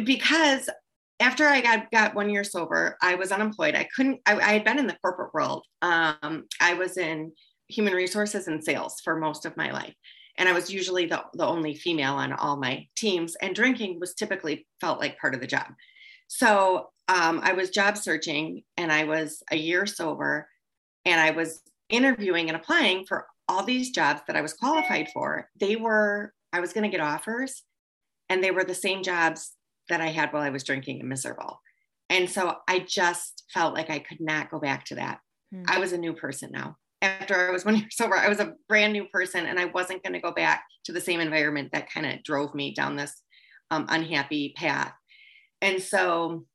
because 0.04 0.70
after 1.22 1.46
I 1.46 1.62
got, 1.62 1.90
got 1.90 2.16
one 2.16 2.30
year 2.30 2.44
sober, 2.44 2.98
I 3.02 3.16
was 3.16 3.32
unemployed. 3.32 3.76
I 3.76 3.88
couldn't, 3.96 4.20
I, 4.26 4.36
I 4.36 4.52
had 4.54 4.66
been 4.66 4.78
in 4.78 4.88
the 4.88 4.98
corporate 5.02 5.34
world. 5.34 5.64
Um, 5.82 6.44
I 6.60 6.74
was 6.74 6.98
in 6.98 7.32
human 7.68 7.94
resources 7.94 8.48
and 8.48 8.64
sales 8.64 9.02
for 9.04 9.18
most 9.18 9.46
of 9.46 9.58
my 9.58 9.72
life. 9.72 9.94
And 10.38 10.50
I 10.50 10.54
was 10.54 10.72
usually 10.72 11.06
the, 11.06 11.24
the 11.34 11.46
only 11.46 11.76
female 11.76 12.16
on 12.16 12.34
all 12.34 12.58
my 12.58 12.88
teams, 12.96 13.36
and 13.36 13.56
drinking 13.56 14.00
was 14.00 14.14
typically 14.14 14.68
felt 14.82 15.00
like 15.00 15.20
part 15.20 15.34
of 15.34 15.42
the 15.42 15.48
job. 15.48 15.68
So 16.28 16.90
um, 17.08 17.40
I 17.44 17.54
was 17.54 17.70
job 17.70 17.98
searching 17.98 18.64
and 18.78 18.92
I 18.92 19.04
was 19.04 19.44
a 19.52 19.56
year 19.56 19.86
sober 19.86 20.48
and 21.06 21.22
I 21.22 21.32
was 21.32 21.62
interviewing 21.90 22.50
and 22.50 22.56
applying 22.56 23.06
for 23.06 23.28
all 23.48 23.64
these 23.64 23.92
jobs 23.92 24.22
that 24.28 24.36
I 24.36 24.42
was 24.42 24.54
qualified 24.54 25.10
for. 25.14 25.48
They 25.60 25.76
were, 25.76 26.34
I 26.52 26.60
was 26.60 26.74
going 26.74 26.90
to 26.90 26.96
get 26.96 27.06
offers 27.06 27.64
and 28.30 28.44
they 28.44 28.52
were 28.52 28.64
the 28.64 28.74
same 28.74 29.04
jobs 29.04 29.52
that 29.90 30.02
I 30.02 30.08
had 30.08 30.34
while 30.34 30.42
I 30.42 30.50
was 30.50 30.64
drinking 30.64 31.00
and 31.00 31.10
miserable. 31.10 31.62
And 32.10 32.30
so 32.30 32.56
I 32.68 32.80
just 32.80 33.44
felt 33.54 33.76
like 33.76 33.90
I 33.90 34.00
could 34.00 34.20
not 34.20 34.50
go 34.50 34.60
back 34.60 34.86
to 34.86 34.96
that. 34.96 35.20
Hmm. 35.54 35.64
I 35.68 35.80
was 35.80 35.94
a 35.94 35.98
new 35.98 36.14
person 36.14 36.52
now. 36.52 36.78
After 37.02 37.48
I 37.48 37.52
was 37.52 37.66
one 37.66 37.76
year 37.76 37.88
sober, 37.92 38.16
I 38.16 38.30
was 38.30 38.40
a 38.40 38.54
brand 38.68 38.94
new 38.94 39.06
person 39.06 39.46
and 39.46 39.60
I 39.60 39.66
wasn't 39.66 40.04
going 40.04 40.14
to 40.14 40.20
go 40.20 40.32
back 40.32 40.64
to 40.86 40.92
the 40.92 41.02
same 41.02 41.20
environment 41.20 41.70
that 41.74 41.90
kind 41.90 42.06
of 42.06 42.24
drove 42.24 42.56
me 42.56 42.74
down 42.74 42.96
this 42.96 43.22
um, 43.72 43.86
unhappy 43.90 44.54
path. 44.56 44.94
And 45.62 45.82
so 45.82 46.46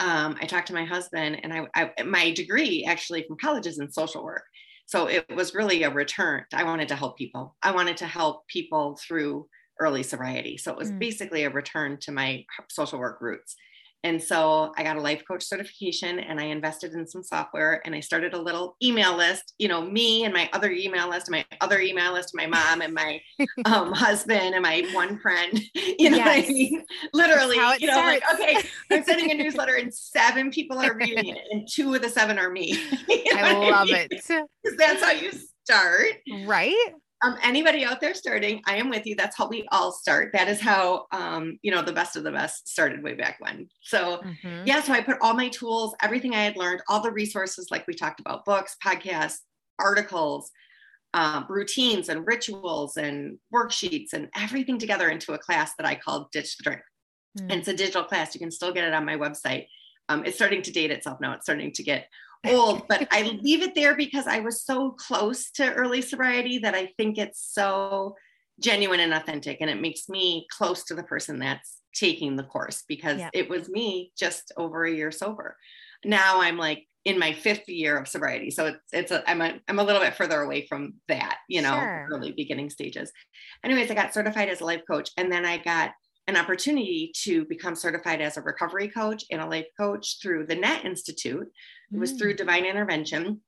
um, 0.00 0.36
I 0.40 0.46
talked 0.46 0.68
to 0.68 0.74
my 0.74 0.84
husband, 0.84 1.40
and 1.42 1.52
I, 1.52 1.66
I, 1.74 2.02
my 2.02 2.32
degree 2.32 2.84
actually 2.84 3.24
from 3.26 3.38
college 3.38 3.66
is 3.66 3.78
in 3.78 3.90
social 3.90 4.22
work. 4.22 4.44
So 4.86 5.06
it 5.06 5.24
was 5.34 5.54
really 5.54 5.82
a 5.82 5.90
return. 5.90 6.44
I 6.52 6.64
wanted 6.64 6.88
to 6.88 6.96
help 6.96 7.16
people. 7.16 7.56
I 7.62 7.70
wanted 7.72 7.96
to 7.98 8.06
help 8.06 8.46
people 8.48 8.98
through 9.00 9.48
early 9.80 10.02
sobriety. 10.02 10.58
So 10.58 10.70
it 10.70 10.78
was 10.78 10.90
mm. 10.90 10.98
basically 10.98 11.44
a 11.44 11.50
return 11.50 11.98
to 12.02 12.12
my 12.12 12.44
social 12.70 12.98
work 12.98 13.20
roots. 13.20 13.56
And 14.04 14.20
so 14.20 14.72
I 14.76 14.82
got 14.82 14.96
a 14.96 15.00
life 15.00 15.22
coach 15.26 15.44
certification 15.44 16.18
and 16.18 16.40
I 16.40 16.44
invested 16.44 16.92
in 16.92 17.06
some 17.06 17.22
software 17.22 17.80
and 17.84 17.94
I 17.94 18.00
started 18.00 18.34
a 18.34 18.40
little 18.40 18.76
email 18.82 19.16
list, 19.16 19.54
you 19.58 19.68
know, 19.68 19.80
me 19.80 20.24
and 20.24 20.34
my 20.34 20.50
other 20.52 20.70
email 20.70 21.08
list, 21.08 21.30
my 21.30 21.44
other 21.60 21.80
email 21.80 22.12
list, 22.12 22.32
my 22.34 22.46
mom 22.46 22.80
and 22.80 22.92
my 22.92 23.20
um, 23.64 23.92
husband 23.92 24.54
and 24.54 24.62
my 24.62 24.84
one 24.92 25.18
friend, 25.20 25.60
you 25.74 26.10
know 26.10 26.16
yes. 26.16 26.26
what 26.26 26.44
I 26.44 26.52
mean? 26.52 26.84
Literally, 27.12 27.56
you 27.78 27.86
know, 27.86 27.92
starts. 27.92 28.24
like, 28.24 28.34
okay, 28.34 28.68
I'm 28.90 29.04
sending 29.04 29.30
a 29.30 29.34
newsletter 29.42 29.74
and 29.76 29.94
seven 29.94 30.50
people 30.50 30.78
are 30.78 30.94
reading 30.94 31.28
it 31.28 31.42
and 31.50 31.68
two 31.70 31.94
of 31.94 32.02
the 32.02 32.08
seven 32.08 32.38
are 32.38 32.50
me. 32.50 32.76
you 33.08 33.34
know 33.34 33.40
I 33.40 33.52
love 33.70 33.74
I 33.74 33.84
mean? 33.84 33.96
it. 33.96 34.10
Because 34.10 34.76
that's 34.76 35.02
how 35.02 35.12
you 35.12 35.30
start. 35.64 36.06
Right 36.44 36.94
um, 37.22 37.36
anybody 37.42 37.84
out 37.84 38.00
there 38.00 38.14
starting, 38.14 38.62
I 38.66 38.76
am 38.76 38.90
with 38.90 39.06
you. 39.06 39.14
That's 39.14 39.36
how 39.36 39.48
we 39.48 39.66
all 39.70 39.92
start. 39.92 40.30
That 40.32 40.48
is 40.48 40.60
how, 40.60 41.06
um, 41.12 41.58
you 41.62 41.70
know, 41.70 41.82
the 41.82 41.92
best 41.92 42.16
of 42.16 42.24
the 42.24 42.32
best 42.32 42.68
started 42.68 43.02
way 43.02 43.14
back 43.14 43.36
when. 43.38 43.68
So, 43.82 44.22
mm-hmm. 44.24 44.66
yeah, 44.66 44.82
so 44.82 44.92
I 44.92 45.02
put 45.02 45.18
all 45.20 45.34
my 45.34 45.48
tools, 45.48 45.94
everything 46.02 46.34
I 46.34 46.42
had 46.42 46.56
learned, 46.56 46.82
all 46.88 47.00
the 47.00 47.12
resources, 47.12 47.68
like 47.70 47.86
we 47.86 47.94
talked 47.94 48.20
about 48.20 48.44
books, 48.44 48.76
podcasts, 48.84 49.38
articles, 49.78 50.50
um, 51.14 51.46
routines, 51.48 52.08
and 52.08 52.26
rituals, 52.26 52.96
and 52.96 53.38
worksheets, 53.54 54.12
and 54.14 54.28
everything 54.36 54.78
together 54.78 55.08
into 55.08 55.34
a 55.34 55.38
class 55.38 55.72
that 55.76 55.86
I 55.86 55.94
called 55.94 56.30
Ditched 56.32 56.58
the 56.58 56.64
Drink. 56.64 56.82
Mm-hmm. 57.38 57.50
And 57.50 57.60
it's 57.60 57.68
a 57.68 57.76
digital 57.76 58.04
class. 58.04 58.34
You 58.34 58.40
can 58.40 58.50
still 58.50 58.72
get 58.72 58.84
it 58.84 58.94
on 58.94 59.04
my 59.04 59.16
website. 59.16 59.66
Um, 60.08 60.24
it's 60.24 60.36
starting 60.36 60.62
to 60.62 60.72
date 60.72 60.90
itself 60.90 61.20
now. 61.20 61.34
It's 61.34 61.44
starting 61.44 61.72
to 61.72 61.82
get 61.82 62.08
old, 62.46 62.88
but 62.88 63.06
I 63.10 63.38
leave 63.42 63.62
it 63.62 63.74
there 63.74 63.96
because 63.96 64.26
I 64.26 64.40
was 64.40 64.64
so 64.64 64.90
close 64.90 65.50
to 65.52 65.72
early 65.72 66.02
sobriety 66.02 66.58
that 66.58 66.74
I 66.74 66.86
think 66.96 67.18
it's 67.18 67.40
so 67.52 68.16
genuine 68.60 69.00
and 69.00 69.14
authentic. 69.14 69.58
And 69.60 69.70
it 69.70 69.80
makes 69.80 70.08
me 70.08 70.46
close 70.50 70.84
to 70.84 70.94
the 70.94 71.02
person 71.02 71.38
that's 71.38 71.78
taking 71.94 72.36
the 72.36 72.44
course 72.44 72.84
because 72.88 73.18
yep. 73.18 73.30
it 73.34 73.48
was 73.48 73.68
me 73.68 74.12
just 74.18 74.52
over 74.56 74.84
a 74.84 74.92
year 74.92 75.10
sober. 75.10 75.56
Now 76.04 76.40
I'm 76.40 76.56
like 76.56 76.86
in 77.04 77.18
my 77.18 77.32
fifth 77.32 77.68
year 77.68 77.98
of 77.98 78.08
sobriety. 78.08 78.50
So 78.50 78.66
it's, 78.66 78.78
it's 78.92 79.10
a, 79.10 79.28
I'm 79.28 79.40
a, 79.40 79.58
I'm 79.68 79.78
a 79.78 79.84
little 79.84 80.00
bit 80.00 80.14
further 80.14 80.40
away 80.40 80.66
from 80.66 80.94
that, 81.08 81.38
you 81.48 81.60
know, 81.60 81.74
sure. 81.74 82.08
early 82.12 82.32
beginning 82.32 82.70
stages. 82.70 83.10
Anyways, 83.64 83.90
I 83.90 83.94
got 83.94 84.14
certified 84.14 84.48
as 84.48 84.60
a 84.60 84.64
life 84.64 84.82
coach 84.88 85.10
and 85.16 85.30
then 85.30 85.44
I 85.44 85.58
got 85.58 85.92
an 86.28 86.36
opportunity 86.36 87.12
to 87.22 87.44
become 87.46 87.74
certified 87.74 88.20
as 88.20 88.36
a 88.36 88.42
recovery 88.42 88.88
coach 88.88 89.24
and 89.30 89.40
a 89.40 89.46
life 89.46 89.66
coach 89.78 90.20
through 90.22 90.46
the 90.46 90.54
NET 90.54 90.84
Institute. 90.84 91.48
It 91.92 91.98
was 91.98 92.12
through 92.12 92.34
mm. 92.34 92.38
Divine 92.38 92.64
Intervention. 92.64 93.40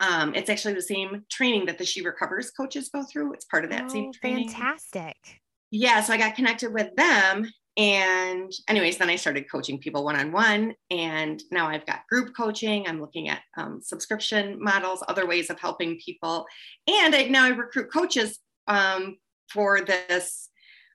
Um, 0.00 0.34
it's 0.34 0.50
actually 0.50 0.74
the 0.74 0.82
same 0.82 1.24
training 1.30 1.66
that 1.66 1.78
the 1.78 1.84
She 1.84 2.02
Recovers 2.02 2.50
coaches 2.50 2.88
go 2.88 3.04
through. 3.04 3.34
It's 3.34 3.44
part 3.44 3.64
of 3.64 3.70
that 3.70 3.84
oh, 3.84 3.88
same 3.88 4.12
training. 4.12 4.48
Fantastic. 4.48 5.16
Yeah, 5.70 6.00
so 6.00 6.12
I 6.12 6.16
got 6.16 6.34
connected 6.34 6.72
with 6.72 6.94
them. 6.96 7.48
And, 7.76 8.52
anyways, 8.68 8.98
then 8.98 9.08
I 9.08 9.16
started 9.16 9.50
coaching 9.50 9.78
people 9.78 10.04
one 10.04 10.16
on 10.16 10.30
one. 10.32 10.74
And 10.90 11.42
now 11.50 11.68
I've 11.68 11.86
got 11.86 12.06
group 12.08 12.34
coaching. 12.36 12.86
I'm 12.86 13.00
looking 13.00 13.28
at 13.28 13.40
um, 13.56 13.80
subscription 13.82 14.62
models, 14.62 15.02
other 15.08 15.26
ways 15.26 15.48
of 15.50 15.58
helping 15.58 15.98
people. 15.98 16.46
And 16.86 17.14
I, 17.14 17.24
now 17.24 17.44
I 17.44 17.48
recruit 17.48 17.90
coaches 17.92 18.38
um, 18.66 19.16
for 19.48 19.80
this 19.80 20.50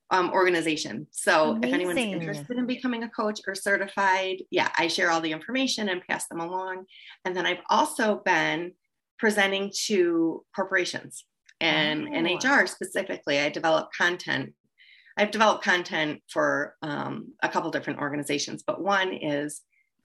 um, 0.10 0.32
organization. 0.32 1.08
So 1.12 1.52
Amazing. 1.52 1.64
if 1.64 1.74
anyone's 1.74 2.14
interested 2.14 2.58
in 2.58 2.66
becoming 2.66 3.04
a 3.04 3.10
coach 3.10 3.42
or 3.48 3.56
certified, 3.56 4.38
yeah, 4.52 4.70
I 4.78 4.88
share 4.88 5.12
all 5.12 5.22
the 5.22 5.32
information 5.32 5.90
and 5.90 6.06
pass 6.08 6.28
them 6.28 6.40
along. 6.40 6.86
And 7.26 7.36
then 7.36 7.46
I've 7.46 7.64
also 7.70 8.22
been 8.24 8.74
presenting 9.20 9.72
to 9.86 10.46
corporations 10.56 11.26
and, 11.60 12.08
oh. 12.08 12.14
and 12.14 12.44
HR 12.44 12.68
specifically. 12.68 13.40
I 13.40 13.50
develop 13.50 13.90
content. 13.98 14.54
I've 15.18 15.32
developed 15.32 15.64
content 15.64 16.22
for 16.30 16.76
um, 16.82 17.34
a 17.42 17.50
couple 17.50 17.72
different 17.72 18.00
organizations, 18.00 18.64
but 18.66 18.82
one 18.82 19.12
is 19.14 19.62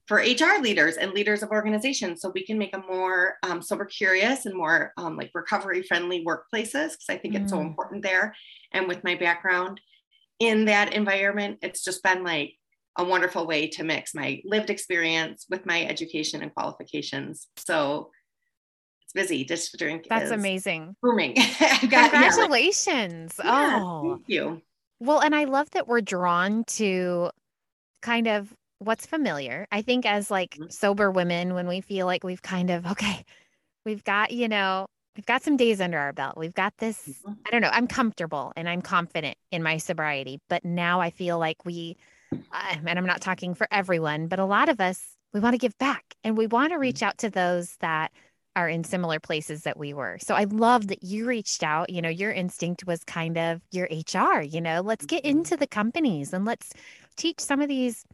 for 0.07 0.17
HR 0.17 0.61
leaders 0.61 0.97
and 0.97 1.13
leaders 1.13 1.43
of 1.43 1.51
organizations 1.51 2.21
so 2.21 2.33
we 2.35 2.45
can 2.45 2.59
make 2.59 2.75
a 2.75 2.83
more 2.91 3.37
um, 3.45 3.63
sober 3.63 3.85
curious 3.85 4.47
and 4.47 4.57
more 4.57 4.93
um, 4.97 5.17
like 5.17 5.31
recovery 5.35 5.83
friendly 5.83 6.25
workplaces 6.25 6.93
because 6.93 7.07
I 7.09 7.19
think 7.19 7.35
mm. 7.35 7.43
it's 7.43 7.53
so 7.53 7.59
mm. 7.59 7.67
important 7.67 8.03
there. 8.03 8.35
And 8.73 8.89
with 8.89 9.05
my 9.05 9.15
background, 9.15 9.81
in 10.43 10.65
that 10.65 10.93
environment, 10.93 11.59
it's 11.63 11.85
just 11.85 12.03
been 12.03 12.25
like 12.25 12.55
a 12.97 13.05
wonderful 13.05 13.47
way 13.47 13.69
to 13.69 13.85
mix 13.85 14.13
my 14.15 14.43
lived 14.45 14.71
experience 14.71 15.47
with 15.49 15.65
my 15.65 15.85
education 15.87 16.43
and 16.43 16.53
qualifications. 16.53 17.47
So 17.57 18.11
it's 19.03 19.13
busy. 19.13 19.45
Ditched 19.45 19.73
the 19.73 19.79
Drink. 19.79 20.07
That's 20.11 20.31
amazing. 20.33 20.97
Booming. 21.01 21.37
Congratulations. 21.81 23.35
Yeah, 23.43 23.51
like, 23.51 23.83
oh, 23.83 24.15
thank 24.17 24.29
you. 24.29 24.63
Well, 25.01 25.21
and 25.21 25.35
I 25.35 25.45
love 25.45 25.71
that 25.71 25.89
we're 25.89 26.01
drawn 26.01 26.65
to 26.65 27.31
kind 28.03 28.27
of 28.27 28.53
what's 28.79 29.07
familiar. 29.07 29.67
I 29.71 29.83
think 29.83 30.05
as 30.05 30.31
like 30.31 30.57
Mhm. 30.57 30.73
sober 30.73 31.11
women, 31.11 31.55
when 31.55 31.69
we 31.69 31.81
feel 31.81 32.07
like 32.07 32.25
we've 32.25 32.43
kind 32.43 32.69
of, 32.71 32.85
okay, 32.87 33.25
we've 33.87 34.03
got, 34.05 34.33
you 34.33 34.49
know, 34.49 34.87
we've 35.17 35.27
got 35.27 35.43
some 35.43 35.57
days 35.57 35.81
under 35.81 35.99
our 35.99 36.13
belt. 36.13 36.37
We've 36.37 36.55
got 36.55 36.77
this, 36.79 37.25
Mhm. 37.25 37.37
I 37.47 37.51
don't 37.51 37.61
know, 37.61 37.71
I'm 37.73 37.87
comfortable 37.87 38.53
and 38.57 38.69
I'm 38.69 38.83
confident 38.83 39.37
in 39.51 39.63
my 39.63 39.77
sobriety. 39.77 40.41
But 40.49 40.65
now 40.65 41.01
I 41.01 41.11
feel 41.11 41.39
like 41.39 41.65
we, 41.65 41.97
uh, 42.53 42.77
and 42.87 42.99
I'm 42.99 43.07
not 43.07 43.21
talking 43.21 43.55
for 43.55 43.69
everyone, 43.71 44.29
but 44.29 44.39
a 44.39 44.45
lot 44.45 44.69
of 44.69 44.81
us, 44.81 45.17
we 45.33 45.41
want 45.41 45.55
to 45.55 45.59
give 45.59 45.77
back 45.79 46.05
and 46.25 46.37
we 46.37 46.47
want 46.47 46.73
to 46.73 46.79
reach 46.79 47.03
out 47.03 47.19
to 47.19 47.31
those 47.31 47.77
that 47.81 48.13
are 48.55 48.69
in 48.69 48.85
similar 48.85 49.19
places 49.19 49.63
that 49.63 49.79
we 49.79 49.95
were. 49.95 50.19
So 50.21 50.35
I 50.35 50.45
love 50.45 50.89
that 50.89 51.03
you 51.03 51.25
reached 51.27 51.63
out. 51.63 51.89
You 51.89 52.03
know, 52.03 52.11
your 52.11 52.31
instinct 52.31 52.87
was 52.87 53.03
kind 53.05 53.39
of 53.39 53.63
your 53.71 53.89
HR, 53.91 54.43
you 54.43 54.61
know, 54.61 54.83
let's 54.83 55.07
get 55.07 55.25
Mhm. 55.25 55.31
into 55.31 55.57
the 55.57 55.67
companies 55.67 56.35
and 56.35 56.45
let's 56.45 56.73
teach 57.17 57.41
some 57.41 57.63
of 57.63 57.69
these 57.69 58.05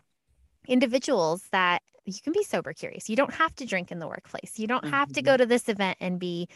individuals 0.66 1.49
that 1.53 1.82
you 2.05 2.20
can 2.22 2.32
be 2.32 2.42
sober 2.42 2.72
curious. 2.72 3.09
You 3.09 3.16
don't 3.16 3.34
have 3.34 3.55
to 3.57 3.66
drink 3.66 3.90
in 3.92 3.99
the 3.99 4.09
workplace. 4.09 4.59
You 4.59 4.66
don't 4.66 4.86
have 4.86 5.12
to 5.12 5.20
Mhm. 5.20 5.24
go 5.24 5.36
to 5.36 5.46
this 5.46 5.68
event 5.68 5.99
and 6.01 6.18
be, 6.18 6.49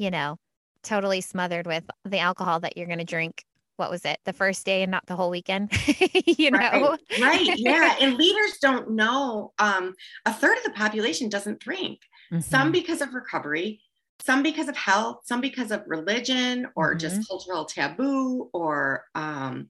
you 0.00 0.10
know, 0.10 0.38
totally 0.82 1.20
smothered 1.20 1.66
with 1.66 1.84
the 2.06 2.18
alcohol 2.18 2.58
that 2.60 2.76
you're 2.76 2.86
going 2.86 2.98
to 2.98 3.04
drink. 3.04 3.44
What 3.76 3.90
was 3.90 4.04
it? 4.06 4.18
The 4.24 4.32
first 4.32 4.64
day 4.64 4.82
and 4.82 4.90
not 4.90 5.04
the 5.06 5.14
whole 5.14 5.28
weekend, 5.30 5.70
you 6.26 6.50
know? 6.50 6.58
Right, 6.58 6.98
right. 7.20 7.52
Yeah. 7.54 7.96
And 8.00 8.14
leaders 8.18 8.58
don't 8.62 8.92
know. 8.92 9.52
Um, 9.58 9.94
a 10.24 10.32
third 10.32 10.56
of 10.56 10.64
the 10.64 10.70
population 10.70 11.28
doesn't 11.28 11.60
drink. 11.60 12.00
Some 12.40 12.70
Mhm. 12.70 12.72
because 12.72 13.02
of 13.02 13.12
recovery, 13.12 13.82
some 14.22 14.42
because 14.42 14.68
of 14.68 14.76
health, 14.76 15.20
some 15.24 15.42
because 15.42 15.70
of 15.70 15.82
religion 15.86 16.66
or 16.76 16.90
Mm-hmm. 16.90 16.98
just 16.98 17.28
cultural 17.28 17.66
taboo 17.66 18.48
or 18.54 19.04
um, 19.14 19.68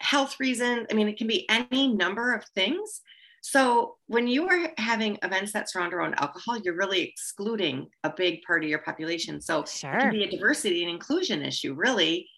health 0.00 0.40
reasons. 0.40 0.86
I 0.90 0.94
mean, 0.94 1.08
it 1.08 1.18
can 1.18 1.26
be 1.26 1.46
any 1.50 1.88
number 1.94 2.32
of 2.32 2.44
things. 2.54 3.02
So 3.42 3.96
when 4.06 4.28
you 4.28 4.48
are 4.48 4.70
having 4.78 5.18
events 5.22 5.52
that 5.52 5.68
surround 5.68 5.92
around 5.92 6.14
alcohol, 6.14 6.58
you're 6.58 6.76
really 6.76 7.02
excluding 7.02 7.88
a 8.04 8.12
big 8.16 8.40
part 8.46 8.62
of 8.62 8.70
your 8.70 8.78
population. 8.78 9.40
So 9.40 9.62
it 9.62 9.80
can 9.80 10.12
be 10.12 10.22
a 10.22 10.30
diversity 10.30 10.82
and 10.82 10.90
inclusion 10.90 11.42
issue, 11.42 11.74
really. 11.74 12.28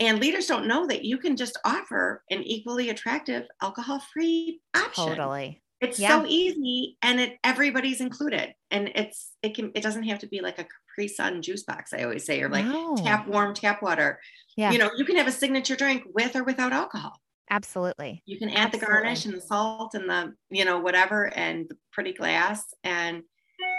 And 0.00 0.18
leaders 0.20 0.46
don't 0.46 0.66
know 0.66 0.86
that 0.86 1.04
you 1.04 1.18
can 1.18 1.36
just 1.36 1.58
offer 1.64 2.24
an 2.30 2.42
equally 2.42 2.88
attractive 2.88 3.44
alcohol-free 3.62 4.60
option. 4.74 5.06
Totally. 5.06 5.60
It's 5.82 5.98
Yeah. 5.98 6.08
so 6.22 6.26
easy 6.26 6.96
and 7.02 7.20
it 7.20 7.38
everybody's 7.44 8.00
included. 8.00 8.54
And 8.70 8.90
it's 8.94 9.32
it 9.42 9.54
can 9.54 9.70
it 9.74 9.82
doesn't 9.82 10.04
have 10.04 10.20
to 10.20 10.26
be 10.26 10.40
like 10.40 10.58
a 10.58 10.64
Capri 10.64 11.08
Sun 11.08 11.42
juice 11.42 11.64
box, 11.64 11.92
I 11.92 12.04
always 12.04 12.24
say, 12.24 12.40
or 12.40 12.48
like 12.48 12.64
No. 12.64 12.96
tap 12.96 13.28
warm 13.28 13.52
tap 13.54 13.82
water. 13.82 14.18
Yeah. 14.56 14.70
You 14.72 14.78
know, 14.78 14.90
you 14.96 15.04
can 15.04 15.16
have 15.16 15.26
a 15.28 15.32
signature 15.32 15.76
drink 15.76 16.04
with 16.14 16.34
or 16.36 16.42
without 16.42 16.72
alcohol. 16.72 17.20
Absolutely. 17.50 18.22
You 18.26 18.38
can 18.38 18.48
add 18.50 18.72
the 18.72 18.78
garnish 18.78 19.26
and 19.26 19.34
the 19.34 19.40
salt 19.40 19.94
and 19.94 20.08
the, 20.08 20.34
you 20.50 20.64
know, 20.64 20.78
whatever 20.78 21.26
and 21.34 21.68
the 21.68 21.76
pretty 21.92 22.12
glass 22.12 22.72
and 22.82 23.22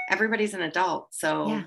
everybody's 0.09 0.53
an 0.53 0.61
adult. 0.61 1.13
So 1.13 1.47
Yeah. 1.47 1.63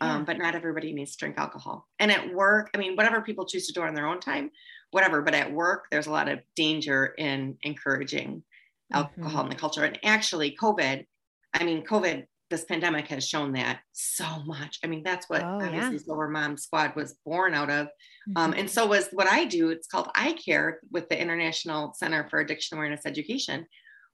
um, 0.00 0.18
Yeah. 0.18 0.24
but 0.24 0.38
not 0.38 0.54
everybody 0.54 0.92
needs 0.92 1.12
to 1.12 1.18
drink 1.18 1.38
alcohol. 1.38 1.88
And 1.98 2.10
at 2.12 2.32
work, 2.34 2.70
I 2.74 2.78
mean, 2.78 2.96
whatever 2.96 3.22
people 3.22 3.46
choose 3.46 3.66
to 3.68 3.72
do 3.72 3.82
on 3.82 3.94
their 3.94 4.06
own 4.06 4.20
time, 4.20 4.50
whatever. 4.90 5.22
But 5.22 5.34
at 5.34 5.52
work, 5.52 5.86
there's 5.90 6.06
a 6.06 6.12
lot 6.12 6.28
of 6.28 6.40
danger 6.54 7.06
in 7.06 7.56
encouraging 7.62 8.44
alcohol 8.92 9.42
Mhm. 9.42 9.44
in 9.44 9.50
the 9.50 9.56
culture. 9.56 9.84
And 9.84 9.98
actually, 10.04 10.54
COVID, 10.56 11.06
I 11.54 11.64
mean, 11.64 11.82
COVID, 11.84 12.26
this 12.52 12.64
pandemic 12.66 13.08
has 13.08 13.26
shown 13.26 13.52
that 13.54 13.80
so 13.92 14.26
much. 14.44 14.78
I 14.84 14.86
mean, 14.86 15.02
that's 15.02 15.28
what 15.28 15.42
Oh, 15.42 15.58
yeah. 15.58 15.66
obviously 15.66 15.98
Sober 15.98 16.28
Mom 16.28 16.56
Squad 16.58 16.94
was 16.94 17.14
born 17.24 17.54
out 17.54 17.70
of. 17.70 17.88
Um, 18.36 18.52
Mhm. 18.52 18.58
and 18.60 18.70
so 18.70 18.86
was 18.86 19.08
what 19.10 19.26
I 19.26 19.46
do. 19.46 19.70
It's 19.70 19.88
called 19.88 20.08
I 20.14 20.34
Care 20.34 20.80
with 20.90 21.08
the 21.08 21.20
International 21.20 21.94
Center 21.94 22.28
for 22.28 22.38
Addiction 22.40 22.76
Awareness 22.76 23.06
Education. 23.06 23.66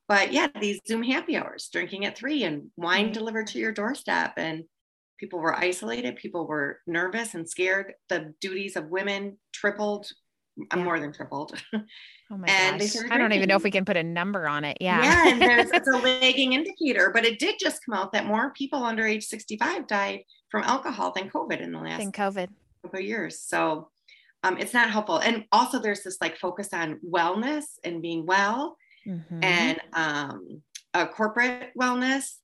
But 0.06 0.32
yeah, 0.32 0.46
these 0.58 0.80
Zoom 0.86 1.02
happy 1.02 1.36
hours, 1.36 1.68
drinking 1.70 2.06
at 2.06 2.16
three 2.16 2.44
and 2.44 2.70
wine 2.76 3.06
Right. 3.06 3.14
delivered 3.14 3.48
to 3.48 3.58
your 3.58 3.72
doorstep. 3.72 4.34
And 4.36 4.64
people 5.18 5.40
were 5.40 5.54
isolated, 5.54 6.14
people 6.16 6.46
were 6.46 6.80
nervous 6.86 7.34
and 7.34 7.50
scared. 7.50 7.94
The 8.08 8.34
duties 8.40 8.76
of 8.76 8.86
women 8.88 9.38
tripled, 9.52 10.10
Yeah. 10.74 10.82
more 10.82 10.98
than 10.98 11.12
tripled. 11.12 11.60
Oh 11.74 11.80
my 12.36 12.46
and 12.48 12.80
gosh. 12.80 12.96
I 13.10 13.18
don't 13.18 13.32
even 13.32 13.48
know 13.48 13.56
if 13.56 13.62
we 13.62 13.70
can 13.70 13.84
put 13.84 13.96
a 13.96 14.02
number 14.02 14.48
on 14.48 14.64
it. 14.64 14.76
Yeah. 14.80 15.02
Yeah, 15.02 15.28
and 15.32 15.40
there's 15.42 15.70
it's 15.72 15.88
a 15.88 15.96
lagging 15.98 16.52
indicator, 16.54 17.10
but 17.12 17.24
it 17.24 17.38
did 17.38 17.56
just 17.60 17.84
come 17.84 17.94
out 17.94 18.12
that 18.12 18.26
more 18.26 18.50
people 18.50 18.82
under 18.82 19.06
age 19.06 19.24
65 19.24 19.86
died 19.86 20.24
from 20.50 20.64
alcohol 20.64 21.12
than 21.14 21.30
COVID 21.30 21.60
in 21.60 21.72
the 21.72 21.78
last 21.78 21.98
Than 22.00 22.12
COVID. 22.12 22.48
couple 22.82 22.98
of 23.00 23.04
years. 23.04 23.40
So 23.40 23.88
um, 24.42 24.58
it's 24.58 24.72
not 24.74 24.90
helpful. 24.90 25.18
And 25.18 25.44
also 25.52 25.78
there's 25.78 26.02
this 26.02 26.18
like 26.20 26.36
focus 26.38 26.68
on 26.72 26.98
wellness 27.08 27.64
and 27.84 28.02
being 28.02 28.26
well 28.26 28.76
Mhm. 29.06 29.42
and 29.42 29.80
um, 29.94 30.62
uh, 30.94 31.06
corporate 31.06 31.70
wellness, 31.80 32.34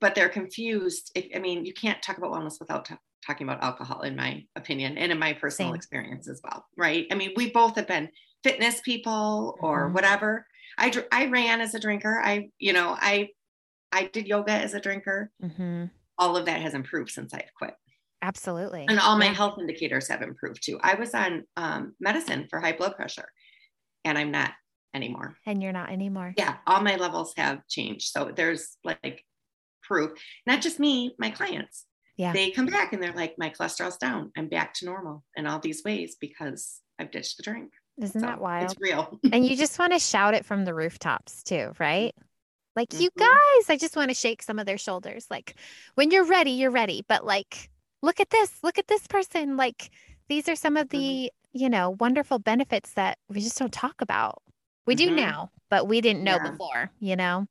but 0.00 0.14
they're 0.14 0.28
confused. 0.28 1.10
If, 1.14 1.26
I 1.34 1.38
mean, 1.40 1.64
you 1.64 1.72
can't 1.72 2.00
talk 2.02 2.18
about 2.18 2.30
wellness 2.30 2.60
without 2.60 2.84
ta- 2.84 2.98
talking 3.24 3.46
about 3.48 3.62
alcohol, 3.62 4.02
in 4.02 4.16
my 4.16 4.44
opinion, 4.56 4.98
and 4.98 5.12
in 5.12 5.18
my 5.18 5.32
personal 5.32 5.70
Same. 5.72 5.76
experience 5.76 6.28
as 6.28 6.40
well. 6.42 6.66
Right? 6.76 7.06
I 7.10 7.14
mean, 7.14 7.32
we 7.36 7.50
both 7.50 7.76
have 7.76 7.86
been 7.86 8.08
fitness 8.42 8.80
people 8.80 9.56
or 9.60 9.88
Mhm. 9.90 9.94
whatever. 9.94 10.46
I 10.78 10.90
dr- 10.90 11.08
I 11.10 11.26
ran 11.26 11.60
as 11.60 11.74
a 11.74 11.80
drinker. 11.80 12.20
I 12.22 12.50
you 12.58 12.72
know 12.72 12.96
I 12.98 13.30
I 13.92 14.06
did 14.06 14.26
yoga 14.26 14.52
as 14.52 14.74
a 14.74 14.80
drinker. 14.80 15.30
Mhm. 15.42 15.90
All 16.18 16.36
of 16.36 16.46
that 16.46 16.60
has 16.60 16.74
improved 16.74 17.10
since 17.10 17.32
I've 17.32 17.52
quit 17.56 17.74
Absolutely. 18.22 18.86
and 18.88 18.98
all 18.98 19.16
my 19.18 19.26
Yeah. 19.26 19.32
health 19.34 19.58
indicators 19.58 20.08
have 20.08 20.22
improved 20.22 20.62
too. 20.62 20.78
I 20.82 20.94
was 20.94 21.14
on 21.14 21.44
um, 21.56 21.94
medicine 22.00 22.46
for 22.50 22.60
high 22.60 22.72
blood 22.72 22.96
pressure, 22.96 23.28
and 24.04 24.18
I'm 24.18 24.30
not 24.30 24.52
anymore. 24.94 25.36
And 25.46 25.62
you're 25.62 25.72
not 25.72 25.90
anymore. 25.90 26.34
Yeah, 26.36 26.58
all 26.66 26.82
my 26.82 26.96
levels 26.96 27.32
have 27.36 27.66
changed. 27.68 28.08
So 28.08 28.32
there's 28.34 28.76
like 28.84 29.24
proof. 29.82 30.12
Not 30.46 30.60
just 30.62 30.78
me, 30.80 31.14
my 31.18 31.30
clients. 31.30 31.85
Yeah. 32.16 32.32
They 32.32 32.50
come 32.50 32.66
back 32.66 32.92
and 32.92 33.02
they're 33.02 33.12
like, 33.12 33.34
my 33.38 33.50
cholesterol's 33.50 33.98
down. 33.98 34.32
I'm 34.36 34.48
back 34.48 34.72
to 34.74 34.86
normal 34.86 35.22
in 35.36 35.46
all 35.46 35.58
these 35.58 35.82
ways 35.84 36.16
because 36.20 36.80
I've 36.98 37.10
ditched 37.10 37.36
the 37.36 37.42
drink. 37.42 37.72
Isn't 38.00 38.20
So 38.20 38.26
that 38.26 38.40
wild? 38.40 38.72
It's 38.72 38.80
real. 38.80 39.18
and 39.32 39.46
you 39.46 39.56
just 39.64 39.78
want 39.78 39.92
to 39.92 39.98
shout 39.98 40.34
it 40.34 40.44
from 40.46 40.64
the 40.64 40.74
rooftops 40.74 41.42
too, 41.42 41.72
right? 41.78 42.14
Like, 42.74 42.92
you 42.94 43.10
Mhm. 43.10 43.18
guys, 43.20 43.70
I 43.70 43.76
just 43.78 43.96
want 43.96 44.10
to 44.10 44.14
shake 44.14 44.42
some 44.42 44.58
of 44.58 44.66
their 44.66 44.78
shoulders. 44.78 45.26
Like, 45.30 45.56
when 45.94 46.10
you're 46.10 46.24
ready, 46.26 46.50
you're 46.52 46.70
ready. 46.70 47.04
But 47.06 47.24
like, 47.24 47.70
look 48.02 48.20
at 48.20 48.30
this, 48.30 48.62
look 48.62 48.78
at 48.78 48.86
this 48.86 49.06
person. 49.06 49.56
Like, 49.56 49.90
these 50.28 50.48
are 50.48 50.56
some 50.56 50.76
of 50.76 50.88
Mhm. 50.88 50.90
the, 50.90 51.32
you 51.52 51.68
know, 51.70 51.96
wonderful 52.00 52.38
benefits 52.38 52.92
that 52.94 53.18
we 53.28 53.40
just 53.40 53.58
don't 53.58 53.72
talk 53.72 54.00
about. 54.00 54.42
We 54.86 54.94
do 54.94 55.10
Mhm. 55.10 55.16
now, 55.16 55.50
but 55.70 55.86
we 55.88 56.00
didn't 56.00 56.22
know 56.24 56.36
Yeah. 56.42 56.50
before, 56.50 56.90
you 57.00 57.16
know? 57.16 57.46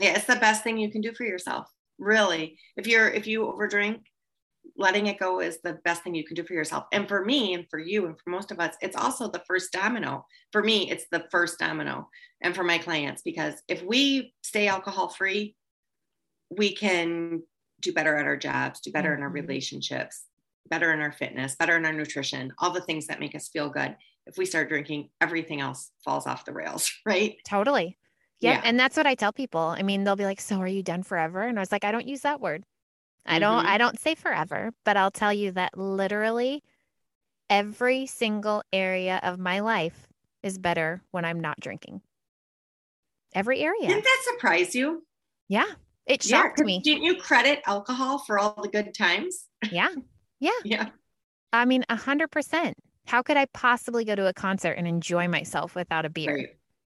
Yeah, 0.00 0.16
it's 0.16 0.26
the 0.26 0.36
best 0.36 0.64
thing 0.64 0.78
you 0.78 0.90
can 0.90 1.00
do 1.00 1.12
for 1.14 1.24
yourself. 1.24 1.70
Really. 1.98 2.58
If 2.76 2.86
you're 2.86 3.08
if 3.08 3.26
you 3.26 3.42
overdrink, 3.42 4.00
letting 4.76 5.06
it 5.06 5.18
go 5.18 5.40
is 5.40 5.60
the 5.62 5.74
best 5.84 6.02
thing 6.02 6.14
you 6.14 6.24
can 6.24 6.34
do 6.34 6.44
for 6.44 6.52
yourself. 6.52 6.84
And 6.92 7.08
for 7.08 7.24
me 7.24 7.54
and 7.54 7.66
for 7.70 7.78
you 7.78 8.06
and 8.06 8.16
for 8.18 8.30
most 8.30 8.50
of 8.50 8.60
us, 8.60 8.76
it's 8.80 8.96
also 8.96 9.28
the 9.30 9.42
first 9.46 9.72
domino. 9.72 10.26
For 10.52 10.62
me, 10.62 10.90
it's 10.90 11.06
the 11.10 11.26
first 11.30 11.58
domino. 11.58 12.08
And 12.42 12.54
for 12.54 12.64
my 12.64 12.78
clients, 12.78 13.22
because 13.22 13.54
if 13.68 13.82
we 13.82 14.34
stay 14.42 14.68
alcohol 14.68 15.08
free, 15.08 15.56
we 16.50 16.74
can 16.74 17.42
do 17.80 17.92
better 17.92 18.16
at 18.16 18.26
our 18.26 18.36
jobs, 18.36 18.80
do 18.80 18.90
better 18.92 19.14
in 19.14 19.22
our 19.22 19.30
Mhm. 19.30 19.34
relationships, 19.34 20.24
better 20.68 20.92
in 20.92 21.00
our 21.00 21.12
fitness, 21.12 21.56
better 21.56 21.76
in 21.76 21.86
our 21.86 21.92
nutrition, 21.92 22.52
all 22.58 22.70
the 22.70 22.80
things 22.82 23.06
that 23.06 23.20
make 23.20 23.34
us 23.34 23.48
feel 23.48 23.68
good. 23.70 23.96
If 24.26 24.36
we 24.36 24.46
start 24.46 24.68
drinking, 24.68 25.10
everything 25.20 25.60
else 25.60 25.92
falls 26.04 26.26
off 26.26 26.44
the 26.44 26.52
rails, 26.52 26.90
right? 27.06 27.36
Totally. 27.44 27.98
Yeah. 28.40 28.60
And 28.64 28.78
that's 28.78 28.96
what 28.96 29.06
I 29.06 29.14
tell 29.14 29.32
people. 29.32 29.60
I 29.60 29.82
mean, 29.82 30.04
they'll 30.04 30.16
be 30.16 30.24
like, 30.24 30.40
"So 30.40 30.60
are 30.60 30.66
you 30.68 30.82
done 30.82 31.02
forever?" 31.02 31.42
And 31.42 31.58
I 31.58 31.62
was 31.62 31.72
like, 31.72 31.84
"I 31.84 31.92
don't 31.92 32.06
use 32.06 32.20
that 32.20 32.40
word. 32.40 32.64
I 33.24 33.38
don't 33.38 33.64
Mhm. 33.64 33.68
I 33.68 33.78
don't 33.78 33.98
say 33.98 34.14
forever, 34.14 34.72
but 34.84 34.96
I'll 34.96 35.10
tell 35.10 35.32
you 35.32 35.52
that 35.52 35.76
literally 35.76 36.62
every 37.50 38.06
single 38.06 38.62
area 38.72 39.20
of 39.22 39.38
my 39.38 39.60
life 39.60 40.08
is 40.42 40.58
better 40.58 41.02
when 41.10 41.24
I'm 41.24 41.40
not 41.40 41.60
drinking. 41.60 42.02
Every 43.34 43.60
area. 43.60 43.88
Didn't 43.88 44.04
that 44.04 44.24
surprise 44.32 44.74
you? 44.74 45.06
Yeah. 45.48 45.66
It 46.06 46.24
Yeah, 46.24 46.52
me. 46.58 46.80
Didn't 46.80 47.02
you 47.02 47.16
credit 47.16 47.62
alcohol 47.66 48.18
for 48.18 48.38
all 48.38 48.60
the 48.62 48.68
good 48.68 48.94
times? 48.94 49.46
Yeah. 49.72 49.90
Yeah. 50.38 50.50
Yeah. 50.64 50.90
I 51.52 51.64
mean, 51.64 51.84
a 51.88 51.96
hundred 51.96 52.30
percent. 52.30 52.76
How 53.06 53.22
could 53.22 53.36
I 53.36 53.46
possibly 53.46 54.04
go 54.04 54.14
to 54.14 54.26
a 54.26 54.32
concert 54.32 54.72
and 54.72 54.86
enjoy 54.86 55.28
myself 55.28 55.74
without 55.74 56.04
a 56.04 56.10
beer? 56.10 56.34
Right. 56.34 56.48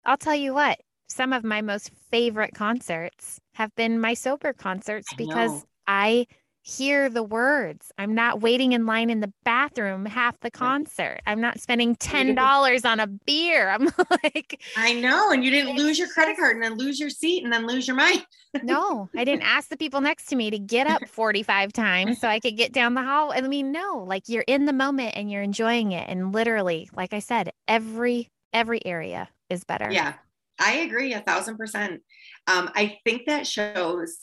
I'll 0.04 0.16
tell 0.16 0.34
you 0.34 0.54
what, 0.54 0.80
some 1.12 1.32
of 1.32 1.44
my 1.44 1.60
most 1.60 1.90
favorite 2.10 2.54
concerts 2.54 3.40
have 3.54 3.74
been 3.74 4.00
my 4.00 4.14
sober 4.14 4.52
concerts 4.52 5.08
I 5.12 5.16
because 5.16 5.50
know. 5.50 5.64
I 5.86 6.26
hear 6.64 7.08
the 7.08 7.24
words. 7.24 7.90
I'm 7.98 8.14
not 8.14 8.40
waiting 8.40 8.72
in 8.72 8.86
line 8.86 9.10
in 9.10 9.18
the 9.20 9.32
bathroom 9.44 10.06
half 10.06 10.38
the 10.40 10.50
concert. 10.50 11.20
I'm 11.26 11.40
not 11.40 11.60
spending 11.60 11.96
$10 11.96 12.84
on 12.84 13.00
a 13.00 13.06
beer. 13.08 13.68
I'm 13.68 13.86
like, 14.22 14.62
I 14.76 14.92
know. 14.92 15.32
And 15.32 15.44
you 15.44 15.50
didn't 15.50 15.76
lose 15.76 15.98
your 15.98 16.08
credit 16.08 16.36
card 16.36 16.54
and 16.54 16.62
then 16.62 16.76
lose 16.78 17.00
your 17.00 17.10
seat 17.10 17.42
and 17.42 17.52
then 17.52 17.66
lose 17.66 17.86
your 17.88 17.96
mind. 17.96 18.24
no, 18.62 19.10
I 19.16 19.24
didn't 19.24 19.42
ask 19.46 19.68
the 19.70 19.76
people 19.76 20.00
next 20.00 20.26
to 20.26 20.36
me 20.36 20.50
to 20.50 20.58
get 20.58 20.86
up 20.86 21.08
45 21.08 21.72
times 21.72 22.20
so 22.20 22.28
I 22.28 22.38
could 22.38 22.56
get 22.56 22.72
down 22.72 22.94
the 22.94 23.02
hall. 23.02 23.32
I 23.34 23.40
mean, 23.40 23.72
no, 23.72 24.04
like 24.06 24.28
you're 24.28 24.44
in 24.46 24.66
the 24.66 24.72
moment 24.72 25.14
and 25.16 25.30
you're 25.30 25.42
enjoying 25.42 25.90
it. 25.92 26.08
And 26.08 26.32
literally, 26.32 26.88
like 26.94 27.12
I 27.12 27.18
said, 27.18 27.50
every 27.66 28.28
every 28.52 28.84
area 28.86 29.28
is 29.50 29.64
better. 29.64 29.90
Yeah. 29.90 30.14
I 30.60 30.78
agree 30.78 31.14
a 31.14 31.20
thousand 31.20 31.56
percent. 31.56 32.02
Um, 32.46 32.70
I 32.74 32.98
think 33.04 33.22
that 33.26 33.46
shows 33.46 34.16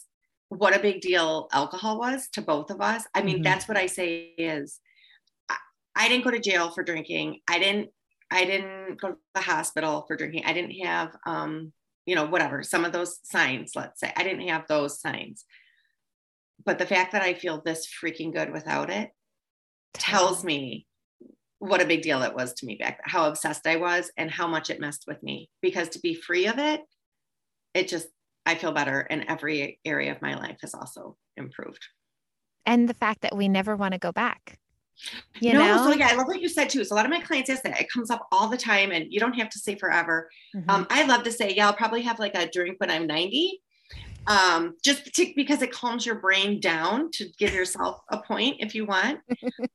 what 0.49 0.75
a 0.75 0.81
big 0.81 1.01
deal 1.01 1.47
alcohol 1.51 1.99
was 1.99 2.27
to 2.29 2.41
both 2.41 2.71
of 2.71 2.81
us. 2.81 3.03
I 3.13 3.21
mean, 3.21 3.35
mm-hmm. 3.35 3.43
that's 3.43 3.67
what 3.67 3.77
I 3.77 3.85
say 3.85 4.33
is 4.37 4.79
I, 5.47 5.57
I 5.95 6.07
didn't 6.07 6.23
go 6.23 6.31
to 6.31 6.39
jail 6.39 6.71
for 6.71 6.83
drinking. 6.83 7.39
I 7.49 7.59
didn't 7.59 7.89
I 8.31 8.45
didn't 8.45 9.01
go 9.01 9.09
to 9.09 9.17
the 9.33 9.41
hospital 9.41 10.05
for 10.07 10.15
drinking. 10.15 10.43
I 10.45 10.53
didn't 10.53 10.85
have 10.85 11.15
um, 11.25 11.73
you 12.09 12.15
know, 12.15 12.25
whatever, 12.25 12.63
some 12.63 12.85
of 12.85 12.91
those 12.91 13.19
signs, 13.21 13.73
let's 13.75 13.99
say. 13.99 14.11
I 14.17 14.23
didn't 14.23 14.47
have 14.47 14.65
those 14.67 14.99
signs. 14.99 15.45
But 16.65 16.79
the 16.79 16.87
fact 16.87 17.11
that 17.11 17.21
I 17.21 17.35
feel 17.35 17.61
this 17.61 17.87
freaking 17.87 18.33
good 18.33 18.51
without 18.51 18.89
it 18.89 19.11
tells 19.93 20.43
me 20.43 20.87
what 21.59 21.81
a 21.81 21.85
big 21.85 22.01
deal 22.01 22.23
it 22.23 22.33
was 22.33 22.53
to 22.53 22.65
me 22.65 22.75
back 22.75 22.99
how 23.03 23.27
obsessed 23.27 23.67
I 23.67 23.75
was 23.75 24.11
and 24.17 24.31
how 24.31 24.47
much 24.47 24.69
it 24.69 24.79
messed 24.79 25.05
with 25.07 25.21
me. 25.21 25.49
Because 25.61 25.89
to 25.89 25.99
be 25.99 26.15
free 26.15 26.47
of 26.47 26.57
it 26.57 26.81
it 27.73 27.87
just 27.87 28.07
I 28.45 28.55
feel 28.55 28.71
better 28.71 29.01
and 29.01 29.25
every 29.27 29.79
area 29.85 30.11
of 30.11 30.21
my 30.21 30.35
life 30.35 30.57
has 30.61 30.73
also 30.73 31.17
improved. 31.37 31.85
And 32.65 32.89
the 32.89 32.93
fact 32.93 33.21
that 33.21 33.35
we 33.35 33.47
never 33.47 33.75
want 33.75 33.93
to 33.93 33.99
go 33.99 34.11
back 34.11 34.59
you 35.39 35.53
no, 35.53 35.59
know? 35.59 35.91
so 35.91 35.97
yeah 35.97 36.09
I 36.11 36.15
love 36.15 36.27
what 36.27 36.41
you 36.41 36.49
said 36.49 36.69
too 36.69 36.83
so 36.83 36.93
a 36.93 36.97
lot 36.97 37.05
of 37.05 37.11
my 37.11 37.21
clients 37.21 37.49
ask 37.49 37.63
that 37.63 37.79
it 37.79 37.89
comes 37.89 38.09
up 38.09 38.27
all 38.33 38.49
the 38.49 38.57
time 38.57 38.91
and 38.91 39.05
you 39.09 39.19
don't 39.19 39.33
have 39.33 39.49
to 39.49 39.59
say 39.59 39.75
forever. 39.75 40.29
Mm-hmm. 40.55 40.69
um, 40.69 40.87
I 40.89 41.05
love 41.05 41.23
to 41.23 41.31
say 41.31 41.53
yeah 41.53 41.67
I'll 41.67 41.73
probably 41.73 42.01
have 42.01 42.19
like 42.19 42.35
a 42.35 42.49
drink 42.49 42.79
when 42.79 42.91
I'm 42.91 43.07
90 43.07 43.61
um, 44.27 44.75
just 44.83 45.05
to, 45.15 45.33
because 45.35 45.61
it 45.61 45.71
calms 45.71 46.05
your 46.05 46.15
brain 46.15 46.59
down 46.59 47.09
to 47.11 47.27
give 47.37 47.53
yourself 47.53 48.01
a 48.09 48.19
point 48.19 48.57
if 48.59 48.75
you 48.75 48.85
want. 48.85 49.19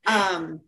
Um, 0.07 0.61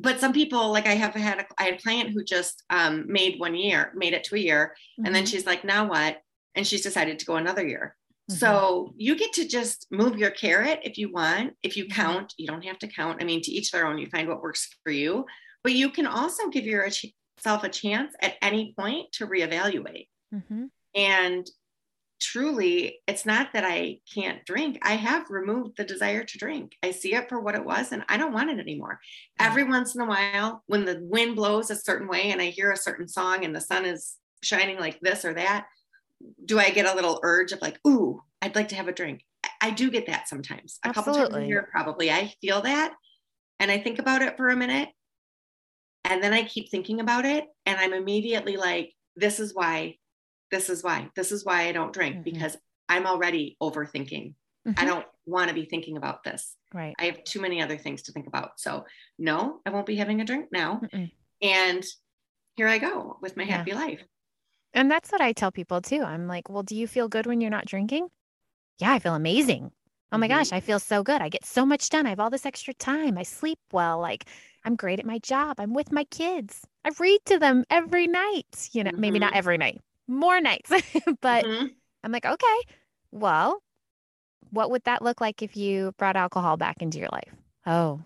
but 0.00 0.20
some 0.20 0.32
people 0.32 0.70
like 0.70 0.86
i 0.86 0.94
have 0.94 1.14
had 1.14 1.40
a, 1.40 1.46
I 1.58 1.64
had 1.64 1.74
a 1.74 1.82
client 1.82 2.10
who 2.10 2.24
just 2.24 2.62
um, 2.70 3.04
made 3.06 3.38
one 3.38 3.54
year 3.54 3.92
made 3.94 4.12
it 4.12 4.24
to 4.24 4.36
a 4.36 4.38
year 4.38 4.74
mm-hmm. 4.98 5.06
and 5.06 5.14
then 5.14 5.24
mm-hmm. 5.24 5.30
she's 5.30 5.46
like 5.46 5.64
now 5.64 5.88
what 5.88 6.18
and 6.54 6.66
she's 6.66 6.82
decided 6.82 7.18
to 7.18 7.26
go 7.26 7.36
another 7.36 7.66
year 7.66 7.96
mm-hmm. 8.30 8.38
so 8.38 8.92
you 8.96 9.16
get 9.16 9.32
to 9.34 9.46
just 9.46 9.86
move 9.90 10.18
your 10.18 10.30
carrot 10.30 10.80
if 10.82 10.98
you 10.98 11.12
want 11.12 11.52
if 11.62 11.76
you 11.76 11.84
mm-hmm. 11.84 12.00
count 12.00 12.34
you 12.36 12.46
don't 12.46 12.64
have 12.64 12.78
to 12.78 12.88
count 12.88 13.22
i 13.22 13.24
mean 13.24 13.40
to 13.42 13.52
each 13.52 13.70
their 13.70 13.86
own 13.86 13.98
you 13.98 14.06
find 14.06 14.28
what 14.28 14.42
works 14.42 14.68
for 14.82 14.90
you 14.90 15.24
but 15.62 15.72
you 15.72 15.90
can 15.90 16.06
also 16.06 16.48
give 16.50 16.66
yourself 16.66 17.64
a 17.64 17.68
chance 17.68 18.12
at 18.20 18.34
any 18.42 18.74
point 18.78 19.10
to 19.12 19.26
reevaluate 19.26 20.08
mm-hmm. 20.34 20.64
and 20.94 21.46
truly 22.24 23.00
it's 23.06 23.26
not 23.26 23.52
that 23.52 23.64
I 23.64 23.98
can't 24.12 24.44
drink. 24.46 24.78
I 24.82 24.96
have 24.96 25.28
removed 25.28 25.76
the 25.76 25.84
desire 25.84 26.24
to 26.24 26.38
drink. 26.38 26.74
I 26.82 26.90
see 26.90 27.14
it 27.14 27.28
for 27.28 27.38
what 27.38 27.54
it 27.54 27.64
was 27.64 27.92
and 27.92 28.02
I 28.08 28.16
don't 28.16 28.32
want 28.32 28.50
it 28.50 28.58
anymore. 28.58 28.98
Every 29.38 29.64
once 29.64 29.94
in 29.94 30.00
a 30.00 30.06
while, 30.06 30.62
when 30.66 30.86
the 30.86 30.98
wind 31.02 31.36
blows 31.36 31.70
a 31.70 31.76
certain 31.76 32.08
way 32.08 32.30
and 32.30 32.40
I 32.40 32.46
hear 32.46 32.72
a 32.72 32.78
certain 32.78 33.06
song 33.06 33.44
and 33.44 33.54
the 33.54 33.60
sun 33.60 33.84
is 33.84 34.16
shining 34.42 34.78
like 34.78 34.98
this 35.00 35.24
or 35.24 35.34
that, 35.34 35.66
do 36.46 36.58
I 36.58 36.70
get 36.70 36.86
a 36.86 36.94
little 36.94 37.20
urge 37.22 37.52
of 37.52 37.60
like, 37.60 37.78
ooh, 37.86 38.22
I'd 38.40 38.56
like 38.56 38.68
to 38.68 38.76
have 38.76 38.88
a 38.88 38.92
drink? 38.92 39.22
I 39.60 39.70
do 39.70 39.90
get 39.90 40.06
that 40.06 40.26
sometimes. 40.26 40.78
A 40.82 40.88
Absolutely. 40.88 41.22
couple 41.22 41.30
times 41.30 41.44
a 41.44 41.48
year, 41.48 41.68
probably. 41.70 42.10
I 42.10 42.32
feel 42.40 42.62
that 42.62 42.94
and 43.60 43.70
I 43.70 43.78
think 43.78 43.98
about 43.98 44.22
it 44.22 44.38
for 44.38 44.48
a 44.48 44.56
minute. 44.56 44.88
And 46.04 46.22
then 46.22 46.32
I 46.32 46.44
keep 46.44 46.70
thinking 46.70 47.00
about 47.00 47.26
it 47.26 47.44
and 47.66 47.78
I'm 47.78 47.92
immediately 47.92 48.56
like, 48.56 48.92
this 49.14 49.38
is 49.40 49.54
why 49.54 49.96
this 50.50 50.68
is 50.70 50.82
why 50.82 51.08
this 51.16 51.32
is 51.32 51.44
why 51.44 51.62
i 51.62 51.72
don't 51.72 51.92
drink 51.92 52.16
mm-hmm. 52.16 52.24
because 52.24 52.56
i'm 52.88 53.06
already 53.06 53.56
overthinking. 53.62 54.34
Mm-hmm. 54.66 54.72
i 54.78 54.84
don't 54.84 55.06
want 55.26 55.48
to 55.48 55.54
be 55.54 55.64
thinking 55.64 55.96
about 55.96 56.22
this. 56.22 56.56
Right. 56.72 56.94
I 56.98 57.04
have 57.04 57.24
too 57.24 57.40
many 57.40 57.62
other 57.62 57.78
things 57.78 58.02
to 58.02 58.12
think 58.12 58.26
about. 58.26 58.60
So 58.60 58.84
no 59.18 59.60
i 59.64 59.70
won't 59.70 59.86
be 59.86 59.96
having 59.96 60.20
a 60.20 60.24
drink 60.24 60.48
now. 60.52 60.80
Mm-mm. 60.84 61.10
and 61.42 61.84
here 62.56 62.68
i 62.68 62.78
go 62.78 63.18
with 63.20 63.36
my 63.36 63.44
happy 63.44 63.72
life. 63.72 64.02
And 64.72 64.90
that's 64.90 65.10
what 65.12 65.20
i 65.20 65.32
tell 65.32 65.52
people 65.52 65.80
too. 65.80 66.02
I'm 66.02 66.26
like 66.26 66.48
well 66.48 66.62
do 66.62 66.76
you 66.76 66.86
feel 66.86 67.08
good 67.08 67.26
when 67.26 67.40
you're 67.40 67.50
not 67.50 67.66
drinking? 67.66 68.08
Yeah 68.78 68.92
i 68.92 68.98
feel 68.98 69.14
amazing. 69.14 69.70
Oh 70.12 70.18
my 70.18 70.28
mm-hmm. 70.28 70.38
gosh 70.38 70.52
i 70.52 70.60
feel 70.60 70.78
so 70.78 71.02
good. 71.02 71.20
I 71.20 71.28
get 71.28 71.44
so 71.44 71.64
much 71.64 71.88
done. 71.88 72.06
I 72.06 72.10
have 72.10 72.20
all 72.20 72.30
this 72.30 72.46
extra 72.46 72.74
time. 72.74 73.18
I 73.18 73.22
sleep 73.22 73.58
well. 73.72 73.98
Like 74.00 74.26
i'm 74.64 74.76
great 74.76 74.98
at 74.98 75.06
my 75.06 75.18
job. 75.18 75.56
I'm 75.58 75.74
with 75.74 75.92
my 75.92 76.04
kids. 76.04 76.62
I 76.84 76.90
read 76.98 77.20
to 77.26 77.38
them 77.38 77.64
every 77.70 78.06
night. 78.06 78.68
You 78.72 78.84
know 78.84 78.92
maybe 78.94 79.18
not 79.18 79.30
mm-hmm. 79.30 79.38
every 79.38 79.58
night 79.58 79.80
more 80.06 80.40
nights. 80.40 80.70
but 81.20 81.44
mm-hmm. 81.44 81.66
I'm 82.02 82.12
like, 82.12 82.26
okay, 82.26 82.56
well, 83.10 83.62
what 84.50 84.70
would 84.70 84.84
that 84.84 85.02
look 85.02 85.20
like 85.20 85.42
if 85.42 85.56
you 85.56 85.92
brought 85.98 86.16
alcohol 86.16 86.56
back 86.56 86.82
into 86.82 86.98
your 86.98 87.08
life? 87.10 87.32
Oh, 87.66 88.02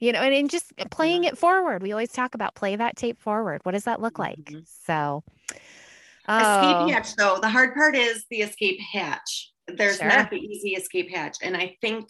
you 0.00 0.12
know, 0.12 0.20
and, 0.20 0.34
and 0.34 0.50
just 0.50 0.72
playing 0.90 1.24
it 1.24 1.36
forward. 1.36 1.82
We 1.82 1.92
always 1.92 2.10
talk 2.10 2.34
about 2.34 2.54
play 2.54 2.74
that 2.74 2.96
tape 2.96 3.18
forward. 3.18 3.60
What 3.64 3.72
does 3.72 3.84
that 3.84 4.00
look 4.00 4.18
like? 4.18 4.38
Mm-hmm. 4.38 4.60
So, 4.86 5.22
oh. 6.26 6.82
escape 6.82 6.94
hatch, 6.94 7.16
though. 7.16 7.38
The 7.40 7.50
hard 7.50 7.74
part 7.74 7.94
is 7.94 8.24
the 8.30 8.38
escape 8.38 8.78
hatch. 8.92 9.52
There's 9.68 9.98
sure. 9.98 10.08
not 10.08 10.30
the 10.30 10.38
easy 10.38 10.70
escape 10.70 11.14
hatch. 11.14 11.36
And 11.42 11.56
I 11.56 11.76
think 11.82 12.08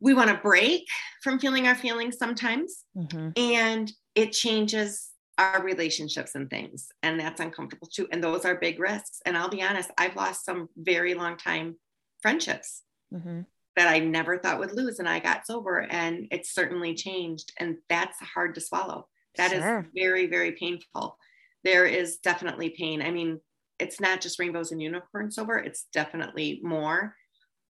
we 0.00 0.14
want 0.14 0.30
to 0.30 0.36
break 0.36 0.86
from 1.22 1.38
feeling 1.38 1.66
our 1.66 1.74
feelings 1.74 2.16
sometimes. 2.16 2.82
Mm-hmm. 2.96 3.30
And 3.36 3.92
it 4.14 4.32
changes 4.32 5.07
our 5.38 5.62
relationships 5.62 6.34
and 6.34 6.50
things 6.50 6.88
and 7.02 7.18
that's 7.18 7.40
uncomfortable 7.40 7.86
too 7.86 8.08
and 8.10 8.22
those 8.22 8.44
are 8.44 8.56
big 8.56 8.80
risks 8.80 9.20
and 9.24 9.38
i'll 9.38 9.48
be 9.48 9.62
honest 9.62 9.90
i've 9.96 10.16
lost 10.16 10.44
some 10.44 10.68
very 10.76 11.14
long 11.14 11.36
time 11.36 11.76
friendships 12.20 12.82
mm-hmm. 13.14 13.42
that 13.76 13.88
i 13.88 14.00
never 14.00 14.36
thought 14.38 14.58
would 14.58 14.72
lose 14.72 14.98
and 14.98 15.08
i 15.08 15.20
got 15.20 15.46
sober 15.46 15.86
and 15.90 16.26
it's 16.32 16.52
certainly 16.52 16.92
changed 16.92 17.52
and 17.58 17.76
that's 17.88 18.18
hard 18.20 18.54
to 18.54 18.60
swallow 18.60 19.06
That 19.36 19.52
sure. 19.52 19.80
is 19.80 19.86
very 19.94 20.26
very 20.26 20.52
painful 20.52 21.16
there 21.62 21.86
is 21.86 22.18
definitely 22.18 22.70
pain 22.70 23.00
i 23.00 23.12
mean 23.12 23.40
it's 23.78 24.00
not 24.00 24.20
just 24.20 24.40
rainbows 24.40 24.72
and 24.72 24.82
unicorns 24.82 25.36
sober 25.36 25.56
it's 25.56 25.86
definitely 25.92 26.60
more 26.64 27.14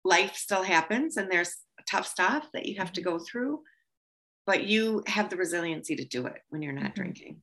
life 0.03 0.35
still 0.35 0.63
happens 0.63 1.15
and 1.15 1.31
there's 1.31 1.57
tough 1.87 2.07
stuff 2.07 2.47
that 2.53 2.65
you 2.65 2.79
have 2.79 2.91
to 2.93 3.01
mm-hmm. 3.01 3.11
go 3.11 3.19
through 3.19 3.61
but 4.47 4.63
you 4.63 5.03
have 5.05 5.29
the 5.29 5.37
resiliency 5.37 5.95
to 5.95 6.03
do 6.05 6.25
it 6.25 6.41
when 6.49 6.63
you're 6.63 6.73
not 6.73 6.85
mm-hmm. 6.85 6.93
drinking 7.03 7.41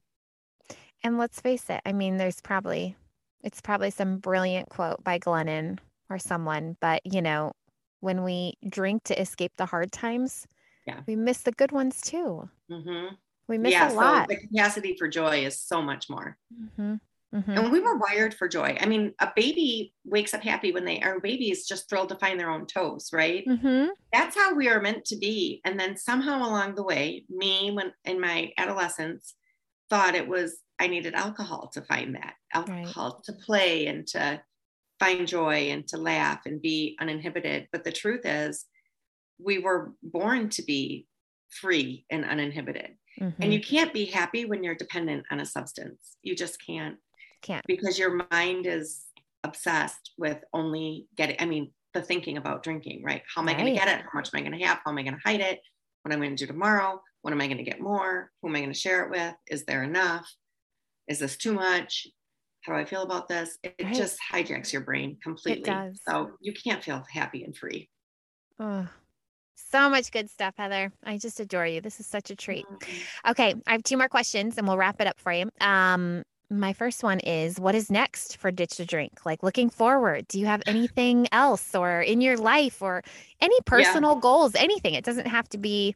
and 1.02 1.18
let's 1.18 1.40
face 1.40 1.70
it, 1.70 1.80
I 1.84 1.92
mean, 1.92 2.16
there's 2.16 2.40
probably, 2.40 2.96
it's 3.42 3.60
probably 3.60 3.90
some 3.90 4.18
brilliant 4.18 4.68
quote 4.68 5.02
by 5.04 5.18
Glennon 5.18 5.78
or 6.10 6.18
someone, 6.18 6.76
but 6.80 7.02
you 7.04 7.22
know, 7.22 7.52
when 8.00 8.22
we 8.24 8.54
drink 8.68 9.04
to 9.04 9.20
escape 9.20 9.52
the 9.56 9.66
hard 9.66 9.92
times, 9.92 10.46
yeah. 10.86 11.00
we 11.06 11.16
miss 11.16 11.42
the 11.42 11.52
good 11.52 11.72
ones 11.72 12.00
too. 12.00 12.48
Mm-hmm. 12.70 13.14
We 13.48 13.58
miss 13.58 13.72
yeah, 13.72 13.92
a 13.92 13.94
lot. 13.94 14.28
So 14.28 14.34
the 14.34 14.46
capacity 14.46 14.96
for 14.98 15.08
joy 15.08 15.44
is 15.44 15.58
so 15.58 15.82
much 15.82 16.08
more. 16.10 16.36
Mm-hmm. 16.54 16.94
Mm-hmm. 17.34 17.50
And 17.50 17.72
we 17.72 17.80
were 17.80 17.98
wired 17.98 18.32
for 18.32 18.48
joy. 18.48 18.78
I 18.80 18.86
mean, 18.86 19.12
a 19.18 19.30
baby 19.36 19.92
wakes 20.04 20.32
up 20.32 20.42
happy 20.42 20.72
when 20.72 20.86
they 20.86 21.00
are 21.00 21.20
babies, 21.20 21.66
just 21.66 21.88
thrilled 21.88 22.08
to 22.08 22.16
find 22.16 22.40
their 22.40 22.50
own 22.50 22.66
toes, 22.66 23.10
right? 23.12 23.44
Mm-hmm. 23.46 23.88
That's 24.12 24.34
how 24.34 24.54
we 24.54 24.68
are 24.68 24.80
meant 24.80 25.04
to 25.06 25.16
be. 25.16 25.60
And 25.64 25.78
then 25.78 25.96
somehow 25.96 26.38
along 26.38 26.74
the 26.74 26.82
way, 26.82 27.24
me, 27.28 27.70
when 27.70 27.92
in 28.04 28.20
my 28.20 28.52
adolescence, 28.56 29.34
thought 29.90 30.14
it 30.14 30.26
was 30.26 30.58
I 30.78 30.86
needed 30.86 31.14
alcohol 31.14 31.70
to 31.74 31.82
find 31.82 32.14
that 32.14 32.34
alcohol 32.52 33.14
right. 33.14 33.24
to 33.24 33.32
play 33.44 33.86
and 33.86 34.06
to 34.08 34.40
find 35.00 35.26
joy 35.26 35.70
and 35.70 35.86
to 35.88 35.96
laugh 35.96 36.40
and 36.46 36.60
be 36.60 36.96
uninhibited. 37.00 37.68
But 37.72 37.84
the 37.84 37.92
truth 37.92 38.22
is, 38.24 38.64
we 39.38 39.58
were 39.58 39.92
born 40.02 40.48
to 40.50 40.62
be 40.62 41.06
free 41.50 42.04
and 42.10 42.24
uninhibited. 42.24 42.96
Mm-hmm. 43.20 43.42
And 43.42 43.52
you 43.52 43.60
can't 43.60 43.92
be 43.92 44.04
happy 44.04 44.44
when 44.44 44.62
you're 44.62 44.74
dependent 44.74 45.26
on 45.30 45.40
a 45.40 45.46
substance. 45.46 46.16
You 46.22 46.36
just 46.36 46.64
can't. 46.64 46.96
Can't. 47.42 47.64
Because 47.66 47.98
your 47.98 48.20
mind 48.30 48.66
is 48.66 49.04
obsessed 49.44 50.12
with 50.18 50.38
only 50.52 51.06
getting, 51.16 51.36
I 51.38 51.46
mean, 51.46 51.72
the 51.94 52.02
thinking 52.02 52.36
about 52.36 52.62
drinking, 52.62 53.02
right? 53.04 53.22
How 53.32 53.42
am 53.42 53.48
I 53.48 53.54
going 53.54 53.66
to 53.66 53.78
get 53.78 53.88
it? 53.88 54.02
How 54.02 54.18
much 54.18 54.30
am 54.32 54.38
I 54.38 54.42
going 54.42 54.58
to 54.58 54.66
have? 54.66 54.80
How 54.84 54.90
am 54.90 54.98
I 54.98 55.02
going 55.02 55.14
to 55.14 55.20
hide 55.24 55.40
it? 55.40 55.60
What 56.02 56.12
am 56.12 56.20
I 56.20 56.26
going 56.26 56.36
to 56.36 56.46
do 56.46 56.52
tomorrow? 56.52 57.00
What 57.22 57.32
am 57.32 57.40
I 57.40 57.46
going 57.46 57.58
to 57.58 57.64
get 57.64 57.80
more? 57.80 58.30
Who 58.40 58.48
am 58.48 58.56
I 58.56 58.60
going 58.60 58.72
to 58.72 58.78
share 58.78 59.04
it 59.04 59.10
with? 59.10 59.34
Is 59.48 59.64
there 59.64 59.82
enough? 59.82 60.28
Is 61.08 61.18
this 61.18 61.36
too 61.36 61.52
much? 61.52 62.06
How 62.62 62.74
do 62.74 62.78
I 62.78 62.84
feel 62.84 63.02
about 63.02 63.28
this? 63.28 63.58
It 63.62 63.74
right. 63.82 63.94
just 63.94 64.18
hijacks 64.32 64.72
your 64.72 64.82
brain 64.82 65.16
completely. 65.22 65.72
So 66.08 66.32
you 66.40 66.52
can't 66.52 66.82
feel 66.82 67.04
happy 67.10 67.44
and 67.44 67.56
free. 67.56 67.88
Oh, 68.60 68.88
so 69.70 69.90
much 69.90 70.10
good 70.10 70.30
stuff, 70.30 70.54
Heather. 70.56 70.92
I 71.04 71.18
just 71.18 71.40
adore 71.40 71.66
you. 71.66 71.80
This 71.80 72.00
is 72.00 72.06
such 72.06 72.30
a 72.30 72.36
treat. 72.36 72.66
Mm-hmm. 72.66 73.30
Okay, 73.30 73.54
I 73.66 73.72
have 73.72 73.82
two 73.82 73.96
more 73.96 74.08
questions 74.08 74.58
and 74.58 74.66
we'll 74.66 74.78
wrap 74.78 75.00
it 75.00 75.06
up 75.06 75.18
for 75.18 75.32
you. 75.32 75.50
Um, 75.60 76.22
my 76.50 76.72
first 76.72 77.02
one 77.02 77.20
is 77.20 77.60
what 77.60 77.74
is 77.74 77.90
next 77.90 78.38
for 78.38 78.50
Ditched 78.50 78.78
the 78.78 78.86
Drink? 78.86 79.26
Like 79.26 79.42
looking 79.42 79.68
forward, 79.68 80.26
do 80.28 80.40
you 80.40 80.46
have 80.46 80.62
anything 80.66 81.28
else 81.32 81.74
or 81.74 82.00
in 82.00 82.20
your 82.20 82.36
life 82.36 82.80
or 82.80 83.02
any 83.40 83.58
personal 83.66 84.14
yeah. 84.14 84.20
goals, 84.20 84.54
anything? 84.54 84.94
It 84.94 85.04
doesn't 85.04 85.26
have 85.26 85.48
to 85.50 85.58
be, 85.58 85.94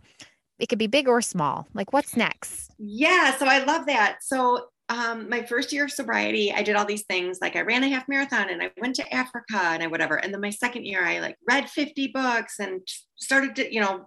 it 0.59 0.69
could 0.69 0.79
be 0.79 0.87
big 0.87 1.09
or 1.09 1.23
small. 1.23 1.67
Like 1.73 1.93
what's 1.93 2.17
next? 2.17 2.73
Yeah, 2.79 3.37
so 3.37 3.47
I 3.47 3.65
love 3.65 3.87
that. 3.87 4.19
So 4.23 4.67
um, 4.89 5.29
my 5.29 5.43
first 5.43 5.73
year 5.73 5.85
of 5.85 5.93
sobriety, 5.93 6.53
I 6.53 6.63
did 6.63 6.77
all 6.77 6.85
these 6.85 7.05
things. 7.05 7.39
Like 7.41 7.57
I 7.57 7.63
ran 7.63 7.85
a 7.85 7.89
half 7.89 8.09
marathon 8.09 8.51
and 8.51 8.63
I 8.63 8.71
went 8.81 8.97
to 8.97 9.15
Africa 9.15 9.59
and 9.59 9.83
I 9.83 9.87
whatever. 9.87 10.17
And 10.17 10.33
then 10.33 10.41
my 10.41 10.51
second 10.51 10.85
year, 10.85 11.05
I 11.05 11.21
like 11.21 11.37
read 11.49 11.71
50 11.71 12.09
books 12.09 12.59
and 12.59 12.81
started 13.17 13.57
to, 13.57 13.73
you 13.73 13.81
know, 13.81 14.07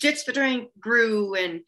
ditched 0.00 0.26
the 0.26 0.32
drink, 0.32 0.70
grew 0.80 1.34
and 1.34 1.62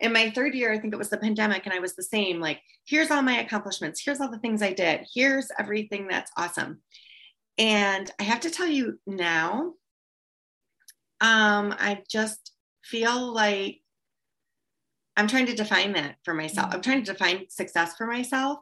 in 0.00 0.12
my 0.12 0.30
third 0.30 0.54
year, 0.54 0.72
I 0.72 0.78
think 0.78 0.94
it 0.94 0.98
was 0.98 1.10
the 1.10 1.18
pandemic, 1.18 1.66
and 1.66 1.74
I 1.74 1.78
was 1.78 1.94
the 1.94 2.02
same. 2.02 2.40
Like, 2.40 2.60
here's 2.86 3.10
all 3.10 3.22
my 3.22 3.40
accomplishments. 3.40 4.00
Here's 4.02 4.20
all 4.20 4.30
the 4.30 4.38
things 4.38 4.62
I 4.62 4.72
did. 4.72 5.06
Here's 5.14 5.48
everything 5.58 6.08
that's 6.08 6.32
awesome. 6.36 6.80
And 7.58 8.10
I 8.18 8.22
have 8.22 8.40
to 8.40 8.50
tell 8.50 8.66
you 8.66 8.98
now, 9.06 9.74
um, 11.20 11.74
I 11.78 12.02
just 12.10 12.52
feel 12.82 13.32
like 13.32 13.79
I'm 15.16 15.26
trying 15.26 15.46
to 15.46 15.54
define 15.54 15.92
that 15.94 16.16
for 16.24 16.34
myself. 16.34 16.68
Mm-hmm. 16.68 16.76
I'm 16.76 16.82
trying 16.82 17.04
to 17.04 17.12
define 17.12 17.46
success 17.48 17.96
for 17.96 18.06
myself. 18.06 18.58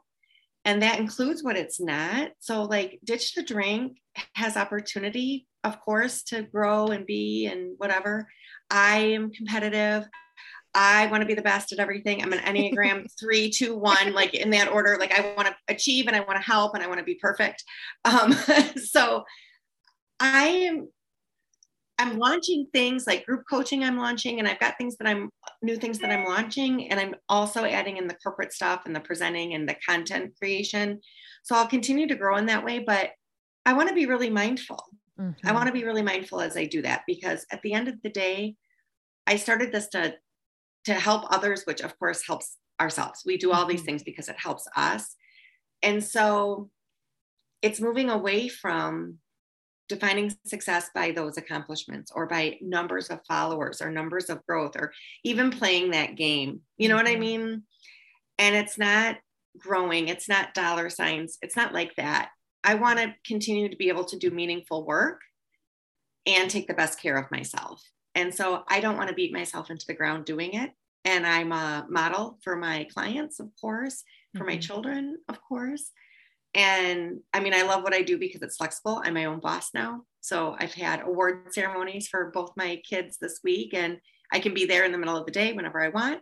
And 0.65 0.83
that 0.83 0.99
includes 0.99 1.43
what 1.43 1.57
it's 1.57 1.81
not. 1.81 2.33
So, 2.41 2.65
like, 2.65 2.99
Ditched 3.05 3.37
the 3.37 3.43
Drink 3.43 3.99
has 4.35 4.57
opportunity, 4.57 5.47
of 5.65 5.81
course, 5.81 6.23
to 6.25 6.43
grow 6.43 6.89
and 6.89 7.07
be 7.07 7.47
and 7.47 7.75
whatever. 7.79 8.29
I 8.71 8.99
am 8.99 9.31
competitive. 9.31 10.07
I 10.75 11.07
want 11.07 11.23
to 11.23 11.27
be 11.27 11.35
the 11.35 11.43
best 11.43 11.73
at 11.73 11.79
everything. 11.79 12.23
I'm 12.23 12.33
an 12.33 12.41
Enneagram 12.41 13.07
three, 13.19 13.51
two, 13.51 13.77
one, 13.77 14.13
like 14.13 14.35
in 14.35 14.51
that 14.51 14.69
order. 14.69 14.97
Like 14.99 15.19
I 15.19 15.35
want 15.35 15.49
to 15.49 15.57
achieve 15.69 16.07
and 16.07 16.17
I 16.17 16.21
want 16.21 16.37
to 16.37 16.45
help 16.45 16.75
and 16.75 16.83
I 16.83 16.87
want 16.87 16.99
to 16.99 17.05
be 17.05 17.15
perfect. 17.15 17.65
Um, 18.05 18.33
so 18.85 19.25
I 20.21 20.49
am 20.49 20.89
I'm 21.99 22.19
launching 22.19 22.67
things 22.73 23.07
like 23.07 23.27
group 23.27 23.43
coaching 23.51 23.83
I'm 23.83 23.99
launching 23.99 24.39
and 24.39 24.47
I've 24.47 24.61
got 24.61 24.79
things 24.79 24.97
that 24.97 25.09
I'm 25.09 25.31
new 25.63 25.77
things 25.77 25.99
that 25.99 26.11
I'm 26.11 26.25
launching 26.25 26.91
and 26.91 27.01
I'm 27.01 27.15
also 27.29 27.65
adding 27.65 27.97
in 27.97 28.07
the 28.07 28.15
corporate 28.15 28.53
stuff 28.53 28.83
and 28.87 28.95
the 28.95 29.01
presenting 29.01 29.55
and 29.55 29.69
the 29.69 29.77
content 29.87 30.35
creation. 30.39 31.01
So 31.43 31.57
I'll 31.57 31.67
continue 31.67 32.07
to 32.07 32.15
grow 32.15 32.37
in 32.37 32.47
that 32.47 32.65
way, 32.65 32.79
but 32.79 33.11
I 33.67 33.73
want 33.73 33.89
to 33.89 33.95
be 33.95 34.07
really 34.07 34.31
mindful. 34.31 34.83
Mm-hmm. 35.21 35.47
I 35.47 35.53
want 35.53 35.67
to 35.67 35.73
be 35.73 35.85
really 35.85 36.03
mindful 36.03 36.41
as 36.41 36.57
I 36.57 36.67
do 36.67 36.83
that 36.83 37.03
because 37.07 37.45
at 37.51 37.61
the 37.63 37.73
end 37.73 37.89
of 37.89 38.01
the 38.03 38.11
day, 38.11 38.55
I 39.27 39.37
started 39.37 39.73
this 39.73 39.89
to 39.89 40.15
to 40.85 40.95
help 40.95 41.25
others, 41.31 41.65
which 41.65 41.81
of 41.81 41.99
course 41.99 42.25
helps 42.25 42.57
ourselves. 42.81 43.23
We 43.27 43.37
do 43.37 43.53
all 43.53 43.67
these 43.67 43.81
mm-hmm. 43.81 43.87
things 43.87 44.03
because 44.05 44.29
it 44.29 44.37
helps 44.39 44.67
us. 44.77 45.17
And 45.83 46.03
so 46.03 46.71
it's 47.61 47.81
moving 47.81 48.09
away 48.09 48.49
from 48.49 49.19
defining 49.89 50.33
success 50.45 50.91
by 50.95 51.11
those 51.11 51.37
accomplishments 51.37 52.13
or 52.15 52.27
by 52.27 52.59
numbers 52.61 53.09
of 53.09 53.21
followers 53.27 53.81
or 53.81 53.91
numbers 53.91 54.29
of 54.29 54.45
growth 54.47 54.77
or 54.77 54.93
even 55.25 55.51
playing 55.51 55.91
that 55.91 56.17
game. 56.17 56.61
You 56.77 56.89
know 56.89 56.97
what 56.97 57.07
I 57.07 57.13
mm-hmm. 57.13 57.21
mean? 57.21 57.63
And 58.39 58.55
it's 58.55 58.79
not 58.79 59.17
growing, 59.59 60.09
it's 60.09 60.29
not 60.29 60.55
dollar 60.55 60.91
signs, 60.91 61.39
it's 61.43 61.57
not 61.57 61.73
like 61.73 61.97
that. 61.97 62.31
I 62.63 62.75
want 62.75 62.99
to 62.99 63.15
continue 63.27 63.69
to 63.69 63.77
be 63.77 63.89
able 63.89 64.05
to 64.07 64.19
do 64.19 64.31
meaningful 64.31 64.87
work 64.87 65.21
and 66.27 66.51
take 66.51 66.69
the 66.69 66.75
best 66.75 67.01
care 67.01 67.17
of 67.17 67.31
myself. 67.31 67.83
And 68.15 68.35
so 68.35 68.63
I 68.69 68.81
don't 68.81 68.97
want 68.97 69.09
to 69.09 69.15
beat 69.15 69.33
myself 69.33 69.71
into 69.71 69.87
the 69.87 69.95
ground 69.95 70.25
doing 70.25 70.55
it. 70.55 70.71
And 71.05 71.27
I'm 71.27 71.53
a 71.53 71.87
model 71.89 72.39
for 72.43 72.57
my 72.57 72.87
clients, 72.93 73.41
of 73.41 73.49
course, 73.61 74.03
for 74.33 74.41
mm-hmm. 74.41 74.49
my 74.49 74.57
children, 74.59 75.19
of 75.29 75.41
course. 75.41 75.91
And 76.55 77.21
I 77.33 77.41
mean, 77.41 77.55
I 77.55 77.63
love 77.63 77.83
what 77.83 77.95
I 77.95 78.03
do 78.03 78.19
because 78.19 78.43
it's 78.43 78.57
flexible. 78.57 79.03
I'm 79.05 79.15
my 79.15 79.27
own 79.27 79.41
boss 79.41 79.71
now. 79.75 80.03
So 80.21 80.57
I've 80.59 80.75
had 80.75 81.03
award 81.03 81.53
ceremonies 81.53 82.09
for 82.09 82.31
both 82.33 82.53
my 82.57 82.81
kids 82.89 83.19
this 83.19 83.41
week, 83.45 83.75
and 83.75 83.99
I 84.33 84.41
can 84.41 84.55
be 84.55 84.67
there 84.67 84.85
in 84.85 84.93
the 84.93 84.99
middle 84.99 85.17
of 85.17 85.27
the 85.27 85.33
day 85.33 85.53
whenever 85.53 85.81
I 85.81 85.89
want. 85.89 86.21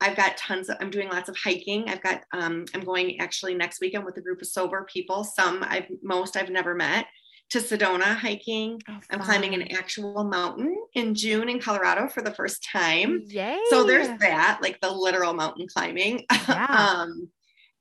I've 0.00 0.16
got 0.16 0.36
tons 0.36 0.70
of, 0.70 0.76
I'm 0.80 0.90
doing 0.90 1.08
lots 1.08 1.28
of 1.28 1.36
hiking. 1.36 1.88
I've 1.88 2.02
got, 2.02 2.22
um, 2.32 2.64
I'm 2.74 2.80
going 2.80 3.20
actually 3.20 3.54
next 3.54 3.80
weekend 3.80 4.04
with 4.04 4.16
a 4.16 4.22
group 4.22 4.40
of 4.40 4.48
sober 4.48 4.86
people. 4.90 5.24
Some 5.24 5.62
I've, 5.62 5.86
most 6.02 6.36
I've 6.36 6.48
never 6.48 6.74
met 6.74 7.06
to 7.50 7.58
Sedona 7.58 8.16
hiking. 8.16 8.80
Oh, 8.88 8.98
I'm 9.10 9.20
climbing 9.20 9.54
an 9.54 9.72
actual 9.72 10.24
mountain 10.24 10.74
in 10.94 11.14
June 11.14 11.48
in 11.48 11.60
Colorado 11.60 12.08
for 12.08 12.22
the 12.22 12.32
first 12.32 12.64
time. 12.64 13.24
Yay. 13.26 13.58
So 13.68 13.84
there's 13.84 14.08
that, 14.20 14.60
like 14.62 14.80
the 14.80 14.90
literal 14.90 15.34
mountain 15.34 15.66
climbing 15.66 16.24
yeah. 16.48 16.66
um, 16.66 17.28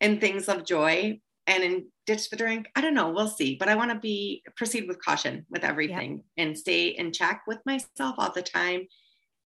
and 0.02 0.20
things 0.20 0.50
of 0.50 0.66
joy. 0.66 1.20
And 1.50 1.64
in 1.64 1.88
ditched 2.06 2.30
the 2.30 2.38
drink, 2.38 2.70
I 2.76 2.82
don't 2.82 2.94
know, 2.94 3.10
we'll 3.10 3.28
see. 3.28 3.56
But 3.56 3.70
I 3.70 3.76
want 3.76 3.92
to 3.92 3.98
be 3.98 4.44
proceed 4.56 4.88
with 4.88 5.04
caution 5.04 5.48
with 5.50 5.64
everything 5.64 6.12
yep. 6.18 6.48
and 6.48 6.58
stay 6.58 6.90
in 6.90 7.12
check 7.12 7.42
with 7.48 7.58
myself 7.66 8.16
all 8.20 8.32
the 8.32 8.44
time. 8.44 8.86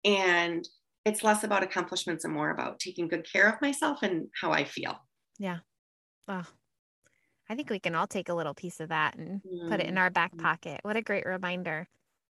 And 0.04 0.68
it's 1.06 1.24
less 1.24 1.44
about 1.44 1.62
accomplishments 1.62 2.24
and 2.24 2.34
more 2.34 2.50
about 2.50 2.78
taking 2.78 3.08
good 3.08 3.26
care 3.30 3.48
of 3.48 3.60
myself 3.62 4.02
and 4.02 4.28
how 4.38 4.52
I 4.52 4.64
feel. 4.64 4.98
Yeah. 5.38 5.58
Wow. 6.28 6.44
I 7.48 7.54
think 7.54 7.70
we 7.70 7.78
can 7.78 7.94
all 7.94 8.06
take 8.06 8.28
a 8.28 8.34
little 8.34 8.54
piece 8.54 8.80
of 8.80 8.90
that 8.90 9.16
and 9.16 9.40
mm. 9.42 9.70
put 9.70 9.80
it 9.80 9.86
in 9.86 9.96
our 9.96 10.10
back 10.10 10.32
mm-hmm. 10.32 10.44
pocket. 10.44 10.80
What 10.82 10.96
a 10.96 11.02
great 11.02 11.24
reminder 11.24 11.88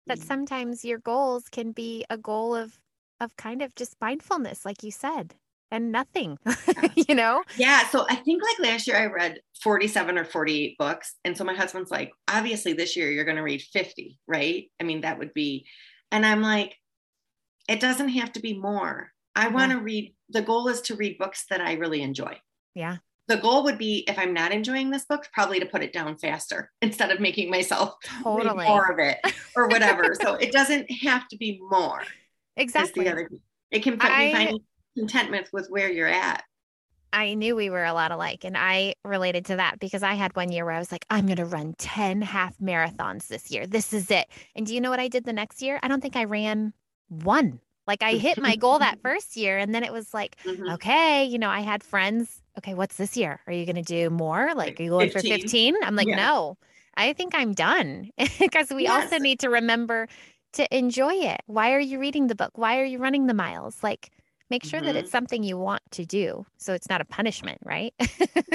that 0.06 0.18
mm. 0.18 0.24
sometimes 0.24 0.84
your 0.84 0.98
goals 0.98 1.48
can 1.48 1.72
be 1.72 2.04
a 2.08 2.16
goal 2.16 2.54
of 2.54 2.78
of 3.18 3.36
kind 3.36 3.62
of 3.62 3.74
just 3.74 3.96
mindfulness 3.98 4.64
like 4.64 4.82
you 4.82 4.90
said 4.90 5.34
and 5.70 5.90
nothing 5.90 6.38
you 6.94 7.14
know 7.14 7.42
yeah 7.56 7.86
so 7.88 8.06
i 8.08 8.14
think 8.14 8.42
like 8.42 8.68
last 8.68 8.86
year 8.86 8.96
i 8.96 9.06
read 9.06 9.40
47 9.62 10.18
or 10.18 10.24
48 10.24 10.78
books 10.78 11.14
and 11.24 11.36
so 11.36 11.44
my 11.44 11.54
husband's 11.54 11.90
like 11.90 12.12
obviously 12.28 12.72
this 12.72 12.96
year 12.96 13.10
you're 13.10 13.24
going 13.24 13.36
to 13.36 13.42
read 13.42 13.62
50 13.62 14.18
right 14.26 14.70
i 14.80 14.84
mean 14.84 15.00
that 15.00 15.18
would 15.18 15.34
be 15.34 15.66
and 16.12 16.24
i'm 16.24 16.42
like 16.42 16.74
it 17.68 17.80
doesn't 17.80 18.10
have 18.10 18.32
to 18.32 18.40
be 18.40 18.58
more 18.58 19.10
i 19.34 19.48
want 19.48 19.72
to 19.72 19.78
read 19.78 20.14
the 20.30 20.42
goal 20.42 20.68
is 20.68 20.80
to 20.82 20.96
read 20.96 21.18
books 21.18 21.46
that 21.50 21.60
i 21.60 21.74
really 21.74 22.02
enjoy 22.02 22.38
yeah 22.74 22.98
the 23.28 23.36
goal 23.36 23.64
would 23.64 23.78
be 23.78 24.04
if 24.06 24.18
I'm 24.18 24.32
not 24.32 24.52
enjoying 24.52 24.90
this 24.90 25.04
book, 25.04 25.26
probably 25.32 25.58
to 25.58 25.66
put 25.66 25.82
it 25.82 25.92
down 25.92 26.16
faster 26.16 26.70
instead 26.82 27.10
of 27.10 27.20
making 27.20 27.50
myself 27.50 27.94
totally. 28.22 28.56
read 28.56 28.68
more 28.68 28.90
of 28.90 28.98
it 28.98 29.18
or 29.56 29.66
whatever. 29.68 30.14
so 30.14 30.34
it 30.34 30.52
doesn't 30.52 30.90
have 31.02 31.26
to 31.28 31.36
be 31.36 31.60
more. 31.70 32.02
Exactly. 32.56 33.08
Other, 33.08 33.28
it 33.70 33.82
can 33.82 33.98
put 33.98 34.10
I, 34.10 34.32
find 34.32 34.60
contentment 34.96 35.48
with 35.52 35.68
where 35.68 35.90
you're 35.90 36.08
at. 36.08 36.44
I 37.12 37.34
knew 37.34 37.56
we 37.56 37.70
were 37.70 37.84
a 37.84 37.94
lot 37.94 38.12
alike 38.12 38.44
and 38.44 38.56
I 38.58 38.94
related 39.04 39.46
to 39.46 39.56
that 39.56 39.78
because 39.78 40.02
I 40.02 40.14
had 40.14 40.34
one 40.36 40.50
year 40.50 40.64
where 40.64 40.74
I 40.74 40.78
was 40.78 40.92
like, 40.92 41.06
I'm 41.08 41.26
going 41.26 41.36
to 41.36 41.44
run 41.44 41.74
10 41.78 42.20
half 42.22 42.58
marathons 42.58 43.28
this 43.28 43.50
year. 43.50 43.66
This 43.66 43.92
is 43.92 44.10
it. 44.10 44.26
And 44.54 44.66
do 44.66 44.74
you 44.74 44.80
know 44.80 44.90
what 44.90 45.00
I 45.00 45.08
did 45.08 45.24
the 45.24 45.32
next 45.32 45.62
year? 45.62 45.78
I 45.82 45.88
don't 45.88 46.00
think 46.00 46.16
I 46.16 46.24
ran 46.24 46.72
one. 47.08 47.60
Like 47.86 48.02
I 48.02 48.14
hit 48.14 48.40
my 48.40 48.56
goal 48.56 48.80
that 48.80 49.00
first 49.02 49.36
year 49.36 49.56
and 49.56 49.74
then 49.74 49.84
it 49.84 49.92
was 49.92 50.12
like, 50.12 50.36
mm-hmm. 50.44 50.68
okay, 50.70 51.24
you 51.24 51.38
know, 51.38 51.48
I 51.48 51.60
had 51.60 51.82
friends 51.82 52.42
okay, 52.58 52.74
what's 52.74 52.96
this 52.96 53.16
year? 53.16 53.40
Are 53.46 53.52
you 53.52 53.64
going 53.64 53.76
to 53.76 53.82
do 53.82 54.10
more? 54.10 54.54
Like, 54.54 54.80
are 54.80 54.82
you 54.82 54.90
going 54.90 55.10
15? 55.10 55.32
for 55.32 55.40
15? 55.42 55.74
I'm 55.82 55.96
like, 55.96 56.08
yeah. 56.08 56.16
no, 56.16 56.56
I 56.96 57.12
think 57.12 57.34
I'm 57.34 57.52
done 57.52 58.10
because 58.38 58.70
we 58.70 58.84
yes. 58.84 59.04
also 59.04 59.18
need 59.18 59.40
to 59.40 59.50
remember 59.50 60.08
to 60.54 60.76
enjoy 60.76 61.12
it. 61.12 61.42
Why 61.46 61.72
are 61.72 61.80
you 61.80 61.98
reading 61.98 62.28
the 62.28 62.34
book? 62.34 62.52
Why 62.54 62.80
are 62.80 62.84
you 62.84 62.98
running 62.98 63.26
the 63.26 63.34
miles? 63.34 63.82
Like, 63.82 64.10
make 64.50 64.64
sure 64.64 64.80
mm-hmm. 64.80 64.86
that 64.86 64.96
it's 64.96 65.10
something 65.10 65.42
you 65.42 65.58
want 65.58 65.82
to 65.92 66.04
do 66.04 66.46
so 66.56 66.72
it's 66.72 66.88
not 66.88 67.00
a 67.00 67.04
punishment, 67.04 67.58
right? 67.64 67.94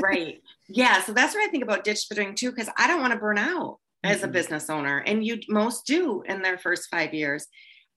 right. 0.02 0.42
Yeah. 0.68 1.02
So 1.02 1.14
that's 1.14 1.34
what 1.34 1.48
I 1.48 1.52
think 1.52 1.64
about 1.64 1.84
ditched 1.84 2.10
the 2.10 2.16
drink 2.16 2.38
too, 2.38 2.52
because 2.52 2.70
I 2.78 2.88
don't 2.88 3.02
want 3.02 3.14
to 3.14 3.20
burn 3.20 3.38
out 3.38 3.80
mm-hmm. 4.04 4.12
as 4.12 4.18
a 4.18 4.26
mm-hmm. 4.26 4.34
business 4.34 4.70
owner. 4.70 5.00
And 5.00 5.26
you 5.26 5.40
most 5.50 5.86
do 5.86 6.24
in 6.26 6.42
their 6.42 6.58
first 6.58 6.90
five 6.90 7.14
years. 7.14 7.48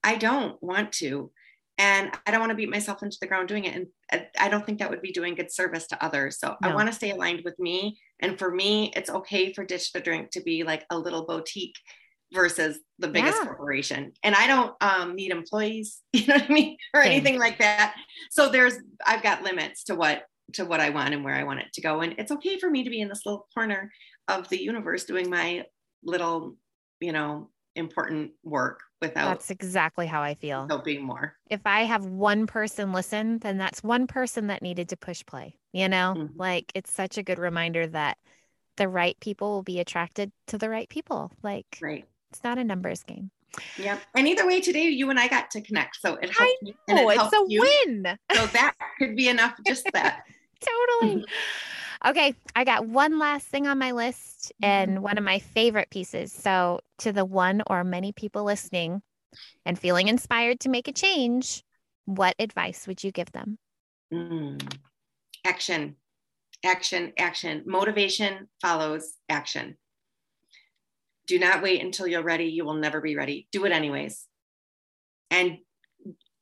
I 0.03 0.15
don't 0.15 0.61
want 0.61 0.91
to 0.93 1.31
and 1.77 2.11
I 2.25 2.31
don't 2.31 2.39
want 2.39 2.51
to 2.51 2.55
beat 2.55 2.69
myself 2.69 3.03
into 3.03 3.17
the 3.19 3.27
ground 3.27 3.49
doing 3.49 3.65
it. 3.65 3.75
And 4.11 4.27
I 4.39 4.47
don't 4.47 4.65
think 4.65 4.79
that 4.79 4.89
would 4.89 5.01
be 5.01 5.11
doing 5.11 5.35
good 5.35 5.51
service 5.51 5.87
to 5.87 6.03
others. 6.03 6.39
So 6.39 6.55
no. 6.61 6.69
I 6.69 6.73
want 6.73 6.87
to 6.87 6.95
stay 6.95 7.11
aligned 7.11 7.41
with 7.43 7.59
me. 7.59 7.99
And 8.21 8.39
for 8.39 8.49
me, 8.49 8.93
it's 8.95 9.09
okay 9.09 9.51
for 9.51 9.65
Ditched 9.65 9.93
the 9.93 9.99
Drink 9.99 10.31
to 10.31 10.41
be 10.41 10.63
like 10.63 10.85
a 10.89 10.97
little 10.97 11.25
boutique 11.25 11.75
versus 12.33 12.79
the 12.99 13.07
biggest 13.07 13.37
yeah. 13.39 13.45
corporation. 13.45 14.11
And 14.23 14.35
I 14.35 14.47
don't 14.47 14.73
um, 14.81 15.15
need 15.15 15.31
employees, 15.31 16.01
you 16.13 16.27
know 16.27 16.35
what 16.35 16.49
I 16.49 16.53
mean, 16.53 16.77
or 16.93 17.03
Same. 17.03 17.11
anything 17.11 17.39
like 17.39 17.59
that. 17.59 17.95
So 18.31 18.49
there's 18.49 18.77
I've 19.05 19.23
got 19.23 19.43
limits 19.43 19.85
to 19.85 19.95
what 19.95 20.23
to 20.53 20.65
what 20.65 20.79
I 20.79 20.89
want 20.89 21.13
and 21.13 21.23
where 21.23 21.35
I 21.35 21.43
want 21.43 21.59
it 21.59 21.73
to 21.73 21.81
go. 21.81 22.01
And 22.01 22.15
it's 22.17 22.31
okay 22.31 22.59
for 22.59 22.69
me 22.69 22.83
to 22.83 22.89
be 22.89 23.01
in 23.01 23.07
this 23.07 23.25
little 23.25 23.47
corner 23.53 23.91
of 24.27 24.47
the 24.49 24.61
universe 24.61 25.05
doing 25.05 25.29
my 25.29 25.65
little, 26.03 26.55
you 26.99 27.11
know, 27.11 27.49
important 27.75 28.31
work 28.43 28.81
without 29.01 29.27
that's 29.27 29.51
exactly 29.51 30.07
how 30.07 30.21
i 30.21 30.33
feel 30.33 30.65
Helping 30.69 31.03
more 31.03 31.35
if 31.49 31.59
i 31.65 31.81
have 31.81 32.05
one 32.05 32.47
person 32.47 32.93
listen 32.93 33.37
then 33.39 33.57
that's 33.57 33.83
one 33.83 34.07
person 34.07 34.47
that 34.47 34.61
needed 34.61 34.89
to 34.89 34.97
push 34.97 35.25
play 35.25 35.57
you 35.73 35.89
know 35.89 36.13
mm-hmm. 36.17 36.39
like 36.39 36.71
it's 36.73 36.93
such 36.93 37.17
a 37.17 37.23
good 37.23 37.37
reminder 37.37 37.85
that 37.87 38.17
the 38.77 38.87
right 38.87 39.17
people 39.19 39.51
will 39.51 39.63
be 39.63 39.79
attracted 39.79 40.31
to 40.47 40.57
the 40.57 40.69
right 40.69 40.87
people 40.87 41.31
like 41.43 41.65
right 41.81 42.05
it's 42.35 42.43
not 42.43 42.57
a 42.57 42.63
numbers 42.63 43.03
game 43.03 43.31
yeah 43.77 43.97
and 44.15 44.27
either 44.27 44.45
way 44.45 44.59
today 44.59 44.83
you 44.83 45.09
and 45.09 45.19
i 45.19 45.27
got 45.27 45.49
to 45.49 45.61
connect 45.61 45.95
so 46.01 46.15
it 46.15 46.29
helped 46.29 46.41
I 46.41 46.55
know, 46.61 46.73
and 46.89 46.99
it 46.99 47.17
it's 47.17 47.33
a 47.33 47.45
you. 47.47 47.61
win 47.61 48.17
so 48.33 48.45
that 48.47 48.73
could 48.99 49.15
be 49.15 49.29
enough 49.29 49.55
just 49.65 49.87
that 49.93 50.23
totally 51.01 51.25
Okay, 52.05 52.35
I 52.55 52.65
got 52.65 52.85
one 52.85 53.17
last 53.17 53.47
thing 53.47 53.65
on 53.65 53.79
my 53.79 53.91
list 53.91 54.53
and 54.61 54.91
mm-hmm. 54.91 55.01
one 55.01 55.17
of 55.17 55.23
my 55.23 55.39
favorite 55.39 55.89
pieces. 55.89 56.31
So, 56.31 56.81
to 56.99 57.11
the 57.11 57.25
one 57.25 57.63
or 57.65 57.83
many 57.83 58.11
people 58.11 58.43
listening 58.43 59.01
and 59.65 59.79
feeling 59.79 60.07
inspired 60.07 60.59
to 60.59 60.69
make 60.69 60.87
a 60.87 60.91
change, 60.91 61.63
what 62.05 62.35
advice 62.37 62.85
would 62.85 63.03
you 63.03 63.11
give 63.11 63.31
them? 63.31 63.57
Mm. 64.13 64.77
Action, 65.43 65.95
action, 66.63 67.11
action. 67.17 67.63
Motivation 67.65 68.49
follows 68.61 69.13
action. 69.27 69.75
Do 71.27 71.39
not 71.39 71.63
wait 71.63 71.81
until 71.81 72.07
you're 72.07 72.23
ready. 72.23 72.45
You 72.45 72.65
will 72.65 72.75
never 72.75 73.01
be 73.01 73.15
ready. 73.15 73.47
Do 73.51 73.65
it 73.65 73.71
anyways. 73.71 74.25
And 75.31 75.57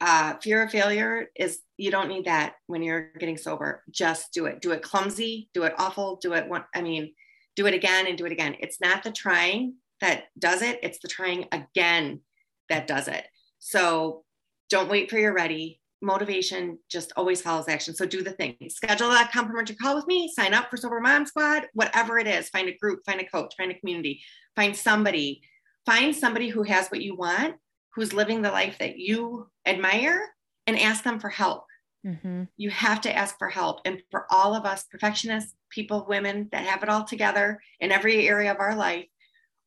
uh, 0.02 0.36
fear 0.42 0.64
of 0.64 0.72
failure 0.72 1.30
is 1.36 1.60
you 1.78 1.90
don't 1.90 2.10
need 2.10 2.26
that 2.26 2.56
when 2.68 2.84
you're 2.84 3.12
getting 3.20 3.38
sober. 3.38 3.84
Just 3.90 4.34
do 4.34 4.46
it. 4.46 4.62
Do 4.62 4.72
it 4.72 4.82
clumsy, 4.82 5.50
do 5.54 5.64
it 5.64 5.74
awful, 5.78 6.18
do 6.18 6.34
it 6.34 6.50
one. 6.50 6.66
I 6.76 6.82
mean, 6.82 7.14
do 7.56 7.68
it 7.68 7.74
again 7.74 8.08
and 8.08 8.18
do 8.18 8.26
it 8.26 8.32
again. 8.32 8.58
It's 8.60 8.82
not 8.82 9.04
the 9.04 9.12
trying 9.12 9.76
that 10.02 10.26
does 10.38 10.62
it, 10.62 10.80
it's 10.84 11.00
the 11.00 11.08
trying 11.08 11.48
again 11.54 12.20
that 12.68 12.88
does 12.88 13.08
it. 13.08 13.26
So 13.60 14.26
don't 14.70 14.90
wait 14.90 15.10
for 15.10 15.18
you're 15.18 15.34
ready. 15.34 15.80
Motivation 16.04 16.78
just 16.90 17.14
always 17.16 17.42
follows 17.42 17.70
action. 17.70 17.96
So 17.96 18.06
do 18.06 18.22
the 18.22 18.32
thing. 18.32 18.58
Schedule 18.70 19.12
a 19.12 19.30
complimentary 19.32 19.78
call 19.78 19.96
with 19.96 20.06
me, 20.06 20.30
sign 20.36 20.54
up 20.54 20.70
for 20.70 20.78
Sober 20.78 21.00
Mom 21.00 21.26
Squad, 21.26 21.68
whatever 21.74 22.20
it 22.20 22.28
is. 22.28 22.50
Find 22.50 22.68
a 22.68 22.78
group, 22.78 23.00
find 23.06 23.22
a 23.22 23.26
coach, 23.26 23.56
find 23.58 23.72
a 23.72 23.80
community, 23.80 24.22
find 24.56 24.76
somebody, 24.76 25.42
find 25.86 26.14
somebody 26.14 26.50
who 26.50 26.64
has 26.64 26.90
what 26.90 27.02
you 27.02 27.16
want, 27.16 27.56
who's 27.96 28.14
living 28.14 28.42
the 28.42 28.52
life 28.52 28.78
that 28.80 28.98
you 28.98 29.48
admire, 29.66 30.22
and 30.68 30.78
ask 30.78 31.04
them 31.04 31.20
for 31.20 31.30
help. 31.30 31.64
Mm-hmm. 32.06 32.44
You 32.58 32.70
have 32.70 33.02
to 33.02 33.16
ask 33.16 33.38
for 33.38 33.48
help. 33.50 33.80
And 33.86 34.02
for 34.12 34.26
all 34.30 34.56
of 34.56 34.66
us 34.66 34.84
perfectionists, 34.92 35.56
people, 35.70 36.06
women 36.08 36.50
that 36.52 36.66
have 36.66 36.84
it 36.84 36.90
all 36.90 37.06
together 37.06 37.62
in 37.80 37.92
every 37.92 38.28
area 38.28 38.52
of 38.52 38.60
our 38.60 38.76
life, 38.76 39.06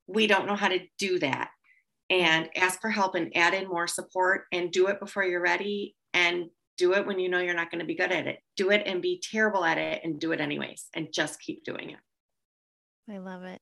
we 0.07 0.27
don't 0.27 0.47
know 0.47 0.57
how 0.57 0.69
to 0.69 0.81
do 0.99 1.19
that. 1.21 1.51
And 2.09 2.49
ask 2.55 2.81
for 2.81 2.91
help 2.91 3.15
and 3.17 3.37
add 3.37 3.55
in 3.55 3.67
more 3.67 3.89
support 3.89 4.45
and 4.53 4.71
do 4.71 4.87
it 4.89 5.01
before 5.01 5.25
you're 5.25 5.41
ready 5.43 5.97
and 6.17 6.47
do 6.77 6.95
it 6.95 7.07
when 7.07 7.19
you 7.19 7.29
know 7.29 7.39
you're 7.39 7.55
not 7.55 7.71
going 7.71 7.81
to 7.81 7.87
be 7.87 7.95
good 7.95 8.13
at 8.13 8.27
it. 8.27 8.39
Do 8.57 8.71
it 8.71 8.83
and 8.87 9.01
be 9.01 9.23
terrible 9.23 9.65
at 9.65 9.79
it 9.79 10.03
and 10.05 10.21
do 10.21 10.33
it 10.33 10.41
anyways 10.41 10.87
and 10.95 11.13
just 11.13 11.41
keep 11.41 11.65
doing 11.65 11.91
it. 11.91 11.99
I 13.11 13.19
love 13.19 13.45
it. 13.45 13.61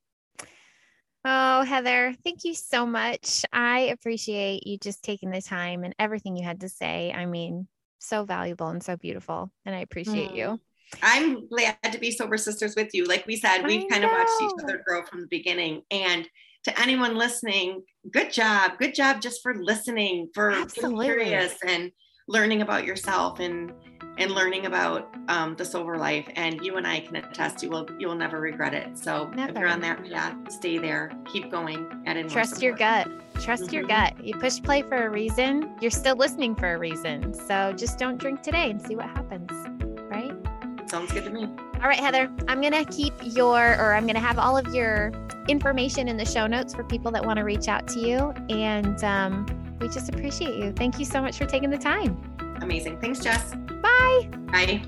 Oh, 1.25 1.63
Heather, 1.63 2.15
thank 2.23 2.45
you 2.45 2.55
so 2.55 2.85
much. 2.85 3.45
I 3.53 3.81
appreciate 3.81 4.67
you 4.67 4.79
just 4.79 5.03
taking 5.03 5.31
the 5.31 5.41
time 5.41 5.85
and 5.85 5.95
everything 5.99 6.37
you 6.37 6.45
had 6.45 6.61
to 6.61 6.69
say. 6.69 7.13
I 7.13 7.27
mean, 7.27 7.67
so 7.99 8.25
valuable 8.25 8.69
and 8.69 8.83
so 8.83 8.97
beautiful. 8.97 9.51
And 9.65 9.75
I 9.75 9.81
appreciate 9.81 10.33
mm. 10.33 10.37
you. 10.37 10.61
I'm 11.03 11.49
glad 11.49 11.79
to 11.91 11.99
be 11.99 12.11
sober 12.11 12.37
sisters 12.37 12.75
with 12.77 12.91
you. 12.93 13.07
Like 13.07 13.27
we 13.27 13.37
said, 13.37 13.63
we've 13.63 13.89
kind 13.91 14.05
of 14.05 14.11
watched 14.11 14.43
each 14.43 14.51
other 14.63 14.83
grow 14.87 15.05
from 15.05 15.23
the 15.23 15.27
beginning. 15.29 15.83
And 15.91 16.29
to 16.65 16.81
anyone 16.81 17.17
listening, 17.17 17.83
good 18.11 18.33
job. 18.33 18.73
Good 18.79 18.95
job 18.95 19.21
just 19.21 19.43
for 19.43 19.55
listening, 19.55 20.29
for 20.35 20.51
Absolutely. 20.51 21.07
being 21.07 21.19
curious 21.19 21.57
and 21.67 21.91
learning 22.27 22.63
about 22.63 22.85
yourself 22.85 23.41
and 23.41 23.73
and 24.17 24.31
learning 24.31 24.67
about 24.67 25.13
um, 25.29 25.57
the 25.57 25.65
sober 25.65 25.99
life. 25.99 26.29
And 26.37 26.65
you 26.65 26.77
and 26.77 26.87
I 26.87 27.01
can 27.01 27.17
attest 27.17 27.63
you 27.63 27.71
will 27.71 27.89
you 27.99 28.07
will 28.07 28.15
never 28.15 28.41
regret 28.41 28.75
it. 28.75 28.97
So 28.97 29.29
never. 29.35 29.53
if 29.53 29.59
you're 29.59 29.69
on 29.69 29.81
that 29.81 30.05
path, 30.05 30.53
stay 30.53 30.79
there, 30.79 31.11
keep 31.31 31.51
going, 31.51 31.87
add 32.07 32.29
trust 32.29 32.63
your 32.63 32.77
gut. 32.77 33.09
Trust 33.41 33.65
mm-hmm. 33.65 33.75
your 33.75 33.85
gut. 33.85 34.25
You 34.25 34.35
push 34.35 34.63
play 34.63 34.83
for 34.83 35.07
a 35.07 35.11
reason. 35.11 35.75
You're 35.81 35.91
still 35.91 36.17
listening 36.17 36.55
for 36.55 36.75
a 36.75 36.79
reason. 36.79 37.35
So 37.35 37.73
just 37.77 37.99
don't 37.99 38.19
drink 38.19 38.43
today 38.43 38.71
and 38.71 38.81
see 38.81 38.95
what 38.95 39.07
happens. 39.07 39.51
Right? 40.09 40.33
Sounds 40.89 41.11
good 41.13 41.25
to 41.25 41.31
me. 41.31 41.49
All 41.83 41.89
right, 41.89 41.99
Heather. 41.99 42.31
I'm 42.47 42.61
gonna 42.61 42.85
keep 42.85 43.15
your 43.23 43.77
or 43.81 43.95
I'm 43.95 44.07
gonna 44.07 44.21
have 44.21 44.39
all 44.39 44.57
of 44.57 44.73
your 44.73 45.13
information 45.49 46.09
in 46.09 46.17
the 46.17 46.25
show 46.25 46.47
notes 46.47 46.75
for 46.75 46.85
people 46.85 47.11
that 47.11 47.25
want 47.25 47.39
to 47.39 47.45
reach 47.45 47.69
out 47.69 47.89
to 47.89 48.01
you. 48.01 48.33
And 48.49 49.03
um, 49.03 49.64
we 49.81 49.89
just 49.89 50.09
appreciate 50.09 50.57
you. 50.57 50.73
Thank 50.73 50.99
you 50.99 51.05
so 51.05 51.21
much 51.21 51.37
for 51.37 51.47
taking 51.47 51.71
the 51.71 51.79
time. 51.79 52.21
Amazing. 52.61 53.01
Thanks, 53.01 53.21
Jess. 53.21 53.55
Bye. 53.83 54.29
Bye. 54.53 54.83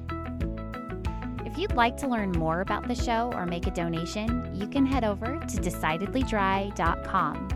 If 1.44 1.58
you'd 1.58 1.74
like 1.74 1.96
to 1.98 2.06
learn 2.06 2.32
more 2.32 2.60
about 2.60 2.86
the 2.86 2.94
show 2.94 3.32
or 3.34 3.46
make 3.46 3.66
a 3.66 3.70
donation, 3.70 4.50
you 4.54 4.66
can 4.66 4.84
head 4.84 5.04
over 5.04 5.38
to 5.38 5.56
decidedlydry.com. 5.56 7.48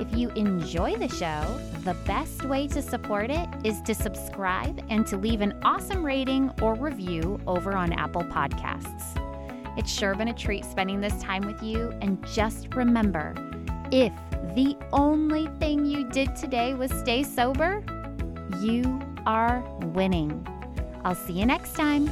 If 0.00 0.12
you 0.16 0.30
enjoy 0.30 0.96
the 0.96 1.08
show, 1.08 1.60
the 1.84 1.94
best 2.04 2.44
way 2.44 2.66
to 2.68 2.82
support 2.82 3.30
it 3.30 3.48
is 3.62 3.80
to 3.82 3.94
subscribe 3.94 4.84
and 4.88 5.06
to 5.06 5.16
leave 5.16 5.40
an 5.40 5.56
awesome 5.62 6.04
rating 6.04 6.50
or 6.60 6.74
review 6.74 7.40
over 7.46 7.74
on 7.74 7.92
Apple 7.92 8.24
Podcasts. 8.24 9.20
It's 9.78 9.92
sure 9.92 10.16
been 10.16 10.28
a 10.28 10.34
treat 10.34 10.64
spending 10.64 11.00
this 11.00 11.22
time 11.22 11.46
with 11.46 11.62
you, 11.62 11.92
and 12.00 12.24
just 12.26 12.74
remember 12.74 13.34
if 13.92 14.12
the 14.54 14.76
only 14.92 15.46
thing 15.58 15.84
you 15.84 16.08
did 16.10 16.36
today 16.36 16.74
was 16.74 16.90
stay 16.92 17.22
sober, 17.22 17.82
you 18.60 19.00
are 19.26 19.62
winning. 19.94 20.46
I'll 21.04 21.14
see 21.14 21.34
you 21.34 21.46
next 21.46 21.74
time. 21.74 22.08